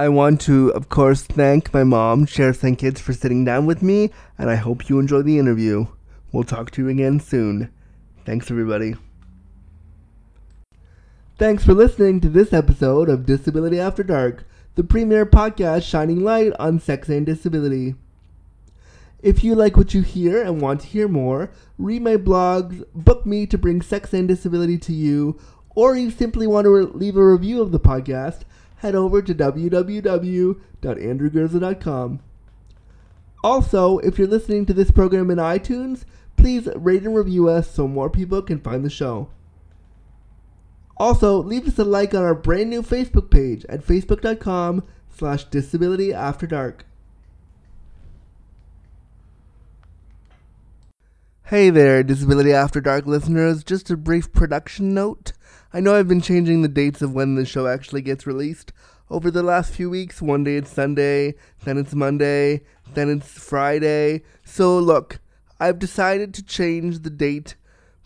I 0.00 0.08
want 0.08 0.40
to, 0.42 0.72
of 0.72 0.88
course, 0.88 1.20
thank 1.20 1.74
my 1.74 1.84
mom, 1.84 2.24
Cher 2.24 2.54
St. 2.54 2.78
Kitts, 2.78 3.02
for 3.02 3.12
sitting 3.12 3.44
down 3.44 3.66
with 3.66 3.82
me, 3.82 4.08
and 4.38 4.48
I 4.48 4.54
hope 4.54 4.88
you 4.88 4.98
enjoy 4.98 5.20
the 5.20 5.38
interview. 5.38 5.88
We'll 6.32 6.44
talk 6.44 6.70
to 6.70 6.82
you 6.82 6.88
again 6.88 7.20
soon. 7.20 7.70
Thanks, 8.24 8.50
everybody. 8.50 8.96
Thanks 11.36 11.66
for 11.66 11.74
listening 11.74 12.18
to 12.22 12.30
this 12.30 12.54
episode 12.54 13.10
of 13.10 13.26
Disability 13.26 13.78
After 13.78 14.02
Dark, 14.02 14.48
the 14.74 14.84
premier 14.84 15.26
podcast 15.26 15.82
shining 15.82 16.24
light 16.24 16.54
on 16.58 16.80
sex 16.80 17.10
and 17.10 17.26
disability. 17.26 17.94
If 19.22 19.44
you 19.44 19.54
like 19.54 19.76
what 19.76 19.92
you 19.92 20.00
hear 20.00 20.42
and 20.42 20.62
want 20.62 20.80
to 20.80 20.86
hear 20.86 21.08
more, 21.08 21.50
read 21.76 22.00
my 22.00 22.16
blogs, 22.16 22.82
book 22.94 23.26
me 23.26 23.44
to 23.48 23.58
bring 23.58 23.82
sex 23.82 24.14
and 24.14 24.26
disability 24.26 24.78
to 24.78 24.94
you, 24.94 25.38
or 25.76 25.94
you 25.94 26.10
simply 26.10 26.46
want 26.46 26.64
to 26.64 26.70
re- 26.70 26.84
leave 26.84 27.18
a 27.18 27.32
review 27.32 27.60
of 27.60 27.70
the 27.70 27.78
podcast, 27.78 28.44
head 28.80 28.94
over 28.94 29.20
to 29.20 29.34
www.andrewgurza.com. 29.34 32.20
Also, 33.42 33.98
if 33.98 34.18
you're 34.18 34.28
listening 34.28 34.66
to 34.66 34.74
this 34.74 34.90
program 34.90 35.30
in 35.30 35.38
iTunes, 35.38 36.04
please 36.36 36.68
rate 36.74 37.02
and 37.02 37.14
review 37.14 37.48
us 37.48 37.70
so 37.70 37.86
more 37.86 38.10
people 38.10 38.42
can 38.42 38.58
find 38.58 38.84
the 38.84 38.90
show. 38.90 39.28
Also, 40.96 41.40
leave 41.42 41.68
us 41.68 41.78
a 41.78 41.84
like 41.84 42.14
on 42.14 42.22
our 42.22 42.34
brand 42.34 42.70
new 42.70 42.82
Facebook 42.82 43.30
page 43.30 43.64
at 43.68 43.84
facebook.com 43.84 44.82
slash 45.08 45.44
disability 45.44 46.12
after 46.12 46.46
dark. 46.46 46.84
Hey 51.44 51.68
there, 51.68 52.02
Disability 52.04 52.52
After 52.52 52.80
Dark 52.80 53.06
listeners. 53.06 53.64
Just 53.64 53.90
a 53.90 53.96
brief 53.96 54.32
production 54.32 54.94
note. 54.94 55.32
I 55.72 55.78
know 55.78 55.94
I've 55.94 56.08
been 56.08 56.20
changing 56.20 56.62
the 56.62 56.68
dates 56.68 57.00
of 57.00 57.14
when 57.14 57.36
the 57.36 57.44
show 57.44 57.68
actually 57.68 58.02
gets 58.02 58.26
released 58.26 58.72
over 59.08 59.30
the 59.30 59.42
last 59.42 59.72
few 59.72 59.88
weeks. 59.88 60.20
One 60.20 60.42
day 60.42 60.56
it's 60.56 60.72
Sunday, 60.72 61.34
then 61.64 61.78
it's 61.78 61.94
Monday, 61.94 62.62
then 62.94 63.08
it's 63.08 63.28
Friday. 63.28 64.22
So, 64.44 64.78
look, 64.78 65.20
I've 65.60 65.78
decided 65.78 66.34
to 66.34 66.42
change 66.42 67.00
the 67.00 67.10
date 67.10 67.54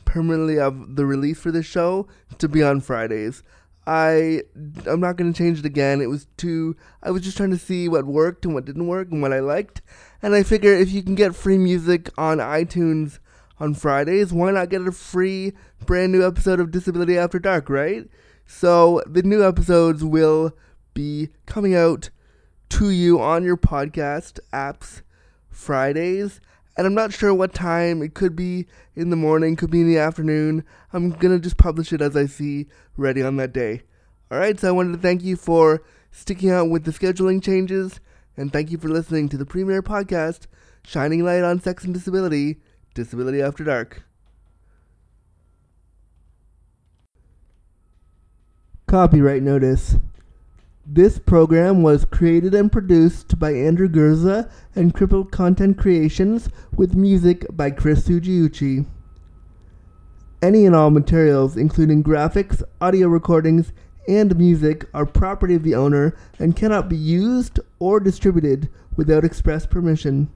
permanently 0.04 0.58
of 0.58 0.96
the 0.96 1.06
release 1.06 1.40
for 1.40 1.50
this 1.50 1.64
show 1.64 2.06
to 2.36 2.48
be 2.48 2.62
on 2.62 2.82
Fridays. 2.82 3.42
I 3.86 4.42
I'm 4.86 5.00
not 5.00 5.16
gonna 5.16 5.32
change 5.32 5.58
it 5.58 5.66
again. 5.66 6.00
It 6.00 6.08
was 6.08 6.26
too. 6.36 6.76
I 7.02 7.10
was 7.10 7.22
just 7.22 7.36
trying 7.36 7.50
to 7.50 7.58
see 7.58 7.88
what 7.88 8.06
worked 8.06 8.44
and 8.44 8.54
what 8.54 8.64
didn't 8.64 8.86
work 8.86 9.10
and 9.10 9.20
what 9.22 9.32
I 9.32 9.40
liked. 9.40 9.82
And 10.22 10.34
I 10.34 10.42
figure 10.42 10.72
if 10.72 10.90
you 10.90 11.02
can 11.02 11.14
get 11.14 11.34
free 11.34 11.58
music 11.58 12.10
on 12.16 12.38
iTunes 12.38 13.18
on 13.59 13.74
Fridays, 13.74 14.32
why 14.32 14.50
not 14.50 14.70
get 14.70 14.86
a 14.86 14.92
free 14.92 15.52
brand 15.86 16.12
new 16.12 16.26
episode 16.26 16.61
of 16.61 16.70
Disability 16.70 17.16
After 17.16 17.38
Dark, 17.38 17.68
right? 17.68 18.09
So 18.46 19.02
the 19.07 19.22
new 19.22 19.46
episodes 19.46 20.05
will 20.05 20.57
be 20.92 21.28
coming 21.46 21.74
out 21.74 22.11
to 22.70 22.90
you 22.90 23.20
on 23.20 23.44
your 23.44 23.57
podcast 23.57 24.40
apps 24.52 25.02
Fridays 25.48 26.40
and 26.76 26.86
I'm 26.86 26.94
not 26.94 27.12
sure 27.12 27.32
what 27.32 27.55
time. 27.55 28.02
It 28.02 28.14
could 28.14 28.34
be 28.34 28.66
in 28.96 29.11
the 29.11 29.16
morning, 29.16 29.57
could 29.57 29.70
be 29.70 29.80
in 29.80 29.88
the 29.88 29.98
afternoon. 29.98 30.64
I'm 30.92 31.11
gonna 31.11 31.38
just 31.38 31.57
publish 31.57 31.92
it 31.92 32.00
as 32.00 32.16
I 32.16 32.26
see 32.26 32.66
ready 32.96 33.22
on 33.22 33.36
that 33.36 33.52
day. 33.52 33.82
Alright, 34.32 34.59
so 34.61 34.68
I 34.68 34.72
wanted 34.72 34.92
to 34.92 34.98
thank 34.98 35.22
you 35.22 35.36
for 35.36 35.82
sticking 36.11 36.50
out 36.50 36.70
with 36.70 36.84
the 36.84 36.90
scheduling 36.90 37.42
changes, 37.42 38.00
and 38.36 38.52
thank 38.52 38.70
you 38.70 38.78
for 38.78 38.88
listening 38.88 39.28
to 39.28 39.36
the 39.36 39.46
premiere 39.46 39.82
podcast, 39.82 40.46
Shining 40.84 41.24
Light 41.24 41.42
on 41.42 41.61
Sex 41.61 41.84
and 41.84 41.94
Disability, 41.94 42.57
Disability 42.95 43.42
After 43.42 43.64
Dark. 43.64 44.05
Copyright 48.86 49.42
notice. 49.42 49.97
This 50.86 51.18
program 51.18 51.82
was 51.82 52.05
created 52.05 52.55
and 52.55 52.70
produced 52.70 53.36
by 53.36 53.53
Andrew 53.53 53.88
Gurza 53.88 54.49
and 54.76 54.95
Crippled 54.95 55.32
Content 55.32 55.76
Creations 55.76 56.49
with 56.76 56.95
music 56.95 57.45
by 57.51 57.72
Chris 57.72 58.07
Sugiuchi. 58.07 58.86
Any 60.40 60.64
and 60.64 60.76
all 60.76 60.90
materials, 60.90 61.57
including 61.57 62.05
graphics, 62.05 62.62
audio 62.80 63.09
recordings, 63.09 63.72
and 64.07 64.36
music, 64.38 64.88
are 64.95 65.07
property 65.07 65.57
of 65.57 65.64
the 65.64 65.74
owner 65.74 66.14
and 66.38 66.55
cannot 66.55 66.88
be 66.88 66.97
used 66.97 67.59
or 67.80 67.99
distributed 67.99 68.68
without 68.95 69.24
express 69.24 69.66
permission. 69.66 70.30